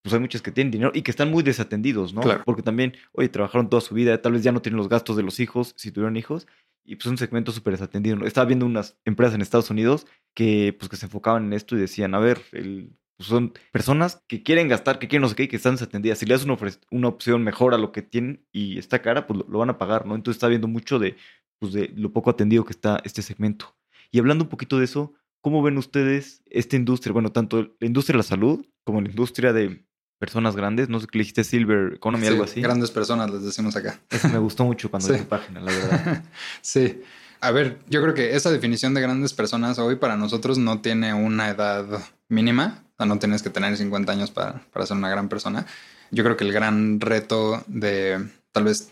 pues 0.02 0.14
hay 0.14 0.20
muchas 0.20 0.40
que 0.42 0.50
tienen 0.50 0.70
dinero 0.70 0.92
y 0.94 1.02
que 1.02 1.10
están 1.10 1.30
muy 1.30 1.42
desatendidos, 1.42 2.14
¿no? 2.14 2.22
Claro. 2.22 2.42
Porque 2.44 2.62
también, 2.62 2.96
oye, 3.12 3.28
trabajaron 3.28 3.68
toda 3.68 3.82
su 3.82 3.94
vida, 3.94 4.22
tal 4.22 4.32
vez 4.32 4.42
ya 4.42 4.52
no 4.52 4.62
tienen 4.62 4.78
los 4.78 4.88
gastos 4.88 5.16
de 5.16 5.22
los 5.22 5.40
hijos, 5.40 5.74
si 5.76 5.92
tuvieron 5.92 6.16
hijos, 6.16 6.46
y 6.84 6.96
pues 6.96 7.06
un 7.06 7.18
segmento 7.18 7.52
súper 7.52 7.74
desatendido. 7.74 8.24
Estaba 8.24 8.46
viendo 8.46 8.66
unas 8.66 8.98
empresas 9.04 9.34
en 9.34 9.42
Estados 9.42 9.70
Unidos 9.70 10.06
que 10.34 10.74
pues 10.78 10.88
que 10.88 10.96
se 10.96 11.06
enfocaban 11.06 11.44
en 11.46 11.52
esto 11.52 11.76
y 11.76 11.80
decían, 11.80 12.14
a 12.14 12.18
ver, 12.18 12.40
el, 12.52 12.96
son 13.20 13.52
personas 13.72 14.22
que 14.26 14.42
quieren 14.42 14.68
gastar, 14.68 14.98
que 14.98 15.08
quieren 15.08 15.22
no 15.22 15.28
sé 15.28 15.36
qué, 15.36 15.48
que 15.48 15.56
están 15.56 15.74
desatendidas. 15.74 16.18
Si 16.18 16.26
le 16.26 16.34
das 16.34 16.44
una, 16.44 16.56
una 16.90 17.08
opción 17.08 17.44
mejor 17.44 17.74
a 17.74 17.78
lo 17.78 17.92
que 17.92 18.02
tienen 18.02 18.46
y 18.52 18.78
está 18.78 19.02
cara, 19.02 19.26
pues 19.26 19.38
lo, 19.38 19.46
lo, 19.48 19.58
van 19.58 19.70
a 19.70 19.78
pagar, 19.78 20.06
¿no? 20.06 20.14
Entonces 20.14 20.36
está 20.36 20.48
viendo 20.48 20.68
mucho 20.68 20.98
de, 20.98 21.16
pues 21.58 21.72
de 21.72 21.92
lo 21.96 22.12
poco 22.12 22.30
atendido 22.30 22.64
que 22.64 22.72
está 22.72 23.00
este 23.04 23.22
segmento. 23.22 23.76
Y 24.10 24.18
hablando 24.18 24.44
un 24.44 24.50
poquito 24.50 24.78
de 24.78 24.84
eso, 24.84 25.14
¿cómo 25.40 25.62
ven 25.62 25.78
ustedes 25.78 26.42
esta 26.46 26.76
industria? 26.76 27.12
Bueno, 27.12 27.30
tanto 27.30 27.74
la 27.78 27.86
industria 27.86 28.14
de 28.14 28.18
la 28.18 28.24
salud 28.24 28.66
como 28.84 29.00
la 29.00 29.08
industria 29.08 29.52
de 29.52 29.84
personas 30.18 30.54
grandes, 30.54 30.88
no 30.88 31.00
sé 31.00 31.06
qué 31.06 31.18
le 31.18 31.22
dijiste 31.22 31.44
Silver 31.44 31.94
Economy, 31.94 32.26
sí, 32.26 32.32
algo 32.32 32.44
así. 32.44 32.60
Grandes 32.60 32.90
personas, 32.90 33.30
les 33.30 33.42
decimos 33.42 33.74
acá. 33.76 34.00
Eso 34.10 34.28
me 34.28 34.38
gustó 34.38 34.64
mucho 34.64 34.90
cuando 34.90 35.08
sí. 35.08 35.14
vi 35.14 35.20
tu 35.20 35.28
página, 35.28 35.60
la 35.60 35.72
verdad. 35.72 36.24
sí. 36.60 37.00
A 37.40 37.52
ver, 37.52 37.78
yo 37.88 38.02
creo 38.02 38.12
que 38.12 38.36
esa 38.36 38.50
definición 38.50 38.92
de 38.92 39.00
grandes 39.00 39.32
personas 39.32 39.78
hoy 39.78 39.96
para 39.96 40.16
nosotros 40.16 40.58
no 40.58 40.82
tiene 40.82 41.14
una 41.14 41.48
edad 41.48 41.86
mínima. 42.28 42.84
Sea, 43.00 43.06
no 43.06 43.18
tienes 43.18 43.42
que 43.42 43.48
tener 43.48 43.74
50 43.74 44.12
años 44.12 44.30
para, 44.30 44.62
para 44.72 44.84
ser 44.84 44.96
una 44.96 45.08
gran 45.08 45.30
persona. 45.30 45.64
Yo 46.10 46.22
creo 46.22 46.36
que 46.36 46.44
el 46.44 46.52
gran 46.52 47.00
reto 47.00 47.64
de 47.66 48.28
tal 48.52 48.64
vez 48.64 48.90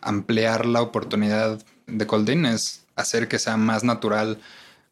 ampliar 0.00 0.64
la 0.64 0.80
oportunidad 0.80 1.62
de 1.86 2.06
Coldin 2.06 2.46
es 2.46 2.86
hacer 2.94 3.28
que 3.28 3.38
sea 3.38 3.58
más 3.58 3.84
natural 3.84 4.38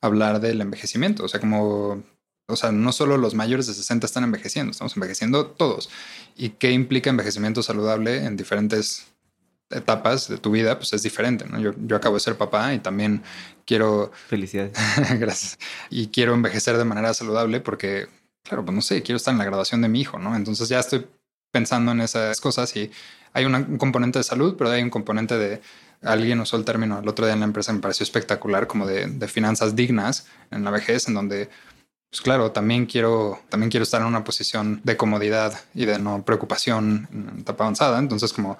hablar 0.03 0.41
del 0.41 0.61
envejecimiento. 0.61 1.25
O 1.25 1.29
sea, 1.29 1.41
como 1.41 2.03
o 2.47 2.57
sea, 2.57 2.73
no 2.73 2.93
solo 2.93 3.17
los 3.17 3.35
mayores 3.35 3.67
de 3.67 3.75
60 3.75 4.07
están 4.07 4.25
envejeciendo, 4.25 4.71
estamos 4.71 4.95
envejeciendo 4.97 5.47
todos. 5.47 5.89
¿Y 6.37 6.51
qué 6.51 6.73
implica 6.73 7.09
envejecimiento 7.09 7.63
saludable 7.63 8.27
en 8.27 8.37
diferentes 8.37 9.07
etapas 9.71 10.29
de 10.29 10.37
tu 10.37 10.51
vida? 10.51 10.77
Pues 10.77 10.93
es 10.93 11.03
diferente, 11.03 11.47
¿no? 11.47 11.59
Yo, 11.59 11.73
yo 11.87 11.97
acabo 11.97 12.17
de 12.17 12.21
ser 12.21 12.37
papá 12.37 12.75
y 12.75 12.81
también 12.81 13.23
quiero... 13.65 14.13
Felicidades. 14.29 14.77
Gracias. 15.19 15.59
Y 15.89 16.09
quiero 16.09 16.35
envejecer 16.35 16.77
de 16.77 16.85
manera 16.85 17.15
saludable 17.15 17.61
porque, 17.61 18.09
claro, 18.45 18.65
pues 18.65 18.75
no 18.75 18.83
sé, 18.83 19.03
quiero 19.03 19.17
estar 19.17 19.33
en 19.33 19.39
la 19.39 19.45
graduación 19.45 19.81
de 19.83 19.89
mi 19.89 20.01
hijo, 20.01 20.19
¿no? 20.19 20.37
Entonces 20.37 20.69
ya 20.69 20.79
estoy 20.79 21.07
pensando 21.51 21.93
en 21.93 22.01
esas 22.01 22.41
cosas 22.41 22.77
y 22.77 22.91
hay 23.33 23.45
una, 23.47 23.59
un 23.59 23.79
componente 23.79 24.19
de 24.19 24.25
salud, 24.25 24.57
pero 24.57 24.71
hay 24.71 24.83
un 24.83 24.91
componente 24.91 25.39
de... 25.39 25.61
Alguien 26.03 26.39
usó 26.41 26.59
el 26.59 26.65
término 26.67 26.99
el 26.99 27.09
otro 27.09 27.25
día 27.25 27.33
en 27.33 27.41
la 27.41 27.47
empresa, 27.47 27.73
me 27.73 27.81
pareció 27.81 28.05
espectacular, 28.05 28.67
como 28.67 28.87
de, 28.87 29.27
finanzas 29.29 29.75
dignas 29.75 30.27
en 30.51 30.63
la 30.63 30.71
vejez, 30.71 31.09
en 31.09 31.15
donde 31.15 31.49
pues 32.11 32.21
claro, 32.21 32.53
también 32.53 32.87
quiero, 32.87 33.41
también 33.49 33.71
quiero 33.71 33.83
estar 33.83 34.01
en 34.03 34.07
una 34.07 34.23
posición 34.23 34.81
de 34.85 34.97
comodidad 34.97 35.59
y 35.75 35.87
de 35.87 35.99
no 35.99 36.25
preocupación 36.25 37.09
en 37.11 37.41
etapa 37.41 37.65
avanzada. 37.65 37.99
Entonces, 37.99 38.33
como, 38.33 38.57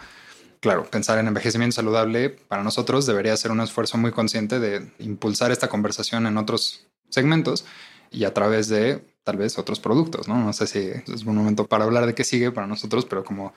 claro, 0.61 0.87
pensar 0.91 1.19
en 1.19 1.29
envejecimiento 1.29 1.77
saludable 1.77 2.31
para 2.31 2.65
nosotros 2.65 3.07
debería 3.07 3.37
ser 3.37 3.53
un 3.53 3.61
esfuerzo 3.61 3.99
muy 3.99 4.11
consciente 4.11 4.59
de 4.59 4.91
impulsar 4.99 5.53
esta 5.53 5.69
conversación 5.69 6.27
en 6.27 6.39
otros 6.39 6.89
segmentos 7.11 7.65
y 8.11 8.25
a 8.25 8.35
través 8.35 8.69
de 8.69 9.05
tal 9.25 9.37
vez 9.39 9.59
otros 9.59 9.81
productos, 9.81 10.29
¿no? 10.29 10.39
No 10.39 10.53
sé 10.53 10.67
si 10.67 10.79
es 10.79 11.25
un 11.25 11.37
momento 11.37 11.67
para 11.67 11.85
hablar 11.85 12.07
de 12.07 12.15
qué 12.15 12.25
sigue 12.25 12.53
para 12.53 12.67
nosotros, 12.67 13.07
pero 13.07 13.25
como 13.25 13.55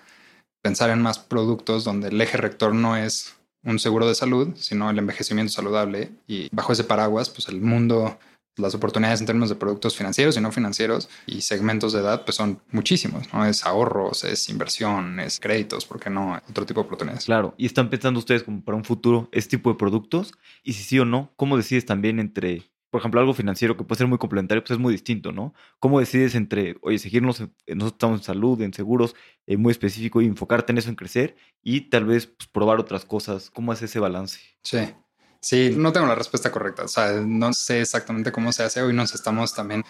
pensar 0.63 0.89
en 0.89 1.01
más 1.01 1.19
productos 1.19 1.83
donde 1.83 2.07
el 2.07 2.19
eje 2.19 2.37
rector 2.37 2.73
no 2.73 2.97
es 2.97 3.35
un 3.63 3.79
seguro 3.79 4.07
de 4.07 4.15
salud, 4.15 4.55
sino 4.55 4.89
el 4.89 4.97
envejecimiento 4.97 5.51
saludable 5.51 6.11
y 6.25 6.47
bajo 6.51 6.73
ese 6.73 6.83
paraguas, 6.83 7.29
pues 7.29 7.49
el 7.49 7.61
mundo 7.61 8.17
las 8.57 8.73
oportunidades 8.73 9.19
en 9.19 9.27
términos 9.27 9.49
de 9.49 9.55
productos 9.55 9.95
financieros 9.95 10.35
y 10.35 10.41
no 10.41 10.51
financieros 10.51 11.09
y 11.25 11.41
segmentos 11.41 11.93
de 11.93 11.99
edad 11.99 12.25
pues 12.25 12.35
son 12.35 12.59
muchísimos, 12.71 13.31
¿no? 13.33 13.45
Es 13.45 13.65
ahorros, 13.65 14.23
es 14.23 14.49
inversión, 14.49 15.19
es 15.19 15.39
créditos, 15.39 15.85
¿por 15.85 15.99
qué 15.99 16.09
no? 16.09 16.41
Otro 16.49 16.65
tipo 16.65 16.81
de 16.81 16.87
oportunidades. 16.87 17.25
Claro, 17.25 17.53
y 17.57 17.65
están 17.65 17.89
pensando 17.89 18.19
ustedes 18.19 18.43
como 18.43 18.63
para 18.63 18.75
un 18.75 18.83
futuro 18.83 19.29
este 19.31 19.57
tipo 19.57 19.69
de 19.69 19.77
productos 19.77 20.33
y 20.63 20.73
si 20.73 20.83
sí 20.83 20.99
o 20.99 21.05
no, 21.05 21.31
¿cómo 21.35 21.57
decides 21.57 21.85
también 21.85 22.19
entre, 22.19 22.63
por 22.89 22.99
ejemplo, 22.99 23.19
algo 23.19 23.33
financiero 23.33 23.75
que 23.75 23.83
puede 23.83 23.97
ser 23.97 24.07
muy 24.07 24.17
complementario, 24.17 24.63
pues 24.63 24.71
es 24.71 24.79
muy 24.79 24.93
distinto, 24.93 25.31
¿no? 25.31 25.53
¿Cómo 25.79 25.99
decides 25.99 26.35
entre, 26.35 26.77
oye, 26.81 26.99
seguirnos, 26.99 27.41
nosotros 27.41 27.91
estamos 27.93 28.19
en 28.21 28.23
salud, 28.23 28.61
en 28.61 28.73
seguros, 28.73 29.15
eh, 29.45 29.57
muy 29.57 29.71
específico 29.71 30.21
y 30.21 30.25
enfocarte 30.25 30.71
en 30.71 30.77
eso, 30.77 30.89
en 30.89 30.95
crecer 30.95 31.35
y 31.63 31.89
tal 31.89 32.05
vez 32.05 32.27
pues, 32.27 32.47
probar 32.47 32.79
otras 32.79 33.05
cosas? 33.05 33.49
¿Cómo 33.49 33.71
hace 33.71 33.85
ese 33.85 33.99
balance? 33.99 34.39
Sí. 34.63 34.79
Sí, 35.39 35.73
no 35.77 35.93
tengo 35.93 36.07
la 36.07 36.15
respuesta 36.15 36.51
correcta. 36.51 36.83
O 36.83 36.87
sea, 36.87 37.21
no 37.25 37.53
sé 37.53 37.81
exactamente 37.81 38.31
cómo 38.31 38.51
se 38.51 38.63
hace. 38.63 38.81
Hoy 38.81 38.93
nos 38.93 39.13
estamos 39.13 39.53
también 39.53 39.83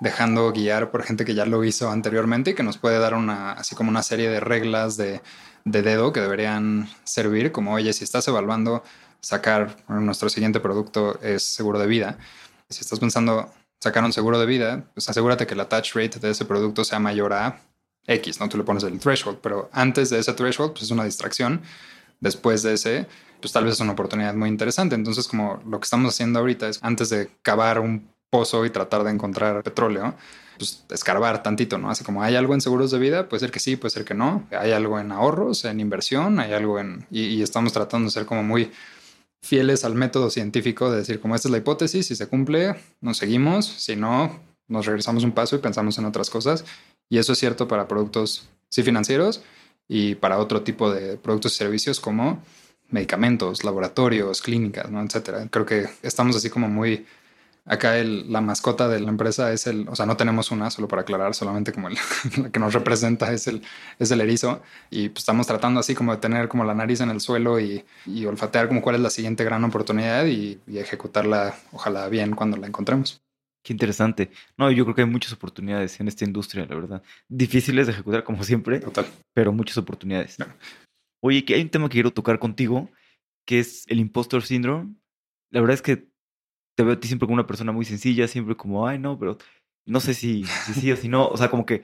dejando 0.00 0.52
guiar 0.52 0.90
por 0.90 1.02
gente 1.02 1.24
que 1.24 1.34
ya 1.34 1.44
lo 1.44 1.64
hizo 1.64 1.90
anteriormente 1.90 2.50
y 2.50 2.54
que 2.54 2.62
nos 2.62 2.78
puede 2.78 2.98
dar 2.98 3.14
una, 3.14 3.52
así 3.52 3.74
como 3.74 3.90
una 3.90 4.02
serie 4.02 4.28
de 4.28 4.40
reglas 4.40 4.96
de, 4.96 5.20
de 5.64 5.82
dedo 5.82 6.12
que 6.12 6.20
deberían 6.20 6.88
servir, 7.04 7.52
como, 7.52 7.74
oye, 7.74 7.92
si 7.92 8.04
estás 8.04 8.26
evaluando 8.28 8.82
sacar 9.22 9.76
nuestro 9.88 10.28
siguiente 10.28 10.60
producto 10.60 11.18
es 11.22 11.42
seguro 11.42 11.78
de 11.78 11.86
vida, 11.86 12.18
si 12.72 12.80
estás 12.80 12.98
pensando 12.98 13.50
sacar 13.78 14.04
un 14.04 14.12
seguro 14.12 14.38
de 14.38 14.46
vida, 14.46 14.84
pues 14.94 15.08
asegúrate 15.08 15.46
que 15.46 15.54
la 15.54 15.68
touch 15.68 15.94
rate 15.94 16.18
de 16.18 16.30
ese 16.30 16.44
producto 16.44 16.84
sea 16.84 16.98
mayor 16.98 17.32
a 17.32 17.60
X, 18.06 18.40
¿no? 18.40 18.48
Tú 18.48 18.56
le 18.56 18.64
pones 18.64 18.82
el 18.84 18.98
threshold, 18.98 19.38
pero 19.42 19.68
antes 19.72 20.10
de 20.10 20.18
ese 20.18 20.32
threshold, 20.32 20.72
pues 20.72 20.84
es 20.84 20.90
una 20.90 21.04
distracción. 21.04 21.62
Después 22.20 22.62
de 22.62 22.74
ese, 22.74 23.06
pues 23.40 23.52
tal 23.52 23.64
vez 23.64 23.74
es 23.74 23.80
una 23.80 23.92
oportunidad 23.92 24.34
muy 24.34 24.48
interesante. 24.48 24.94
Entonces, 24.94 25.26
como 25.26 25.60
lo 25.66 25.80
que 25.80 25.84
estamos 25.84 26.14
haciendo 26.14 26.38
ahorita 26.38 26.68
es 26.68 26.78
antes 26.82 27.10
de 27.10 27.30
cavar 27.42 27.80
un 27.80 28.08
pozo 28.30 28.64
y 28.64 28.70
tratar 28.70 29.02
de 29.02 29.10
encontrar 29.10 29.62
petróleo, 29.64 30.14
pues 30.56 30.84
escarbar 30.90 31.42
tantito, 31.42 31.78
¿no? 31.78 31.90
Así 31.90 32.04
como 32.04 32.22
hay 32.22 32.36
algo 32.36 32.54
en 32.54 32.60
seguros 32.60 32.92
de 32.92 33.00
vida, 33.00 33.28
puede 33.28 33.40
ser 33.40 33.50
que 33.50 33.58
sí, 33.58 33.74
puede 33.74 33.90
ser 33.90 34.04
que 34.04 34.14
no. 34.14 34.46
Hay 34.52 34.70
algo 34.70 35.00
en 35.00 35.10
ahorros, 35.10 35.64
en 35.64 35.80
inversión, 35.80 36.38
hay 36.38 36.52
algo 36.52 36.78
en... 36.78 37.06
Y, 37.10 37.24
y 37.24 37.42
estamos 37.42 37.72
tratando 37.72 38.06
de 38.06 38.12
ser 38.12 38.26
como 38.26 38.44
muy 38.44 38.70
fieles 39.42 39.84
al 39.84 39.94
método 39.94 40.30
científico 40.30 40.90
de 40.90 40.98
decir, 40.98 41.20
como 41.20 41.34
esta 41.34 41.48
es 41.48 41.52
la 41.52 41.58
hipótesis, 41.58 42.06
si 42.06 42.16
se 42.16 42.28
cumple, 42.28 42.76
nos 43.00 43.18
seguimos, 43.18 43.66
si 43.66 43.96
no, 43.96 44.40
nos 44.68 44.86
regresamos 44.86 45.24
un 45.24 45.32
paso 45.32 45.56
y 45.56 45.58
pensamos 45.58 45.98
en 45.98 46.04
otras 46.04 46.30
cosas. 46.30 46.64
Y 47.08 47.18
eso 47.18 47.32
es 47.32 47.38
cierto 47.38 47.68
para 47.68 47.88
productos 47.88 48.48
sí 48.68 48.82
financieros 48.82 49.42
y 49.88 50.14
para 50.14 50.38
otro 50.38 50.62
tipo 50.62 50.90
de 50.90 51.16
productos 51.16 51.54
y 51.54 51.58
servicios 51.58 52.00
como 52.00 52.42
medicamentos, 52.88 53.64
laboratorios, 53.64 54.40
clínicas, 54.40 54.90
¿no? 54.90 55.02
etcétera. 55.02 55.48
Creo 55.50 55.66
que 55.66 55.88
estamos 56.02 56.36
así 56.36 56.48
como 56.48 56.68
muy 56.68 57.04
Acá 57.64 57.96
el, 57.96 58.32
la 58.32 58.40
mascota 58.40 58.88
de 58.88 58.98
la 58.98 59.08
empresa 59.08 59.52
es 59.52 59.68
el, 59.68 59.88
o 59.88 59.94
sea, 59.94 60.04
no 60.04 60.16
tenemos 60.16 60.50
una, 60.50 60.68
solo 60.70 60.88
para 60.88 61.02
aclarar, 61.02 61.32
solamente 61.34 61.72
como 61.72 61.88
el 61.88 61.94
la 62.42 62.50
que 62.50 62.58
nos 62.58 62.74
representa 62.74 63.32
es 63.32 63.46
el, 63.46 63.62
es 64.00 64.10
el 64.10 64.20
erizo. 64.20 64.62
Y 64.90 65.10
pues 65.10 65.20
estamos 65.22 65.46
tratando 65.46 65.78
así 65.78 65.94
como 65.94 66.12
de 66.12 66.20
tener 66.20 66.48
como 66.48 66.64
la 66.64 66.74
nariz 66.74 67.00
en 67.00 67.10
el 67.10 67.20
suelo 67.20 67.60
y, 67.60 67.84
y 68.04 68.24
olfatear 68.24 68.66
como 68.66 68.82
cuál 68.82 68.96
es 68.96 69.00
la 69.00 69.10
siguiente 69.10 69.44
gran 69.44 69.62
oportunidad 69.62 70.26
y, 70.26 70.60
y, 70.66 70.78
ejecutarla, 70.78 71.54
ojalá 71.70 72.08
bien, 72.08 72.34
cuando 72.34 72.56
la 72.56 72.66
encontremos. 72.66 73.22
Qué 73.62 73.72
interesante. 73.72 74.32
No, 74.58 74.70
yo 74.72 74.84
creo 74.84 74.96
que 74.96 75.02
hay 75.02 75.08
muchas 75.08 75.32
oportunidades 75.32 76.00
en 76.00 76.08
esta 76.08 76.24
industria, 76.24 76.66
la 76.66 76.74
verdad. 76.74 77.02
Difíciles 77.28 77.86
de 77.86 77.92
ejecutar 77.92 78.24
como 78.24 78.42
siempre, 78.42 78.80
Total. 78.80 79.06
pero 79.32 79.52
muchas 79.52 79.78
oportunidades. 79.78 80.36
Oye, 81.20 81.44
que 81.44 81.54
hay 81.54 81.62
un 81.62 81.68
tema 81.68 81.88
que 81.88 81.92
quiero 81.92 82.12
tocar 82.12 82.40
contigo, 82.40 82.90
que 83.46 83.60
es 83.60 83.86
el 83.86 84.00
impostor 84.00 84.42
syndrome. 84.42 84.96
La 85.50 85.60
verdad 85.60 85.74
es 85.74 85.82
que 85.82 86.11
te 86.76 86.82
veo 86.82 86.94
a 86.94 87.00
ti 87.00 87.08
siempre 87.08 87.26
como 87.26 87.34
una 87.34 87.46
persona 87.46 87.72
muy 87.72 87.84
sencilla, 87.84 88.28
siempre 88.28 88.56
como, 88.56 88.86
ay, 88.86 88.98
no, 88.98 89.18
pero 89.18 89.38
no 89.86 90.00
sé 90.00 90.14
si, 90.14 90.44
sí 90.44 90.92
o 90.92 90.96
si 90.96 91.08
no. 91.08 91.28
O 91.28 91.36
sea, 91.36 91.50
como 91.50 91.66
que. 91.66 91.82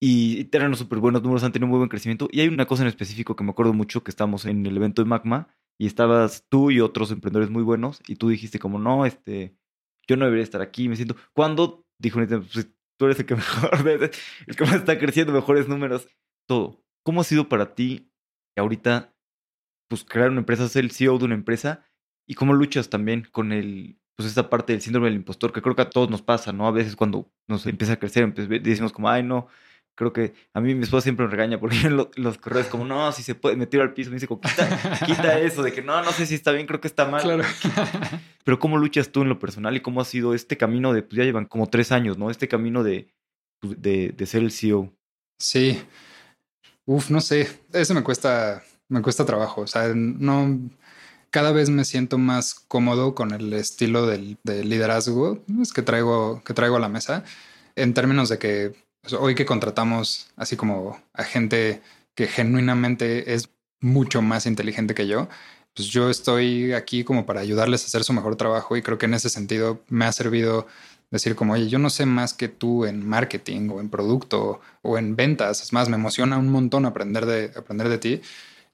Y, 0.00 0.40
y 0.40 0.58
los 0.58 0.78
súper 0.78 1.00
buenos 1.00 1.22
números, 1.22 1.42
han 1.42 1.52
tenido 1.52 1.68
muy 1.68 1.78
buen 1.78 1.88
crecimiento. 1.88 2.28
Y 2.30 2.40
hay 2.40 2.48
una 2.48 2.66
cosa 2.66 2.82
en 2.82 2.88
específico 2.88 3.34
que 3.34 3.44
me 3.44 3.50
acuerdo 3.50 3.72
mucho, 3.72 4.04
que 4.04 4.10
estamos 4.10 4.44
en 4.44 4.64
el 4.64 4.76
evento 4.76 5.02
de 5.02 5.08
Magma 5.08 5.48
y 5.80 5.86
estabas 5.86 6.44
tú 6.48 6.70
y 6.70 6.80
otros 6.80 7.10
emprendedores 7.10 7.50
muy 7.50 7.62
buenos 7.62 8.00
y 8.06 8.16
tú 8.16 8.28
dijiste 8.28 8.58
como, 8.58 8.78
no, 8.78 9.06
este, 9.06 9.56
yo 10.08 10.16
no 10.16 10.24
debería 10.24 10.44
estar 10.44 10.60
aquí, 10.60 10.88
me 10.88 10.96
siento... 10.96 11.16
¿Cuándo? 11.32 11.84
Dijo, 12.00 12.20
pues, 12.26 12.70
tú 12.96 13.04
eres 13.06 13.18
el 13.18 13.26
que 13.26 13.34
mejor, 13.36 13.70
el 13.88 14.56
que 14.56 14.64
más 14.64 14.74
está 14.74 14.98
creciendo, 14.98 15.32
mejores 15.32 15.68
números, 15.68 16.08
todo. 16.48 16.84
¿Cómo 17.04 17.20
ha 17.20 17.24
sido 17.24 17.48
para 17.48 17.74
ti 17.74 18.12
ahorita, 18.56 19.14
pues, 19.88 20.04
crear 20.04 20.30
una 20.30 20.40
empresa, 20.40 20.68
ser 20.68 20.84
el 20.84 20.90
CEO 20.90 21.18
de 21.18 21.24
una 21.24 21.34
empresa? 21.34 21.84
¿Y 22.28 22.34
cómo 22.34 22.52
luchas 22.54 22.90
también 22.90 23.26
con 23.30 23.52
el, 23.52 24.00
pues 24.18 24.32
esa 24.32 24.50
parte 24.50 24.72
del 24.72 24.82
síndrome 24.82 25.06
del 25.06 25.14
impostor 25.14 25.52
que 25.52 25.62
creo 25.62 25.76
que 25.76 25.82
a 25.82 25.90
todos 25.90 26.10
nos 26.10 26.22
pasa, 26.22 26.52
¿no? 26.52 26.66
A 26.66 26.72
veces 26.72 26.96
cuando 26.96 27.30
nos 27.46 27.64
empieza 27.66 27.92
a 27.92 27.98
crecer, 28.00 28.34
decimos 28.34 28.92
como, 28.92 29.08
ay, 29.08 29.22
no, 29.22 29.46
creo 29.94 30.12
que 30.12 30.34
a 30.52 30.60
mí 30.60 30.74
mi 30.74 30.82
esposa 30.82 31.02
siempre 31.02 31.24
me 31.24 31.30
regaña 31.30 31.60
porque 31.60 31.76
en 31.86 31.96
los, 31.96 32.08
los 32.16 32.36
correos 32.36 32.66
como, 32.66 32.84
no, 32.84 33.12
si 33.12 33.22
se 33.22 33.36
puede, 33.36 33.54
me 33.54 33.68
tiro 33.68 33.84
al 33.84 33.94
piso, 33.94 34.10
me 34.10 34.16
dice, 34.16 34.26
como, 34.26 34.40
quita, 34.40 34.98
quita 35.06 35.38
eso, 35.38 35.62
de 35.62 35.72
que 35.72 35.82
no, 35.82 36.02
no 36.02 36.10
sé 36.10 36.26
si 36.26 36.34
está 36.34 36.50
bien, 36.50 36.66
creo 36.66 36.80
que 36.80 36.88
está 36.88 37.04
mal. 37.08 37.22
Claro. 37.22 37.44
Pero 38.44 38.58
¿cómo 38.58 38.76
luchas 38.76 39.12
tú 39.12 39.22
en 39.22 39.28
lo 39.28 39.38
personal 39.38 39.76
y 39.76 39.82
cómo 39.82 40.00
ha 40.00 40.04
sido 40.04 40.34
este 40.34 40.56
camino 40.56 40.92
de, 40.92 41.02
pues 41.04 41.16
ya 41.16 41.22
llevan 41.22 41.46
como 41.46 41.68
tres 41.68 41.92
años, 41.92 42.18
¿no? 42.18 42.28
Este 42.28 42.48
camino 42.48 42.82
de, 42.82 43.14
pues, 43.60 43.80
de, 43.80 44.08
de 44.16 44.26
ser 44.26 44.42
el 44.42 44.50
CEO. 44.50 44.92
Sí. 45.38 45.80
Uf, 46.86 47.08
no 47.10 47.20
sé, 47.20 47.48
eso 47.72 47.94
me 47.94 48.02
cuesta, 48.02 48.64
me 48.88 49.00
cuesta 49.00 49.24
trabajo, 49.24 49.60
o 49.60 49.66
sea, 49.68 49.92
no 49.94 50.58
cada 51.30 51.52
vez 51.52 51.70
me 51.70 51.84
siento 51.84 52.18
más 52.18 52.54
cómodo 52.54 53.14
con 53.14 53.32
el 53.32 53.52
estilo 53.52 54.06
del, 54.06 54.38
liderazgo 54.44 55.42
que 55.74 55.82
traigo, 55.82 56.42
que 56.44 56.54
traigo 56.54 56.76
a 56.76 56.80
la 56.80 56.88
mesa, 56.88 57.24
en 57.76 57.94
términos 57.94 58.28
de 58.28 58.38
que 58.38 58.74
pues, 59.02 59.14
hoy 59.14 59.34
que 59.34 59.46
contratamos 59.46 60.28
así 60.36 60.56
como 60.56 61.00
a 61.12 61.24
gente 61.24 61.82
que 62.14 62.26
genuinamente 62.26 63.34
es 63.34 63.50
mucho 63.80 64.22
más 64.22 64.46
inteligente 64.46 64.94
que 64.94 65.06
yo, 65.06 65.28
pues 65.74 65.88
yo 65.88 66.10
estoy 66.10 66.72
aquí 66.72 67.04
como 67.04 67.26
para 67.26 67.40
ayudarles 67.40 67.84
a 67.84 67.86
hacer 67.86 68.04
su 68.04 68.12
mejor 68.12 68.36
trabajo 68.36 68.76
y 68.76 68.82
creo 68.82 68.98
que 68.98 69.06
en 69.06 69.14
ese 69.14 69.30
sentido 69.30 69.80
me 69.88 70.06
ha 70.06 70.12
servido 70.12 70.66
decir 71.10 71.36
como, 71.36 71.54
oye, 71.54 71.68
yo 71.68 71.78
no 71.78 71.90
sé 71.90 72.06
más 72.06 72.34
que 72.34 72.48
tú 72.48 72.84
en 72.84 73.06
marketing 73.06 73.68
o 73.70 73.80
en 73.80 73.88
producto 73.88 74.60
o 74.82 74.98
en 74.98 75.16
ventas, 75.16 75.62
es 75.62 75.72
más, 75.72 75.88
me 75.88 75.96
emociona 75.96 76.38
un 76.38 76.50
montón 76.50 76.84
aprender 76.84 77.26
de, 77.26 77.52
aprender 77.56 77.88
de 77.88 77.98
ti, 77.98 78.20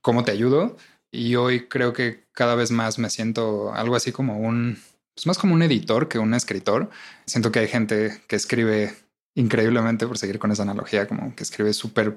cómo 0.00 0.24
te 0.24 0.32
ayudo 0.32 0.76
y 1.14 1.36
hoy 1.36 1.66
creo 1.68 1.92
que 1.92 2.24
cada 2.32 2.54
vez 2.54 2.70
más 2.70 2.98
me 2.98 3.10
siento 3.10 3.72
algo 3.72 3.96
así 3.96 4.12
como 4.12 4.38
un, 4.38 4.78
pues 5.14 5.26
más 5.26 5.38
como 5.38 5.54
un 5.54 5.62
editor 5.62 6.08
que 6.08 6.18
un 6.18 6.34
escritor. 6.34 6.90
Siento 7.26 7.52
que 7.52 7.60
hay 7.60 7.68
gente 7.68 8.20
que 8.26 8.36
escribe 8.36 8.94
increíblemente, 9.36 10.06
por 10.06 10.18
seguir 10.18 10.38
con 10.38 10.50
esa 10.50 10.62
analogía, 10.62 11.06
como 11.06 11.34
que 11.34 11.42
escribe 11.42 11.72
súper 11.72 12.16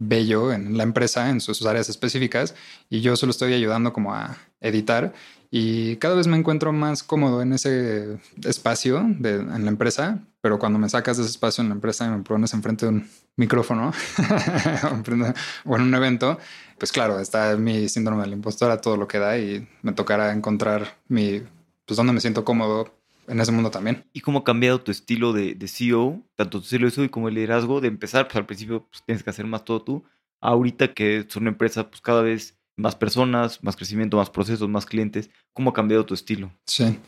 bello 0.00 0.52
en 0.52 0.76
la 0.76 0.84
empresa, 0.84 1.30
en 1.30 1.40
sus 1.40 1.64
áreas 1.66 1.88
específicas, 1.88 2.54
y 2.88 3.00
yo 3.00 3.16
solo 3.16 3.30
estoy 3.30 3.52
ayudando 3.54 3.92
como 3.92 4.14
a 4.14 4.36
editar 4.60 5.12
y 5.50 5.96
cada 5.96 6.14
vez 6.14 6.26
me 6.26 6.36
encuentro 6.36 6.72
más 6.72 7.02
cómodo 7.02 7.40
en 7.40 7.54
ese 7.54 8.18
espacio 8.44 9.06
de, 9.18 9.36
en 9.36 9.64
la 9.64 9.70
empresa, 9.70 10.20
pero 10.42 10.58
cuando 10.58 10.78
me 10.78 10.90
sacas 10.90 11.16
de 11.16 11.22
ese 11.22 11.30
espacio 11.30 11.62
en 11.62 11.70
la 11.70 11.74
empresa 11.74 12.06
y 12.06 12.10
me 12.10 12.22
pones 12.22 12.52
enfrente 12.52 12.84
de 12.84 12.92
un 12.92 13.08
micrófono 13.36 13.92
o 15.64 15.76
en 15.76 15.82
un 15.82 15.94
evento, 15.94 16.38
pues 16.78 16.92
claro, 16.92 17.20
está 17.20 17.56
mi 17.56 17.88
síndrome 17.88 18.22
del 18.22 18.32
impostor 18.32 18.70
a 18.70 18.80
todo 18.80 18.96
lo 18.96 19.08
que 19.08 19.18
da 19.18 19.38
y 19.38 19.66
me 19.82 19.92
tocará 19.92 20.32
encontrar 20.32 20.96
mi, 21.08 21.42
pues 21.84 21.96
donde 21.96 22.12
me 22.12 22.20
siento 22.20 22.44
cómodo 22.44 22.94
en 23.26 23.40
ese 23.40 23.52
mundo 23.52 23.70
también. 23.70 24.04
¿Y 24.12 24.20
cómo 24.20 24.40
ha 24.40 24.44
cambiado 24.44 24.80
tu 24.80 24.90
estilo 24.90 25.32
de, 25.32 25.54
de 25.54 25.68
CEO, 25.68 26.22
tanto 26.34 26.58
tu 26.58 26.64
estilo 26.64 26.86
de 26.86 26.92
CEO 26.92 27.10
como 27.10 27.28
el 27.28 27.34
liderazgo, 27.34 27.80
de 27.80 27.88
empezar, 27.88 28.26
pues 28.26 28.36
al 28.36 28.46
principio 28.46 28.86
pues, 28.90 29.02
tienes 29.04 29.22
que 29.22 29.30
hacer 29.30 29.46
más 29.46 29.64
todo 29.64 29.82
tú, 29.82 30.04
ahorita 30.40 30.94
que 30.94 31.18
es 31.18 31.36
una 31.36 31.50
empresa 31.50 31.88
pues 31.90 32.00
cada 32.00 32.22
vez 32.22 32.56
más 32.76 32.94
personas, 32.94 33.62
más 33.62 33.76
crecimiento, 33.76 34.16
más 34.16 34.30
procesos, 34.30 34.68
más 34.68 34.86
clientes, 34.86 35.30
¿cómo 35.52 35.70
ha 35.70 35.74
cambiado 35.74 36.06
tu 36.06 36.14
estilo? 36.14 36.52
Sí, 36.64 36.98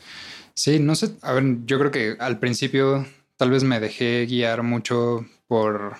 sí, 0.53 0.79
no 0.79 0.95
sé, 0.95 1.15
a 1.21 1.33
ver, 1.33 1.65
yo 1.65 1.79
creo 1.79 1.91
que 1.91 2.17
al 2.19 2.39
principio 2.39 3.05
tal 3.37 3.49
vez 3.49 3.63
me 3.63 3.79
dejé 3.79 4.25
guiar 4.25 4.63
mucho 4.63 5.25
por, 5.47 5.97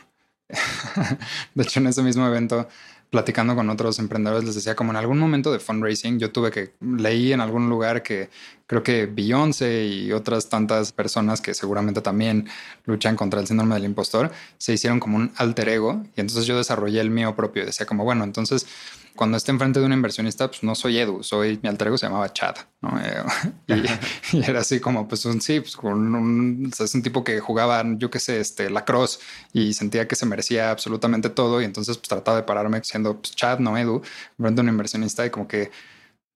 de 1.56 1.64
hecho 1.64 1.80
en 1.80 1.88
ese 1.88 2.04
mismo 2.04 2.28
evento 2.28 2.68
platicando 3.12 3.56
con 3.56 3.70
otros 3.70 4.00
emprendedores, 4.00 4.46
les 4.46 4.56
decía 4.56 4.74
como 4.74 4.92
en 4.92 4.96
algún 4.96 5.20
momento 5.20 5.52
de 5.52 5.60
fundraising, 5.60 6.18
yo 6.18 6.32
tuve 6.32 6.50
que 6.50 6.72
leí 6.80 7.34
en 7.34 7.42
algún 7.42 7.70
lugar 7.70 8.02
que 8.04 8.30
creo 8.72 8.84
que 8.84 9.06
Beyoncé 9.06 9.86
y 9.86 10.14
otras 10.14 10.48
tantas 10.48 10.94
personas 10.94 11.42
que 11.42 11.54
seguramente 11.54 12.00
también 12.00 12.48
luchan 12.86 13.18
contra 13.18 13.42
el 13.42 13.46
síndrome 13.46 13.76
del 13.76 13.84
impostor, 13.84 14.32
se 14.58 14.72
hicieron 14.72 15.02
como 15.02 15.18
un 15.18 15.34
alter 15.36 15.68
ego 15.68 16.02
y 16.16 16.22
entonces 16.22 16.46
yo 16.46 16.56
desarrollé 16.56 17.02
el 17.02 17.10
mío 17.10 17.36
propio. 17.36 17.66
Decía 17.66 17.86
como, 17.86 18.06
bueno, 18.06 18.24
entonces 18.24 18.66
cuando 19.14 19.36
esté 19.36 19.52
enfrente 19.52 19.82
de 19.82 19.86
un 19.86 19.92
inversionista, 19.92 20.48
pues 20.48 20.64
no 20.64 20.74
soy 20.74 21.00
Edu, 21.00 21.22
soy 21.22 21.60
mi 21.62 21.68
alter 21.68 21.90
ego 21.90 21.98
se 21.98 22.06
llamaba 22.06 22.32
Chad, 22.32 22.56
¿no? 22.82 22.98
Eh, 22.98 23.24
y, 24.32 24.38
y, 24.38 24.44
era 24.50 24.62
así 24.62 24.80
como, 24.80 25.06
pues 25.06 25.26
un 25.26 25.42
sí, 25.42 25.60
pues 25.60 25.76
con 25.76 26.16
un, 26.16 26.72
es 26.80 26.96
un 26.96 27.04
tipo 27.04 27.26
que 27.26 27.42
jugaba, 27.42 27.84
yo 27.98 28.10
qué 28.10 28.20
sé, 28.20 28.40
este, 28.40 28.70
lacrosse 28.70 29.20
y 29.52 29.74
sentía 29.74 30.08
que 30.08 30.16
se 30.16 30.26
merecía 30.26 30.72
absolutamente 30.72 31.30
todo 31.30 31.62
y 31.62 31.66
entonces 31.66 31.98
pues 31.98 32.08
trataba 32.08 32.38
de 32.38 32.44
pararme 32.44 32.82
siendo 32.86 33.18
pues, 33.18 33.36
Chad, 33.36 33.60
no 33.60 33.78
Edu, 33.78 34.02
frente 34.40 34.62
a 34.62 34.64
un 34.64 34.70
inversionista 34.70 35.26
y 35.26 35.30
como 35.30 35.46
que 35.46 35.72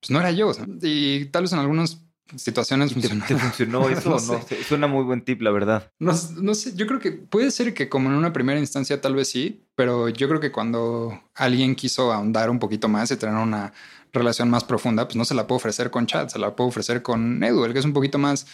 pues 0.01 0.11
no 0.11 0.19
era 0.19 0.31
yo. 0.31 0.51
Y 0.81 1.27
tal 1.27 1.43
vez 1.43 1.53
en 1.53 1.59
algunos 1.59 2.04
situaciones 2.35 2.93
¿Te, 2.93 3.07
¿Te 3.07 3.37
funcionó 3.37 3.89
eso 3.89 4.09
no, 4.09 4.15
no? 4.15 4.45
Suena 4.67 4.87
muy 4.87 5.03
buen 5.03 5.23
tip, 5.23 5.41
la 5.41 5.51
verdad. 5.51 5.91
No, 5.99 6.13
no, 6.37 6.55
sé, 6.55 6.75
yo 6.75 6.87
creo 6.87 6.99
que 6.99 7.11
puede 7.11 7.51
ser 7.51 7.73
que 7.73 7.89
como 7.89 8.09
en 8.09 8.15
una 8.15 8.33
primera 8.33 8.59
instancia 8.59 8.99
tal 9.01 9.15
vez 9.15 9.29
sí, 9.29 9.65
pero 9.75 10.09
yo 10.09 10.27
creo 10.27 10.39
que 10.39 10.51
cuando 10.51 11.21
alguien 11.35 11.75
quiso 11.75 12.11
ahondar 12.11 12.49
un 12.49 12.59
poquito 12.59 12.87
más 12.87 13.11
y 13.11 13.17
tener 13.17 13.35
una 13.35 13.73
relación 14.11 14.49
más 14.49 14.63
profunda, 14.63 15.05
pues 15.05 15.15
no 15.15 15.25
se 15.25 15.35
la 15.35 15.45
puedo 15.45 15.57
ofrecer 15.57 15.91
con 15.91 16.07
chat, 16.07 16.29
se 16.29 16.39
la 16.39 16.55
puedo 16.55 16.69
ofrecer 16.69 17.01
con 17.01 17.43
Edu, 17.43 17.65
el 17.65 17.73
que 17.73 17.79
es 17.79 17.85
un 17.85 17.93
poquito 17.93 18.17
más 18.17 18.47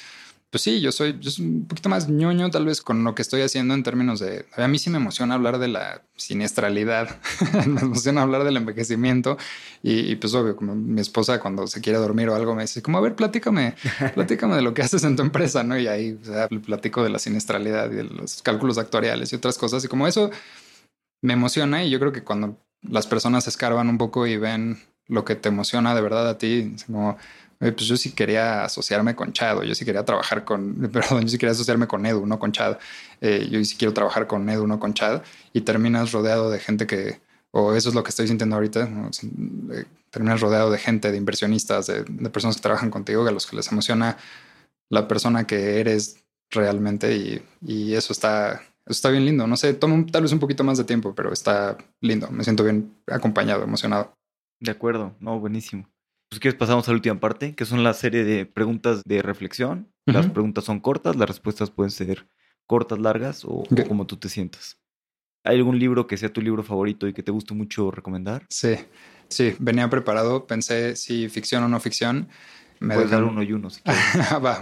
pues 0.51 0.63
sí, 0.63 0.81
yo 0.81 0.91
soy, 0.91 1.17
yo 1.21 1.31
soy 1.31 1.45
un 1.45 1.65
poquito 1.65 1.87
más 1.87 2.09
ñoño 2.09 2.49
tal 2.51 2.65
vez 2.65 2.81
con 2.81 3.05
lo 3.05 3.15
que 3.15 3.21
estoy 3.21 3.41
haciendo 3.41 3.73
en 3.73 3.83
términos 3.83 4.19
de... 4.19 4.45
A 4.57 4.67
mí 4.67 4.77
sí 4.79 4.89
me 4.89 4.97
emociona 4.97 5.35
hablar 5.35 5.59
de 5.59 5.69
la 5.69 6.03
siniestralidad, 6.17 7.21
me 7.67 7.79
emociona 7.79 8.21
hablar 8.21 8.43
del 8.43 8.57
envejecimiento 8.57 9.37
y, 9.81 10.13
pues 10.17 10.33
obvio, 10.33 10.57
como 10.57 10.75
mi 10.75 10.99
esposa 10.99 11.39
cuando 11.39 11.67
se 11.67 11.79
quiere 11.79 11.99
dormir 11.99 12.27
o 12.27 12.35
algo 12.35 12.53
me 12.53 12.63
dice 12.63 12.81
como, 12.81 12.97
a 12.97 13.01
ver, 13.01 13.15
platícame, 13.15 13.75
platícame 14.13 14.57
de 14.57 14.61
lo 14.61 14.73
que 14.73 14.81
haces 14.81 15.05
en 15.05 15.15
tu 15.15 15.21
empresa, 15.21 15.63
¿no? 15.63 15.79
Y 15.79 15.87
ahí 15.87 16.19
o 16.21 16.25
sea, 16.25 16.49
platico 16.49 17.01
de 17.01 17.11
la 17.11 17.19
siniestralidad 17.19 17.89
y 17.89 17.95
de 17.95 18.03
los 18.03 18.41
cálculos 18.41 18.77
actuariales 18.77 19.31
y 19.31 19.37
otras 19.37 19.57
cosas 19.57 19.85
y 19.85 19.87
como 19.87 20.05
eso 20.05 20.31
me 21.21 21.31
emociona 21.31 21.85
y 21.85 21.89
yo 21.89 21.99
creo 21.99 22.11
que 22.11 22.25
cuando 22.25 22.57
las 22.81 23.07
personas 23.07 23.47
escarban 23.47 23.87
un 23.87 23.97
poco 23.97 24.27
y 24.27 24.35
ven 24.35 24.79
lo 25.07 25.25
que 25.25 25.35
te 25.35 25.49
emociona 25.49 25.95
de 25.95 26.01
verdad 26.01 26.27
a 26.27 26.37
ti, 26.37 26.75
como 26.87 27.17
pues 27.61 27.85
yo 27.85 27.95
sí 27.95 28.11
quería 28.11 28.63
asociarme 28.63 29.15
con 29.15 29.33
Chad, 29.33 29.61
yo 29.61 29.75
sí 29.75 29.85
quería 29.85 30.03
trabajar 30.03 30.43
con, 30.43 30.73
perdón, 30.91 31.21
yo 31.21 31.27
sí 31.27 31.37
quería 31.37 31.51
asociarme 31.51 31.87
con 31.87 32.05
Edu, 32.05 32.25
no 32.25 32.39
con 32.39 32.51
Chad. 32.51 32.79
Eh, 33.21 33.47
yo 33.51 33.63
sí 33.63 33.75
quiero 33.77 33.93
trabajar 33.93 34.25
con 34.25 34.49
Edu, 34.49 34.65
no 34.65 34.79
con 34.79 34.95
Chad. 34.95 35.21
Y 35.53 35.61
terminas 35.61 36.11
rodeado 36.11 36.49
de 36.49 36.59
gente 36.59 36.87
que, 36.87 37.21
o 37.51 37.75
eso 37.75 37.89
es 37.89 37.95
lo 37.95 38.03
que 38.03 38.09
estoy 38.09 38.27
sintiendo 38.27 38.55
ahorita, 38.55 38.89
eh, 39.73 39.85
terminas 40.09 40.41
rodeado 40.41 40.71
de 40.71 40.79
gente, 40.79 41.11
de 41.11 41.17
inversionistas, 41.17 41.85
de, 41.87 42.03
personas 42.31 42.55
que 42.55 42.63
trabajan 42.63 42.89
contigo, 42.89 43.27
a 43.27 43.31
los 43.31 43.45
que 43.45 43.55
les 43.55 43.71
emociona 43.71 44.17
la 44.89 45.07
persona 45.07 45.45
que 45.45 45.79
eres 45.79 46.17
realmente 46.49 47.15
y, 47.15 47.41
y 47.65 47.93
eso 47.93 48.11
está, 48.11 48.53
eso 48.53 48.63
está 48.87 49.09
bien 49.09 49.25
lindo. 49.25 49.45
No 49.45 49.55
sé, 49.55 49.75
toma 49.75 50.03
tal 50.11 50.23
vez 50.23 50.31
un 50.31 50.39
poquito 50.39 50.63
más 50.63 50.79
de 50.79 50.83
tiempo, 50.83 51.13
pero 51.13 51.31
está 51.31 51.77
lindo. 52.01 52.27
Me 52.31 52.43
siento 52.43 52.63
bien 52.63 52.95
acompañado, 53.07 53.63
emocionado. 53.63 54.13
De 54.59 54.71
acuerdo, 54.71 55.15
no, 55.19 55.39
buenísimo 55.39 55.87
pues 56.31 56.39
quieres 56.39 56.57
pasamos 56.57 56.87
a 56.87 56.91
la 56.91 56.95
última 56.95 57.19
parte, 57.19 57.55
que 57.55 57.65
son 57.65 57.83
la 57.83 57.93
serie 57.93 58.23
de 58.23 58.45
preguntas 58.45 59.01
de 59.05 59.21
reflexión. 59.21 59.91
Las 60.05 60.27
preguntas 60.27 60.63
son 60.63 60.79
cortas, 60.79 61.17
las 61.17 61.27
respuestas 61.27 61.69
pueden 61.71 61.91
ser 61.91 62.25
cortas, 62.67 62.99
largas 62.99 63.43
o, 63.43 63.63
como 63.85 64.07
tú 64.07 64.15
te 64.15 64.29
sientas. 64.29 64.77
¿Hay 65.43 65.57
algún 65.57 65.77
libro 65.77 66.07
que 66.07 66.15
sea 66.15 66.31
tu 66.31 66.41
libro 66.41 66.63
favorito 66.63 67.05
y 67.05 67.13
que 67.13 67.21
te 67.21 67.31
guste 67.31 67.53
mucho 67.53 67.91
recomendar? 67.91 68.45
Sí, 68.47 68.75
sí, 69.27 69.55
venía 69.59 69.89
preparado, 69.89 70.47
pensé 70.47 70.95
si 70.95 71.27
ficción 71.27 71.65
o 71.65 71.67
no 71.67 71.81
ficción. 71.81 72.29
Me 72.79 72.95
Puedes 72.95 73.11
dar 73.11 73.25
uno 73.25 73.43
y 73.43 73.51
uno 73.51 73.69
si 73.69 73.81
Va, 74.43 74.61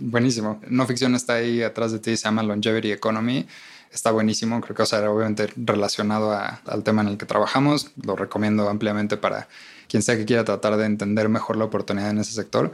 buenísimo. 0.00 0.62
No 0.68 0.86
ficción 0.86 1.14
está 1.14 1.34
ahí 1.34 1.62
atrás 1.62 1.92
de 1.92 1.98
ti, 1.98 2.16
se 2.16 2.24
llama 2.24 2.42
Longevity 2.42 2.92
Economy. 2.92 3.46
Está 3.92 4.10
buenísimo, 4.10 4.58
creo 4.62 4.74
que 4.74 4.80
va 4.80 4.84
a 4.84 4.86
ser 4.86 5.06
obviamente 5.06 5.48
relacionado 5.54 6.32
al 6.32 6.82
tema 6.82 7.02
en 7.02 7.08
el 7.08 7.18
que 7.18 7.26
trabajamos. 7.26 7.92
Lo 8.02 8.16
recomiendo 8.16 8.70
ampliamente 8.70 9.18
para 9.18 9.48
quien 9.90 10.02
sea 10.02 10.16
que 10.16 10.24
quiera 10.24 10.44
tratar 10.44 10.76
de 10.76 10.86
entender 10.86 11.28
mejor 11.28 11.56
la 11.56 11.64
oportunidad 11.64 12.10
en 12.10 12.18
ese 12.18 12.32
sector. 12.32 12.70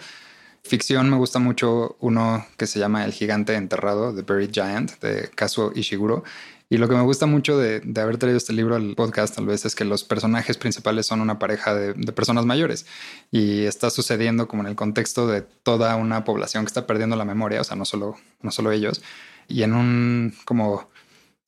Ficción 0.62 1.08
me 1.08 1.16
gusta 1.16 1.38
mucho 1.38 1.96
uno 2.00 2.44
que 2.56 2.66
se 2.66 2.78
llama 2.78 3.04
El 3.04 3.12
gigante 3.12 3.54
enterrado, 3.54 4.14
The 4.14 4.22
Buried 4.22 4.50
Giant, 4.52 5.00
de 5.00 5.30
Kazuo 5.34 5.72
Ishiguro. 5.74 6.24
Y 6.68 6.78
lo 6.78 6.88
que 6.88 6.96
me 6.96 7.02
gusta 7.02 7.26
mucho 7.26 7.56
de, 7.56 7.80
haber 8.00 8.18
traído 8.18 8.36
este 8.36 8.52
libro 8.52 8.74
al 8.74 8.96
podcast 8.96 9.36
tal 9.36 9.46
vez 9.46 9.64
es 9.64 9.76
que 9.76 9.84
los 9.84 10.02
personajes 10.02 10.58
principales 10.58 11.06
son 11.06 11.20
una 11.20 11.38
pareja 11.38 11.74
de, 11.74 11.94
personas 12.12 12.44
mayores 12.44 12.86
y 13.30 13.62
está 13.62 13.88
sucediendo 13.88 14.48
como 14.48 14.64
en 14.64 14.68
el 14.68 14.74
contexto 14.74 15.28
de 15.28 15.42
toda 15.42 15.94
una 15.94 16.24
población 16.24 16.64
que 16.64 16.68
está 16.68 16.86
perdiendo 16.86 17.14
la 17.14 17.24
memoria, 17.24 17.60
o 17.60 17.64
sea, 17.64 17.76
no 17.76 17.84
solo, 17.84 18.16
no 18.42 18.50
solo 18.50 18.72
ellos. 18.72 19.00
Y 19.48 19.62
en 19.62 19.74
un 19.74 20.34
como 20.44 20.90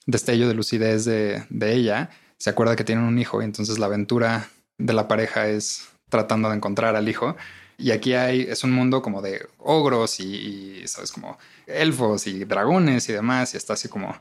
destello 0.06 0.46
de 0.46 0.54
lucidez 0.54 1.04
de, 1.04 1.44
de 1.50 1.74
ella, 1.74 2.10
se 2.38 2.50
acuerda 2.50 2.76
que 2.76 2.84
tienen 2.84 3.04
un 3.04 3.18
hijo 3.18 3.42
y 3.42 3.44
entonces 3.44 3.80
la 3.80 3.86
aventura 3.86 4.48
de 4.78 4.92
la 4.92 5.08
pareja 5.08 5.48
es 5.48 5.88
tratando 6.08 6.48
de 6.48 6.56
encontrar 6.56 6.96
al 6.96 7.08
hijo. 7.08 7.36
Y 7.76 7.92
aquí 7.92 8.14
hay, 8.14 8.42
es 8.42 8.64
un 8.64 8.72
mundo 8.72 9.02
como 9.02 9.22
de 9.22 9.46
ogros 9.58 10.18
y, 10.18 10.82
sabes, 10.86 11.12
como 11.12 11.38
elfos 11.66 12.26
y 12.26 12.44
dragones 12.44 13.08
y 13.08 13.12
demás. 13.12 13.54
Y 13.54 13.56
está 13.56 13.74
así 13.74 13.88
como, 13.88 14.16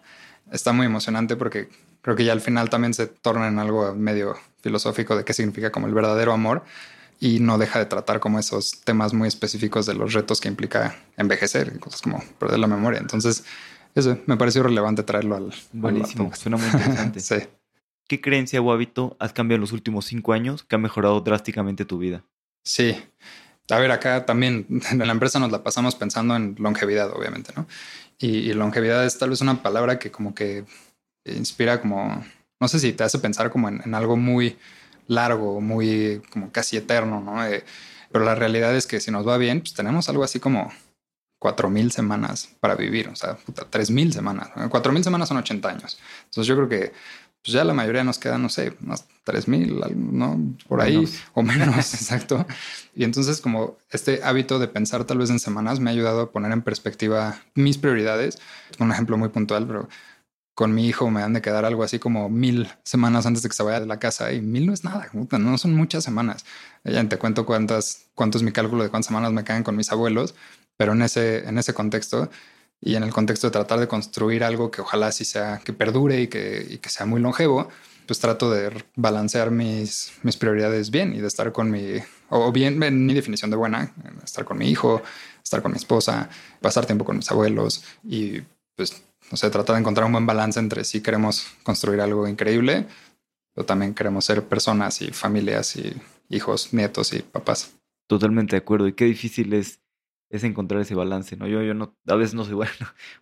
está 0.51 0.74
muy 0.74 0.86
emocionante 0.86 1.36
porque 1.36 1.70
creo 2.01 2.16
que 2.16 2.24
ya 2.24 2.34
al 2.34 2.41
final 2.41 2.70
también 2.70 2.93
se 2.93 3.08
torna 3.08 3.47
en 3.47 3.58
algo 3.58 3.93
medio 3.95 4.36
filosófico 4.62 5.16
de 5.16 5.24
qué 5.24 5.34
significa 5.34 5.72
como 5.72 5.88
el 5.88 5.93
verdadero 5.93 6.34
amor 6.34 6.64
y 7.20 7.39
no 7.39 7.58
deja 7.58 7.80
de 7.80 7.86
tratar 7.86 8.20
como 8.20 8.38
esos 8.38 8.82
temas 8.84 9.14
muy 9.14 9.28
específicos 9.28 9.86
de 9.86 9.95
los 9.95 10.14
retos 10.14 10.39
que 10.39 10.47
implica 10.47 10.95
envejecer, 11.18 11.80
cosas 11.80 12.01
como 12.01 12.24
perder 12.38 12.60
la 12.60 12.68
memoria. 12.68 12.99
Entonces, 12.99 13.43
eso 13.95 14.20
me 14.28 14.38
pareció 14.38 14.62
relevante 14.62 15.01
traerlo 15.01 15.36
al. 15.36 15.53
Buenísimo, 15.74 16.32
suena 16.36 16.58
muy 16.58 16.68
interesante. 16.68 17.20
sí. 17.20 17.38
¿Qué 18.08 18.22
creencia 18.22 18.62
o 18.62 18.72
hábito 18.72 19.18
has 19.20 19.34
cambiado 19.34 19.58
en 19.58 19.62
los 19.62 19.74
últimos 19.74 20.05
cinco 20.05 20.34
años 20.34 20.64
que 20.64 20.76
ha 20.76 20.80
mejorado 20.80 21.20
drásticamente 21.22 21.84
tu 21.84 21.97
vida? 21.97 22.24
Sí. 22.64 22.95
A 23.70 23.80
ver, 23.80 23.91
acá 23.91 24.26
también 24.26 24.66
en 24.91 24.99
la 24.99 25.12
empresa 25.12 25.39
nos 25.39 25.51
la 25.51 25.64
pasamos 25.64 25.95
pensando 25.95 26.36
en 26.36 26.55
longevidad, 26.58 27.12
obviamente, 27.12 27.51
¿no? 27.55 27.68
Y, 28.20 28.51
longevidad 28.53 29.05
es 29.05 29.20
tal 29.20 29.30
vez 29.30 29.41
una 29.41 29.62
palabra 29.62 29.99
que 29.99 30.10
como 30.10 30.34
que 30.34 30.66
inspira 31.26 31.82
como, 31.82 32.26
no 32.60 32.68
sé 32.68 32.80
si 32.80 32.93
te 32.93 33.03
hace 33.03 33.20
pensar 33.20 33.51
como 33.51 33.70
en, 33.70 33.93
algo 33.93 34.18
muy 34.18 34.58
largo, 35.08 35.62
muy 35.62 36.22
como 36.32 36.51
casi 36.51 36.78
eterno, 36.78 37.22
¿no? 37.22 37.45
Eh, 37.45 37.64
pero 38.12 38.26
la 38.26 38.34
realidad 38.34 38.76
es 38.76 38.88
que 38.88 38.99
si 38.99 39.12
nos 39.12 39.28
va 39.28 39.38
bien, 39.38 39.60
pues 39.60 39.74
tenemos 39.74 40.10
algo 40.10 40.24
así 40.24 40.39
como 40.39 40.72
cuatro 41.39 41.70
mil 41.70 41.91
semanas 41.91 42.49
para 42.60 42.76
vivir, 42.76 43.10
o 43.10 43.16
sea, 43.16 43.38
tres 43.70 43.91
mil 43.91 44.12
semanas. 44.12 44.49
Cuatro 44.70 44.91
mil 44.91 45.03
semanas 45.03 45.28
son 45.28 45.38
80 45.38 45.70
años. 45.70 45.99
Entonces 46.26 46.47
yo 46.47 46.55
creo 46.55 46.70
que 46.70 46.93
pues 47.47 47.53
ya 47.53 47.63
la 47.63 47.73
mayoría 47.73 48.03
nos 48.03 48.19
queda, 48.19 48.37
no 48.37 48.49
sé, 48.49 48.73
unas 48.83 49.05
tres 49.23 49.47
mil, 49.47 49.79
¿no? 49.95 50.37
Por 50.67 50.81
ahí 50.81 51.07
o 51.33 51.41
menos, 51.41 51.93
exacto. 51.93 52.45
Y 52.93 53.05
entonces 53.05 53.39
como 53.39 53.77
este 53.89 54.21
hábito 54.21 54.59
de 54.59 54.67
pensar 54.67 55.05
tal 55.05 55.19
vez 55.19 55.29
en 55.29 55.39
semanas 55.39 55.79
me 55.79 55.89
ha 55.89 55.93
ayudado 55.93 56.23
a 56.23 56.31
poner 56.33 56.51
en 56.51 56.61
perspectiva 56.61 57.39
mis 57.55 57.77
prioridades. 57.77 58.37
Un 58.79 58.91
ejemplo 58.91 59.17
muy 59.17 59.29
puntual, 59.29 59.65
pero 59.65 59.87
con 60.55 60.75
mi 60.75 60.89
hijo 60.89 61.09
me 61.09 61.21
han 61.21 61.31
de 61.31 61.41
quedar 61.41 61.63
algo 61.63 61.83
así 61.83 61.99
como 61.99 62.27
mil 62.27 62.67
semanas 62.83 63.25
antes 63.25 63.43
de 63.43 63.47
que 63.47 63.55
se 63.55 63.63
vaya 63.63 63.79
de 63.79 63.85
la 63.85 63.97
casa 63.97 64.33
y 64.33 64.41
mil 64.41 64.65
no 64.65 64.73
es 64.73 64.83
nada, 64.83 65.09
no 65.13 65.57
son 65.57 65.73
muchas 65.73 66.03
semanas. 66.03 66.43
Ya 66.83 67.07
te 67.07 67.17
cuento 67.17 67.45
cuántas, 67.45 68.07
cuánto 68.13 68.37
es 68.37 68.43
mi 68.43 68.51
cálculo 68.51 68.83
de 68.83 68.89
cuántas 68.89 69.07
semanas 69.07 69.31
me 69.31 69.45
quedan 69.45 69.63
con 69.63 69.77
mis 69.77 69.89
abuelos, 69.93 70.35
pero 70.75 70.91
en 70.91 71.01
ese, 71.01 71.47
en 71.47 71.57
ese 71.57 71.73
contexto 71.73 72.29
y 72.82 72.95
en 72.95 73.03
el 73.03 73.11
contexto 73.11 73.47
de 73.47 73.51
tratar 73.51 73.80
de 73.80 73.88
construir 73.88 74.43
algo 74.43 74.71
que 74.71 74.82
ojalá 74.82 75.11
sí 75.11 75.25
sea, 75.25 75.61
que 75.63 75.73
perdure 75.73 76.21
y 76.21 76.28
que, 76.28 76.80
que 76.82 76.89
sea 76.89 77.05
muy 77.05 77.19
longevo, 77.19 77.69
pues 78.05 78.19
trato 78.19 78.49
de 78.49 78.71
balancear 78.95 79.51
mis, 79.51 80.13
mis 80.23 80.38
prioridades 80.38 80.91
bien 80.91 81.13
y 81.13 81.19
de 81.19 81.28
estar 81.28 81.51
con 81.51 81.69
mi, 81.69 81.95
o 82.30 82.51
bien 82.51 82.82
en 82.82 83.05
mi 83.05 83.13
definición 83.13 83.51
de 83.51 83.57
buena, 83.57 83.93
estar 84.23 84.45
con 84.45 84.57
mi 84.57 84.69
hijo, 84.69 85.01
estar 85.43 85.61
con 85.61 85.71
mi 85.71 85.78
esposa, 85.78 86.30
pasar 86.61 86.86
tiempo 86.86 87.03
con 87.03 87.17
mis 87.17 87.30
abuelos 87.32 87.84
y 88.03 88.41
pues, 88.75 89.03
no 89.32 89.38
sé, 89.38 89.49
tratar 89.49 89.75
de 89.75 89.82
encontrar 89.82 90.05
un 90.05 90.13
buen 90.13 90.25
balance 90.25 90.59
entre 90.59 90.84
si 90.84 91.01
queremos 91.01 91.47
construir 91.63 91.99
algo 91.99 92.28
increíble, 92.28 92.86
pero 93.53 93.65
también 93.65 93.93
queremos 93.93 94.23
ser 94.23 94.43
personas 94.43 95.01
y 95.01 95.07
familias 95.11 95.75
y 95.75 95.93
hijos, 96.30 96.73
nietos 96.73 97.11
y 97.13 97.23
papás. 97.23 97.73
Totalmente 98.07 98.55
de 98.55 98.61
acuerdo. 98.61 98.88
Y 98.88 98.93
qué 98.93 99.05
difícil 99.05 99.51
es 99.53 99.82
es 100.30 100.43
encontrar 100.43 100.82
ese 100.82 100.93
balance, 100.93 101.38
¿no? 101.38 101.47
Yo, 101.47 101.61
yo 101.61 101.73
no, 101.73 101.95
a 102.05 102.15
veces 102.15 102.34
no 102.34 102.43
soy 102.43 102.53
bueno. 102.55 102.71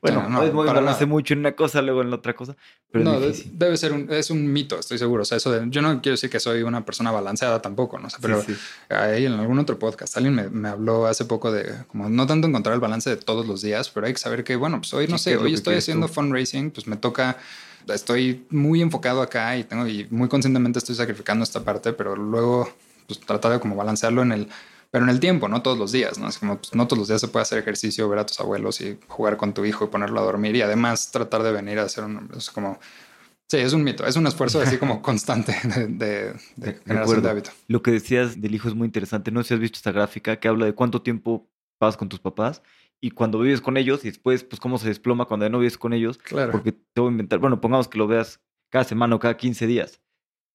Bueno, 0.01 0.27
no, 0.27 0.43
no, 0.43 0.63
balance 0.63 1.05
mucho 1.05 1.33
en 1.33 1.41
una 1.41 1.55
cosa, 1.55 1.81
luego 1.81 2.01
en 2.01 2.09
la 2.09 2.17
otra 2.17 2.33
cosa, 2.33 2.55
pero 2.91 3.05
no, 3.05 3.19
debe 3.19 3.77
ser 3.77 3.93
un, 3.93 4.11
es 4.11 4.31
un 4.31 4.51
mito, 4.51 4.79
estoy 4.79 4.97
seguro. 4.97 5.21
O 5.23 5.25
sea, 5.25 5.37
eso 5.37 5.51
de, 5.51 5.69
yo 5.69 5.81
no 5.81 6.01
quiero 6.01 6.13
decir 6.13 6.29
que 6.29 6.39
soy 6.39 6.63
una 6.63 6.85
persona 6.85 7.11
balanceada 7.11 7.61
tampoco, 7.61 7.99
no 7.99 8.09
sé, 8.09 8.17
pero 8.21 8.43
ahí 8.89 9.25
en 9.25 9.33
algún 9.33 9.59
otro 9.59 9.77
podcast 9.77 10.17
alguien 10.17 10.35
me, 10.35 10.49
me, 10.49 10.69
habló 10.69 11.05
hace 11.05 11.25
poco 11.25 11.51
de 11.51 11.85
como 11.87 12.09
no 12.09 12.25
tanto 12.25 12.47
encontrar 12.47 12.73
el 12.73 12.81
balance 12.81 13.09
de 13.09 13.17
todos 13.17 13.45
los 13.45 13.61
días, 13.61 13.89
pero 13.89 14.07
hay 14.07 14.13
que 14.13 14.19
saber 14.19 14.43
que, 14.43 14.55
bueno, 14.55 14.79
pues 14.79 14.93
hoy 14.93 15.07
no 15.07 15.17
sé, 15.17 15.37
hoy 15.37 15.53
estoy 15.53 15.75
haciendo 15.75 16.07
fundraising, 16.07 16.71
pues 16.71 16.87
me 16.87 16.97
toca 16.97 17.37
estoy 17.93 18.45
muy 18.49 18.81
enfocado 18.81 19.21
acá 19.21 19.55
y 19.57 19.63
tengo 19.63 19.87
y 19.87 20.07
muy 20.09 20.27
conscientemente 20.27 20.79
estoy 20.79 20.95
sacrificando 20.95 21.43
esta 21.43 21.63
parte, 21.63 21.93
pero 21.93 22.15
luego 22.15 22.67
pues 23.07 23.19
tratar 23.19 23.51
de 23.51 23.59
como 23.59 23.75
balancearlo 23.75 24.23
en 24.23 24.31
el 24.31 24.47
pero 24.95 25.03
en 25.03 25.11
el 25.11 25.19
tiempo, 25.19 25.49
no 25.49 25.61
todos 25.61 25.77
los 25.77 25.91
días, 25.91 26.17
¿no? 26.19 26.29
Es 26.29 26.39
como, 26.39 26.55
pues, 26.55 26.73
no 26.73 26.87
todos 26.87 26.99
los 26.99 27.09
días 27.09 27.19
se 27.19 27.27
puede 27.27 27.41
hacer 27.41 27.59
ejercicio, 27.59 28.07
ver 28.07 28.19
a 28.19 28.25
tus 28.25 28.39
abuelos 28.39 28.79
y 28.79 28.97
jugar 29.09 29.35
con 29.35 29.53
tu 29.53 29.65
hijo 29.65 29.83
y 29.83 29.87
ponerlo 29.89 30.21
a 30.21 30.23
dormir 30.23 30.55
y 30.55 30.61
además 30.61 31.11
tratar 31.11 31.43
de 31.43 31.51
venir 31.51 31.79
a 31.79 31.81
hacer 31.81 32.05
un, 32.05 32.29
es 32.33 32.49
como, 32.49 32.79
sí, 33.49 33.57
es 33.57 33.73
un 33.73 33.83
mito, 33.83 34.07
es 34.07 34.15
un 34.15 34.25
esfuerzo 34.25 34.61
así 34.61 34.77
como 34.77 35.01
constante 35.01 35.53
de, 35.89 36.33
de, 36.55 36.79
generación 36.85 37.23
de 37.23 37.29
hábito. 37.29 37.51
Lo 37.67 37.81
que 37.81 37.91
decías 37.91 38.39
del 38.39 38.55
hijo 38.55 38.69
es 38.69 38.73
muy 38.73 38.85
interesante, 38.85 39.31
no 39.31 39.43
sé 39.43 39.49
si 39.49 39.53
has 39.55 39.59
visto 39.59 39.75
esta 39.75 39.91
gráfica 39.91 40.39
que 40.39 40.47
habla 40.47 40.65
de 40.65 40.71
cuánto 40.71 41.01
tiempo 41.01 41.45
pasas 41.77 41.97
con 41.97 42.07
tus 42.07 42.21
papás 42.21 42.61
y 43.01 43.11
cuando 43.11 43.39
vives 43.39 43.59
con 43.59 43.75
ellos 43.75 44.05
y 44.05 44.07
después, 44.07 44.45
pues 44.45 44.61
cómo 44.61 44.77
se 44.77 44.87
desploma 44.87 45.25
cuando 45.25 45.45
ya 45.45 45.49
no 45.49 45.59
vives 45.59 45.77
con 45.77 45.91
ellos. 45.91 46.19
Claro. 46.19 46.53
Porque 46.53 46.71
te 46.71 47.01
voy 47.01 47.09
a 47.09 47.11
inventar, 47.11 47.39
bueno, 47.39 47.59
pongamos 47.59 47.89
que 47.89 47.97
lo 47.97 48.07
veas 48.07 48.39
cada 48.69 48.85
semana 48.85 49.17
o 49.17 49.19
cada 49.19 49.35
15 49.35 49.67
días 49.67 49.99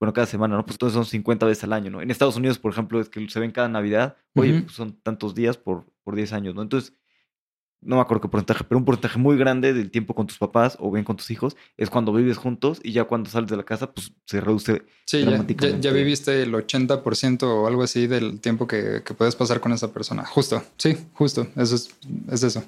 bueno, 0.01 0.15
cada 0.15 0.27
semana, 0.27 0.57
¿no? 0.57 0.65
Pues 0.65 0.75
entonces 0.75 0.95
son 0.95 1.05
50 1.05 1.45
veces 1.45 1.63
al 1.65 1.75
año, 1.75 1.91
¿no? 1.91 2.01
En 2.01 2.11
Estados 2.11 2.37
Unidos, 2.37 2.59
por 2.59 2.73
ejemplo, 2.73 3.01
es 3.01 3.11
que 3.11 3.29
se 3.29 3.39
ven 3.39 3.53
cada 3.53 3.69
Navidad, 3.69 4.17
oye, 4.35 4.63
pues 4.63 4.75
son 4.75 4.99
tantos 5.03 5.35
días 5.35 5.59
por, 5.59 5.85
por 6.03 6.17
10 6.17 6.33
años, 6.33 6.55
¿no? 6.55 6.63
Entonces, 6.63 6.95
no 7.83 7.97
me 7.97 8.03
acuerdo 8.03 8.23
qué 8.23 8.29
porcentaje, 8.29 8.65
pero 8.65 8.79
un 8.79 8.85
porcentaje 8.85 9.19
muy 9.19 9.37
grande 9.37 9.75
del 9.75 9.91
tiempo 9.91 10.15
con 10.15 10.27
tus 10.27 10.39
papás 10.39 10.77
o 10.81 10.91
bien 10.91 11.05
con 11.05 11.17
tus 11.17 11.31
hijos 11.31 11.57
es 11.77 11.91
cuando 11.91 12.13
vives 12.13 12.39
juntos 12.39 12.81
y 12.83 12.93
ya 12.93 13.05
cuando 13.05 13.29
sales 13.29 13.51
de 13.51 13.57
la 13.57 13.63
casa, 13.63 13.93
pues 13.93 14.13
se 14.27 14.41
reduce. 14.41 14.83
Sí, 15.07 15.25
ya, 15.25 15.79
ya, 15.79 15.93
viviste 15.93 16.43
el 16.43 16.53
80% 16.53 17.43
o 17.43 17.67
algo 17.67 17.83
así 17.83 18.07
del 18.07 18.41
tiempo 18.41 18.67
que, 18.67 19.03
que, 19.05 19.15
puedes 19.15 19.37
pasar 19.37 19.61
con 19.61 19.73
esa 19.73 19.93
persona. 19.93 20.25
Justo, 20.25 20.63
sí, 20.79 20.97
justo, 21.13 21.47
eso 21.57 21.75
es, 21.75 21.95
es 22.31 22.43
eso. 22.43 22.65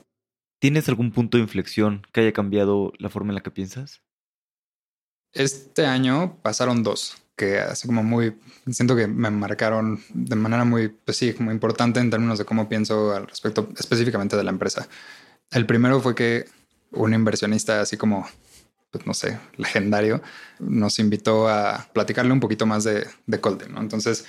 ¿Tienes 0.61 0.89
algún 0.89 1.11
punto 1.13 1.39
de 1.39 1.43
inflexión 1.43 2.03
que 2.13 2.21
haya 2.21 2.33
cambiado 2.33 2.93
la 2.99 3.09
forma 3.09 3.31
en 3.31 3.37
la 3.37 3.43
que 3.43 3.51
piensas? 3.51 4.03
Este 5.33 5.87
año 5.87 6.39
pasaron 6.43 6.83
dos, 6.83 7.22
que 7.37 7.59
así 7.59 7.87
como 7.87 8.03
muy, 8.03 8.39
siento 8.71 8.95
que 8.95 9.07
me 9.07 9.31
marcaron 9.31 10.01
de 10.13 10.37
manera 10.37 10.65
muy, 10.65 10.89
pues 10.89 11.17
sí, 11.17 11.33
como 11.33 11.51
importante 11.51 12.01
en 12.01 12.11
términos 12.11 12.39
de 12.39 12.45
cómo 12.45 12.69
pienso 12.69 13.15
al 13.15 13.27
respecto 13.27 13.69
específicamente 13.79 14.37
de 14.37 14.45
la 14.45 14.51
empresa. 14.51 14.89
El 15.51 15.67
primero 15.67 16.01
fue 16.01 16.15
que 16.15 16.47
un 16.93 17.15
inversionista 17.15 17.81
así 17.81 17.97
como, 17.97 18.27
pues 18.91 19.07
no 19.07 19.15
sé, 19.15 19.39
legendario, 19.57 20.23
nos 20.59 20.99
invitó 20.99 21.49
a 21.49 21.89
platicarle 21.93 22.33
un 22.33 22.41
poquito 22.41 22.67
más 22.67 22.85
de, 22.85 23.07
de 23.27 23.41
Colden, 23.41 23.73
¿no? 23.73 23.81
Entonces, 23.81 24.27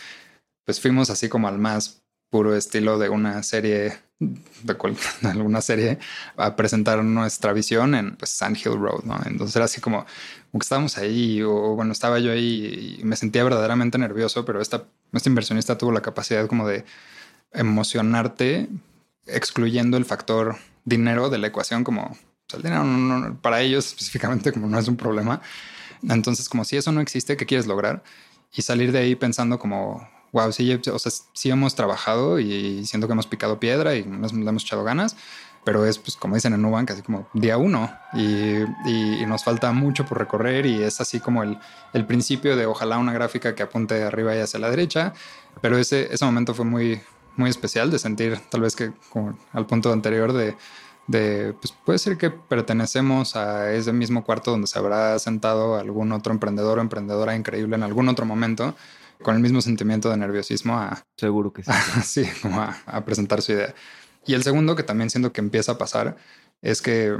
pues 0.66 0.80
fuimos 0.80 1.10
así 1.10 1.30
como 1.30 1.47
al 1.47 1.60
más 1.60 2.04
puro 2.30 2.56
estilo 2.56 2.97
de 2.97 3.10
una 3.10 3.43
serie 3.43 3.99
de, 4.63 5.30
alguna 5.30 5.61
serie 5.61 5.99
a 6.38 6.55
presentar 6.55 7.03
nuestra 7.03 7.53
visión 7.53 7.95
en 7.95 8.15
pues, 8.15 8.32
Sand 8.32 8.57
Hill 8.57 8.80
Road, 8.80 9.03
¿no? 9.03 9.19
Entonces 9.26 9.55
era 9.55 9.65
así 9.65 9.82
como, 9.82 10.05
como 10.51 10.59
que 10.59 10.65
estábamos 10.65 10.97
ahí 10.97 11.41
o 11.41 11.76
bueno, 11.76 11.91
estaba 11.91 12.19
yo 12.19 12.32
ahí 12.32 12.97
y 12.99 13.03
me 13.03 13.15
sentía 13.15 13.43
verdaderamente 13.43 13.97
nervioso, 13.97 14.45
pero 14.45 14.61
esta, 14.61 14.84
este 15.11 15.30
inversionista 15.30 15.78
tuvo 15.78 15.91
la 15.91 16.01
capacidad 16.01 16.47
como 16.47 16.67
de 16.67 16.86
emocionarte 17.51 18.69
excluyendo 19.28 19.97
el 19.97 20.05
factor 20.05 20.57
dinero 20.86 21.30
de 21.30 21.38
la 21.38 21.47
ecuación 21.47 21.84
como 21.84 22.17
el 22.53 22.61
dinero 22.61 23.38
para 23.41 23.61
ellos 23.61 23.88
específicamente 23.88 24.51
como 24.51 24.67
no 24.67 24.78
es 24.78 24.88
un 24.88 24.97
problema. 24.97 25.41
Entonces 26.07 26.49
como 26.49 26.65
si 26.65 26.78
eso 26.78 26.91
no 26.91 27.01
existe, 27.01 27.38
¿qué 27.38 27.45
quieres 27.45 27.67
lograr? 27.67 28.03
Y 28.55 28.61
salir 28.61 28.91
de 28.91 28.99
ahí 28.99 29.15
pensando 29.15 29.57
como, 29.57 30.07
wow, 30.34 30.52
sí, 30.52 30.74
o 30.74 31.00
sea, 31.00 31.12
sí 31.32 31.50
hemos 31.50 31.76
trabajado 31.76 32.40
y 32.40 32.86
siento 32.86 33.08
que 33.08 33.14
hemos 33.14 33.28
picado 33.28 33.60
piedra 33.60 33.96
y 33.96 34.04
nos, 34.04 34.34
hemos 34.34 34.64
echado 34.64 34.84
ganas, 34.84 35.16
pero 35.64 35.86
es, 35.86 36.00
pues, 36.00 36.18
como 36.18 36.36
dicen 36.36 36.54
en 36.54 36.62
Nubank, 36.62 36.92
así 36.92 37.04
como 37.04 37.28
día 37.34 37.58
uno 37.58 37.90
y, 38.14 38.64
y, 38.86 39.26
nos 39.28 39.44
falta 39.44 39.72
mucho 39.72 40.06
por 40.06 40.18
recorrer 40.18 40.66
y 40.66 40.82
es 40.82 41.00
así 41.00 41.20
como 41.20 41.44
el, 41.44 41.58
el, 41.94 42.06
principio 42.06 42.58
de 42.58 42.66
ojalá 42.66 42.98
una 42.98 43.14
gráfica 43.14 43.56
que 43.56 43.64
apunte 43.64 44.04
arriba 44.04 44.36
y 44.36 44.40
hacia 44.40 44.60
la 44.60 44.70
derecha, 44.70 45.14
pero 45.62 45.78
ese, 45.78 46.12
ese 46.12 46.26
momento 46.26 46.54
fue 46.54 46.66
muy, 46.66 47.00
muy 47.38 47.50
especial 47.50 47.92
de 47.92 48.00
sentir 48.00 48.40
tal 48.50 48.62
vez 48.62 48.76
que 48.76 48.92
como 49.10 49.38
al 49.54 49.68
punto 49.68 49.94
anterior 49.94 50.34
de, 50.34 50.58
de, 51.06 51.54
pues 51.62 51.74
puede 51.86 52.00
ser 52.00 52.18
que 52.18 52.32
pertenecemos 52.32 53.36
a 53.36 53.72
ese 53.72 53.94
mismo 53.94 54.24
cuarto 54.24 54.52
donde 54.52 54.68
se 54.68 54.80
habrá 54.80 55.18
sentado 55.20 55.76
algún 55.76 56.12
otro 56.12 56.34
emprendedor 56.34 56.80
o 56.80 56.82
emprendedora 56.82 57.36
increíble 57.36 57.76
en 57.76 57.84
algún 57.84 58.10
otro 58.10 58.26
momento 58.26 58.76
con 59.22 59.36
el 59.36 59.41
mismo 59.41 59.61
sentimiento 59.61 60.09
de 60.09 60.18
nerviosismo 60.18 60.78
a... 60.78 61.03
Seguro 61.18 61.53
que 61.53 61.64
sí. 61.64 61.72
sí, 62.03 62.26
como 62.41 62.61
a, 62.61 63.05
presentar 63.05 63.41
su 63.41 63.53
idea. 63.53 63.74
Y 64.26 64.34
el 64.34 64.43
segundo 64.43 64.76
que 64.76 64.84
también 64.84 65.09
siento 65.09 65.34
que 65.34 65.41
empieza 65.41 65.74
a 65.74 65.78
pasar 65.78 66.18
es 66.61 66.82
que 66.82 67.16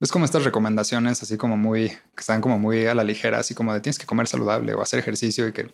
es 0.00 0.12
como 0.12 0.24
estas 0.24 0.44
recomendaciones 0.44 1.22
así 1.22 1.36
como 1.36 1.56
muy, 1.56 1.88
que 1.88 2.20
están 2.20 2.40
como 2.40 2.58
muy 2.58 2.86
a 2.86 2.94
la 2.94 3.04
ligera, 3.04 3.38
así 3.38 3.54
como 3.54 3.74
de 3.74 3.80
tienes 3.80 3.98
que 3.98 4.06
comer 4.06 4.26
saludable 4.26 4.74
o 4.74 4.80
hacer 4.80 4.98
ejercicio 4.98 5.46
y 5.48 5.52
que 5.52 5.70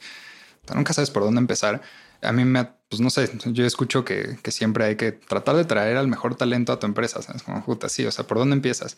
nunca 0.74 0.92
sabes 0.92 1.10
por 1.10 1.22
dónde 1.22 1.40
empezar. 1.40 1.82
A 2.22 2.32
mí 2.32 2.44
me, 2.44 2.64
pues 2.88 3.00
no 3.00 3.10
sé, 3.10 3.30
yo 3.46 3.64
escucho 3.64 4.04
que, 4.04 4.38
que 4.42 4.50
siempre 4.50 4.84
hay 4.84 4.96
que 4.96 5.12
tratar 5.12 5.56
de 5.56 5.64
traer 5.64 5.96
al 5.96 6.08
mejor 6.08 6.34
talento 6.34 6.72
a 6.72 6.78
tu 6.80 6.86
empresa. 6.86 7.20
Es 7.34 7.42
como, 7.42 7.64
puta, 7.64 7.88
sí, 7.88 8.04
o 8.06 8.10
sea, 8.10 8.26
¿por 8.26 8.38
dónde 8.38 8.56
empiezas? 8.56 8.96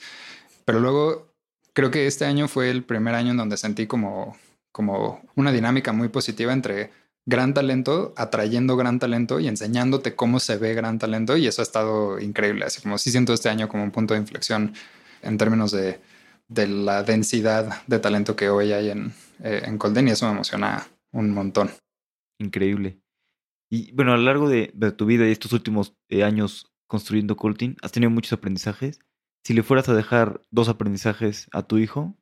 Pero 0.64 0.80
luego 0.80 1.34
creo 1.72 1.90
que 1.90 2.07
este 2.07 2.24
año 2.24 2.49
fue 2.49 2.70
el 2.70 2.84
primer 2.84 3.14
año 3.14 3.32
en 3.32 3.36
donde 3.36 3.57
sentí 3.57 3.86
como 3.86 4.36
como 4.79 5.20
una 5.35 5.51
dinámica 5.51 5.93
muy 5.93 6.09
positiva 6.09 6.53
entre 6.53 6.93
gran 7.26 7.53
talento, 7.53 8.14
atrayendo 8.16 8.76
gran 8.76 9.01
talento 9.01 9.41
y 9.41 9.49
enseñándote 9.49 10.14
cómo 10.14 10.39
se 10.39 10.57
ve 10.57 10.72
gran 10.74 11.01
talento. 11.01 11.37
Y 11.37 11.49
eso 11.49 11.62
ha 11.62 11.64
estado 11.64 12.20
increíble. 12.20 12.64
Así 12.64 12.81
como 12.81 12.97
sí 12.97 13.11
siento 13.11 13.33
este 13.33 13.49
año 13.49 13.68
como 13.68 13.83
un 13.83 13.91
punto 13.91 14.14
de 14.14 14.20
inflexión 14.20 14.74
en 15.22 15.37
términos 15.37 15.72
de, 15.72 15.99
la 16.49 17.03
densidad 17.03 17.83
de 17.89 17.99
talento 17.99 18.37
que 18.37 18.51
hoy 18.51 18.70
hay 18.70 18.91
en, 18.91 19.12
eh, 19.43 19.62
en 19.64 19.79
Colden 19.79 20.07
y 20.07 20.12
eso 20.12 20.26
me 20.26 20.33
emociona 20.35 20.87
un 21.11 21.35
montón. 21.35 21.72
Increíble. 22.39 23.01
Y 23.68 23.91
bueno, 23.91 24.12
a 24.12 24.16
lo 24.16 24.22
largo 24.22 24.49
de, 24.49 24.68
tu 24.97 25.07
vida 25.07 25.26
y 25.26 25.33
estos 25.33 25.53
últimos 25.53 25.97
eh, 26.09 26.22
años 26.22 26.72
construyendo 26.87 27.37
Colting, 27.37 27.76
has 27.83 27.91
tenido 27.91 28.11
muchos 28.11 28.33
aprendizajes. 28.33 29.01
Si 29.43 29.55
le 29.55 29.64
fueras 29.64 29.89
a 29.89 29.95
dejar 29.95 30.41
dos 30.53 30.68
aprendizajes 30.68 31.49
a 31.51 31.64
tu 31.64 31.79
hijo, 31.79 32.16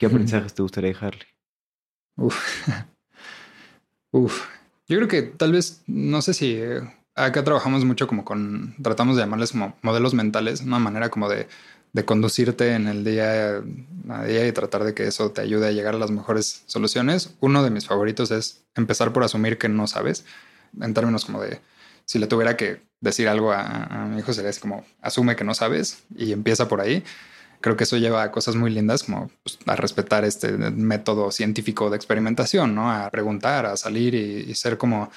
¿qué 0.00 0.06
aprendizajes 0.06 0.52
te 0.52 0.62
gustaría 0.62 0.88
dejarle? 0.88 1.31
Uf. 2.16 2.68
Uf. 4.12 4.46
Yo 4.88 4.96
creo 4.98 5.08
que 5.08 5.22
tal 5.22 5.52
vez, 5.52 5.82
no 5.86 6.20
sé 6.22 6.34
si 6.34 6.54
eh, 6.56 6.80
acá 7.14 7.44
trabajamos 7.44 7.84
mucho 7.84 8.06
como 8.06 8.24
con, 8.24 8.74
tratamos 8.82 9.16
de 9.16 9.22
llamarles 9.22 9.52
como 9.52 9.76
modelos 9.82 10.12
mentales, 10.14 10.60
una 10.60 10.78
manera 10.78 11.08
como 11.08 11.28
de, 11.28 11.48
de 11.92 12.04
conducirte 12.04 12.74
en 12.74 12.88
el 12.88 13.04
día 13.04 13.62
a 14.08 14.24
día 14.24 14.46
y 14.46 14.52
tratar 14.52 14.84
de 14.84 14.94
que 14.94 15.04
eso 15.04 15.30
te 15.30 15.40
ayude 15.40 15.68
a 15.68 15.72
llegar 15.72 15.94
a 15.94 15.98
las 15.98 16.10
mejores 16.10 16.62
soluciones. 16.66 17.34
Uno 17.40 17.62
de 17.62 17.70
mis 17.70 17.86
favoritos 17.86 18.30
es 18.30 18.64
empezar 18.74 19.12
por 19.12 19.22
asumir 19.22 19.58
que 19.58 19.68
no 19.68 19.86
sabes, 19.86 20.24
en 20.80 20.94
términos 20.94 21.24
como 21.24 21.40
de, 21.40 21.60
si 22.04 22.18
le 22.18 22.26
tuviera 22.26 22.56
que 22.56 22.82
decir 23.00 23.28
algo 23.28 23.52
a, 23.52 24.06
mi 24.10 24.18
hijo, 24.18 24.32
sería 24.32 24.50
como, 24.60 24.84
asume 25.00 25.36
que 25.36 25.44
no 25.44 25.54
sabes 25.54 26.04
y 26.16 26.32
empieza 26.32 26.68
por 26.68 26.80
ahí 26.80 27.02
creo 27.62 27.76
que 27.76 27.84
eso 27.84 27.96
lleva 27.96 28.22
a 28.22 28.30
cosas 28.30 28.56
muy 28.56 28.70
lindas 28.70 29.04
como 29.04 29.30
pues, 29.42 29.58
a 29.66 29.76
respetar 29.76 30.24
este 30.24 30.52
método 30.52 31.30
científico 31.30 31.88
de 31.88 31.96
experimentación, 31.96 32.74
¿no? 32.74 32.92
A 32.92 33.10
preguntar, 33.10 33.64
a 33.64 33.76
salir 33.78 34.14
y, 34.14 34.54
ser 34.54 34.76
como, 34.76 35.10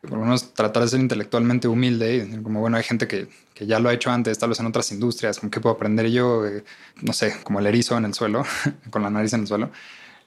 por 0.00 0.12
lo 0.12 0.18
menos 0.20 0.54
tratar 0.54 0.82
de 0.82 0.88
ser 0.88 1.00
intelectualmente 1.00 1.68
humilde 1.68 2.16
y 2.16 2.42
como, 2.42 2.60
bueno, 2.60 2.76
hay 2.76 2.82
gente 2.82 3.06
que, 3.06 3.28
que, 3.54 3.66
ya 3.66 3.78
lo 3.78 3.88
ha 3.88 3.92
hecho 3.92 4.10
antes, 4.10 4.38
tal 4.38 4.48
vez 4.48 4.58
en 4.58 4.66
otras 4.66 4.90
industrias, 4.90 5.38
como 5.38 5.50
que 5.50 5.60
puedo 5.60 5.76
aprender 5.76 6.10
yo, 6.10 6.46
eh, 6.46 6.64
no 7.02 7.12
sé, 7.12 7.36
como 7.44 7.60
el 7.60 7.66
erizo 7.66 7.96
en 7.96 8.06
el 8.06 8.14
suelo, 8.14 8.44
con 8.90 9.02
la 9.02 9.10
nariz 9.10 9.32
en 9.34 9.42
el 9.42 9.46
suelo. 9.46 9.70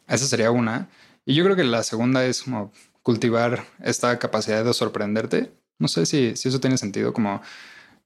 Esa 0.07 0.25
sería 0.27 0.51
una. 0.51 0.89
Y 1.25 1.35
yo 1.35 1.43
creo 1.43 1.55
que 1.55 1.63
la 1.63 1.83
segunda 1.83 2.25
es 2.25 2.43
como 2.43 2.71
cultivar 3.01 3.65
esta 3.83 4.17
capacidad 4.19 4.63
de 4.63 4.73
sorprenderte. 4.73 5.51
No 5.79 5.87
sé 5.87 6.05
si, 6.05 6.35
si 6.35 6.49
eso 6.49 6.59
tiene 6.59 6.77
sentido, 6.77 7.13
como 7.13 7.41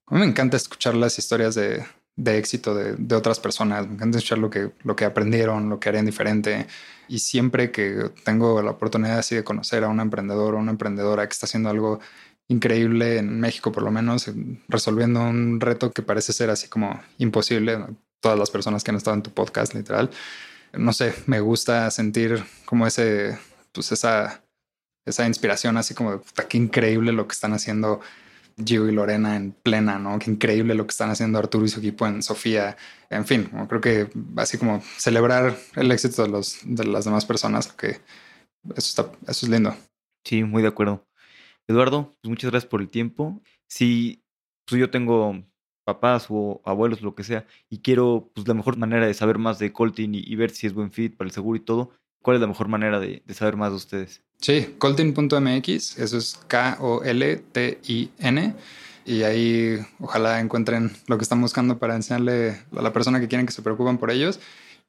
a 0.09 0.13
mí 0.13 0.19
me 0.19 0.25
encanta 0.25 0.57
escuchar 0.57 0.95
las 0.95 1.19
historias 1.19 1.53
de, 1.55 1.83
de 2.17 2.37
éxito 2.37 2.75
de, 2.75 2.95
de, 2.95 3.15
otras 3.15 3.39
personas. 3.39 3.87
Me 3.87 3.93
encanta 3.93 4.17
escuchar 4.17 4.39
lo 4.39 4.49
que, 4.49 4.71
lo 4.83 4.95
que 4.95 5.05
aprendieron, 5.05 5.69
lo 5.69 5.79
que 5.79 5.89
harían 5.89 6.05
diferente. 6.05 6.67
Y 7.07 7.19
siempre 7.19 7.71
que 7.71 8.11
tengo 8.25 8.61
la 8.61 8.71
oportunidad 8.71 9.19
así 9.19 9.35
de 9.35 9.43
conocer 9.43 9.83
a 9.83 9.87
un 9.87 9.99
emprendedor 9.99 10.55
o 10.55 10.57
una 10.57 10.71
emprendedora 10.71 11.25
que 11.25 11.31
está 11.31 11.45
haciendo 11.45 11.69
algo 11.69 11.99
increíble 12.49 13.19
en 13.19 13.39
México, 13.39 13.71
por 13.71 13.83
lo 13.83 13.91
menos, 13.91 14.29
resolviendo 14.67 15.21
un 15.21 15.61
reto 15.61 15.91
que 15.91 16.01
parece 16.01 16.33
ser 16.33 16.49
así 16.49 16.67
como 16.67 16.99
imposible. 17.17 17.85
Todas 18.19 18.39
las 18.39 18.49
personas 18.49 18.83
que 18.83 18.91
han 18.91 18.97
estado 18.97 19.15
en 19.15 19.21
tu 19.21 19.31
podcast, 19.31 19.75
literal. 19.75 20.09
No 20.73 20.91
sé, 20.93 21.13
me 21.27 21.39
gusta 21.39 21.89
sentir 21.91 22.43
como 22.65 22.87
ese, 22.87 23.37
pues 23.71 23.91
esa, 23.91 24.41
esa 25.05 25.27
inspiración 25.27 25.77
así 25.77 25.93
como 25.93 26.21
qué 26.49 26.57
increíble 26.57 27.11
lo 27.11 27.27
que 27.27 27.33
están 27.33 27.53
haciendo 27.53 28.01
Gio 28.63 28.89
y 28.89 28.91
Lorena 28.91 29.35
en 29.35 29.51
plena, 29.51 29.99
¿no? 29.99 30.17
Qué 30.19 30.31
increíble 30.31 30.75
lo 30.75 30.85
que 30.85 30.91
están 30.91 31.09
haciendo 31.09 31.37
Arturo 31.37 31.65
y 31.65 31.69
su 31.69 31.79
equipo 31.79 32.07
en 32.07 32.23
Sofía. 32.23 32.77
En 33.09 33.25
fin, 33.25 33.49
creo 33.67 33.81
que 33.81 34.09
así 34.35 34.57
como 34.57 34.81
celebrar 34.97 35.55
el 35.75 35.91
éxito 35.91 36.23
de, 36.23 36.29
los, 36.29 36.59
de 36.63 36.85
las 36.85 37.05
demás 37.05 37.25
personas, 37.25 37.71
que 37.71 37.99
eso, 38.75 39.03
está, 39.03 39.11
eso 39.27 39.45
es 39.45 39.49
lindo. 39.49 39.75
Sí, 40.23 40.43
muy 40.43 40.61
de 40.61 40.69
acuerdo. 40.69 41.05
Eduardo, 41.67 42.15
pues 42.21 42.29
muchas 42.29 42.51
gracias 42.51 42.69
por 42.69 42.81
el 42.81 42.89
tiempo. 42.89 43.41
Si 43.69 44.23
pues 44.65 44.79
yo 44.79 44.89
tengo 44.89 45.43
papás 45.85 46.27
o 46.29 46.61
abuelos, 46.65 47.01
lo 47.01 47.15
que 47.15 47.23
sea, 47.23 47.45
y 47.69 47.79
quiero 47.79 48.29
pues 48.33 48.47
la 48.47 48.53
mejor 48.53 48.77
manera 48.77 49.07
de 49.07 49.13
saber 49.13 49.37
más 49.37 49.57
de 49.57 49.71
Coltin 49.71 50.15
y, 50.15 50.35
ver 50.35 50.49
si 50.49 50.67
es 50.67 50.73
buen 50.73 50.91
fit 50.91 51.15
para 51.15 51.27
el 51.27 51.33
seguro 51.33 51.55
y 51.55 51.61
todo, 51.61 51.91
¿cuál 52.21 52.35
es 52.35 52.41
la 52.41 52.47
mejor 52.47 52.67
manera 52.67 52.99
de 52.99 53.21
saber 53.33 53.55
más 53.55 53.71
de 53.71 53.75
ustedes? 53.75 54.21
Sí, 54.39 54.75
coltin.mx, 54.77 55.97
eso 55.97 56.17
es 56.17 56.39
K-O-L-T-I-N. 56.47 56.95
Y 59.05 59.23
ahí 59.23 59.79
ojalá 59.99 60.39
encuentren 60.39 60.91
lo 61.07 61.17
que 61.17 61.23
están 61.23 61.41
buscando 61.41 61.79
para 61.79 61.95
enseñarle 61.95 62.61
a 62.75 62.81
la 62.81 62.93
persona 62.93 63.19
que 63.19 63.27
quieren 63.27 63.45
que 63.45 63.53
se 63.53 63.61
preocupen 63.61 63.97
por 63.97 64.11
ellos. 64.11 64.39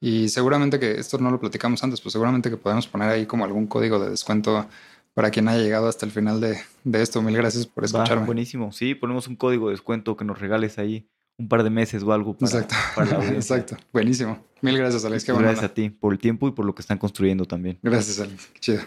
Y 0.01 0.29
seguramente 0.29 0.79
que 0.79 0.99
esto 0.99 1.18
no 1.18 1.31
lo 1.31 1.41
platicamos 1.41 1.83
antes, 1.83 2.01
pues 2.01 2.12
seguramente 2.12 2.51
que 2.51 2.57
podemos 2.57 2.87
poner 2.89 3.09
ahí 3.09 3.26
como 3.26 3.45
algún 3.45 3.66
código 3.66 3.99
de 3.99 4.11
descuento 4.11 4.66
para 5.14 5.31
quien 5.31 5.49
haya 5.49 5.62
llegado 5.62 5.89
hasta 5.89 6.05
el 6.05 6.12
final 6.12 6.41
de, 6.41 6.59
esto. 7.01 7.22
Mil 7.22 7.37
gracias 7.37 7.66
por 7.66 7.85
escucharme. 7.85 8.26
buenísimo. 8.26 8.70
Sí, 8.72 8.95
ponemos 8.95 9.29
un 9.29 9.37
código 9.37 9.68
de 9.68 9.72
descuento 9.74 10.16
que 10.16 10.24
nos 10.24 10.41
regales 10.41 10.79
ahí 10.79 11.09
un 11.39 11.49
par 11.49 11.62
de 11.62 11.70
meses 11.70 12.03
o 12.03 12.12
algo 12.12 12.36
para, 12.36 12.61
Exacto. 12.61 12.74
Exacto. 13.32 13.76
Buenísimo. 13.93 14.45
Mil 14.61 14.76
gracias, 14.76 15.05
Alex. 15.05 15.24
Qué 15.24 15.32
gracias 15.32 15.64
a 15.64 15.72
ti 15.72 15.89
por 15.89 16.12
el 16.12 16.18
tiempo 16.18 16.49
y 16.49 16.51
por 16.51 16.66
lo 16.66 16.74
que 16.74 16.82
están 16.82 16.99
construyendo 16.99 17.45
también. 17.45 17.78
Gracias, 17.82 18.18
Alex. 18.20 18.51
chido. 18.61 18.82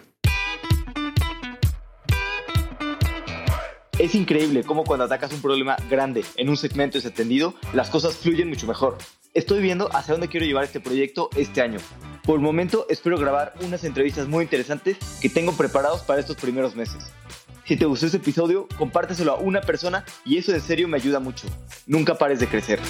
Es 3.97 4.16
increíble 4.16 4.64
cómo 4.64 4.84
cuando 4.84 5.06
atacas 5.06 5.32
un 5.32 5.41
problema 5.41 5.78
grande 5.89 6.26
en 6.36 6.49
un 6.49 6.58
segmento 6.58 6.97
desatendido, 6.97 7.54
las 7.74 7.89
cosas 7.89 8.16
fluyen 8.16 8.49
mucho 8.49 8.68
mejor. 8.68 8.97
Estoy 9.34 9.62
viendo 9.62 9.95
hacia 9.95 10.14
dónde 10.14 10.28
quiero 10.28 10.45
llevar 10.45 10.66
este 10.66 10.82
proyecto 10.82 11.30
este 11.38 11.62
año. 11.62 11.80
Por 12.24 12.36
el 12.36 12.41
momento 12.41 12.86
espero 12.89 13.18
grabar 13.18 13.54
unas 13.66 13.84
entrevistas 13.84 14.28
muy 14.28 14.43
interesantes 14.43 14.97
que 15.22 15.30
tengo 15.30 15.54
preparados 15.54 16.02
para 16.02 16.20
estos 16.20 16.36
primeros 16.36 16.76
meses. 16.76 17.12
Si 17.72 17.78
te 17.78 17.86
gustó 17.86 18.08
este 18.08 18.18
episodio, 18.18 18.68
compárteselo 18.78 19.32
a 19.32 19.36
una 19.38 19.62
persona 19.62 20.04
y 20.26 20.38
eso 20.38 20.54
en 20.54 20.60
serio 20.60 20.90
me 20.90 20.98
ayuda 20.98 21.22
mucho. 21.22 21.48
Nunca 21.88 22.16
pares 22.16 22.42
de 22.42 22.48
crecer. 22.48 22.82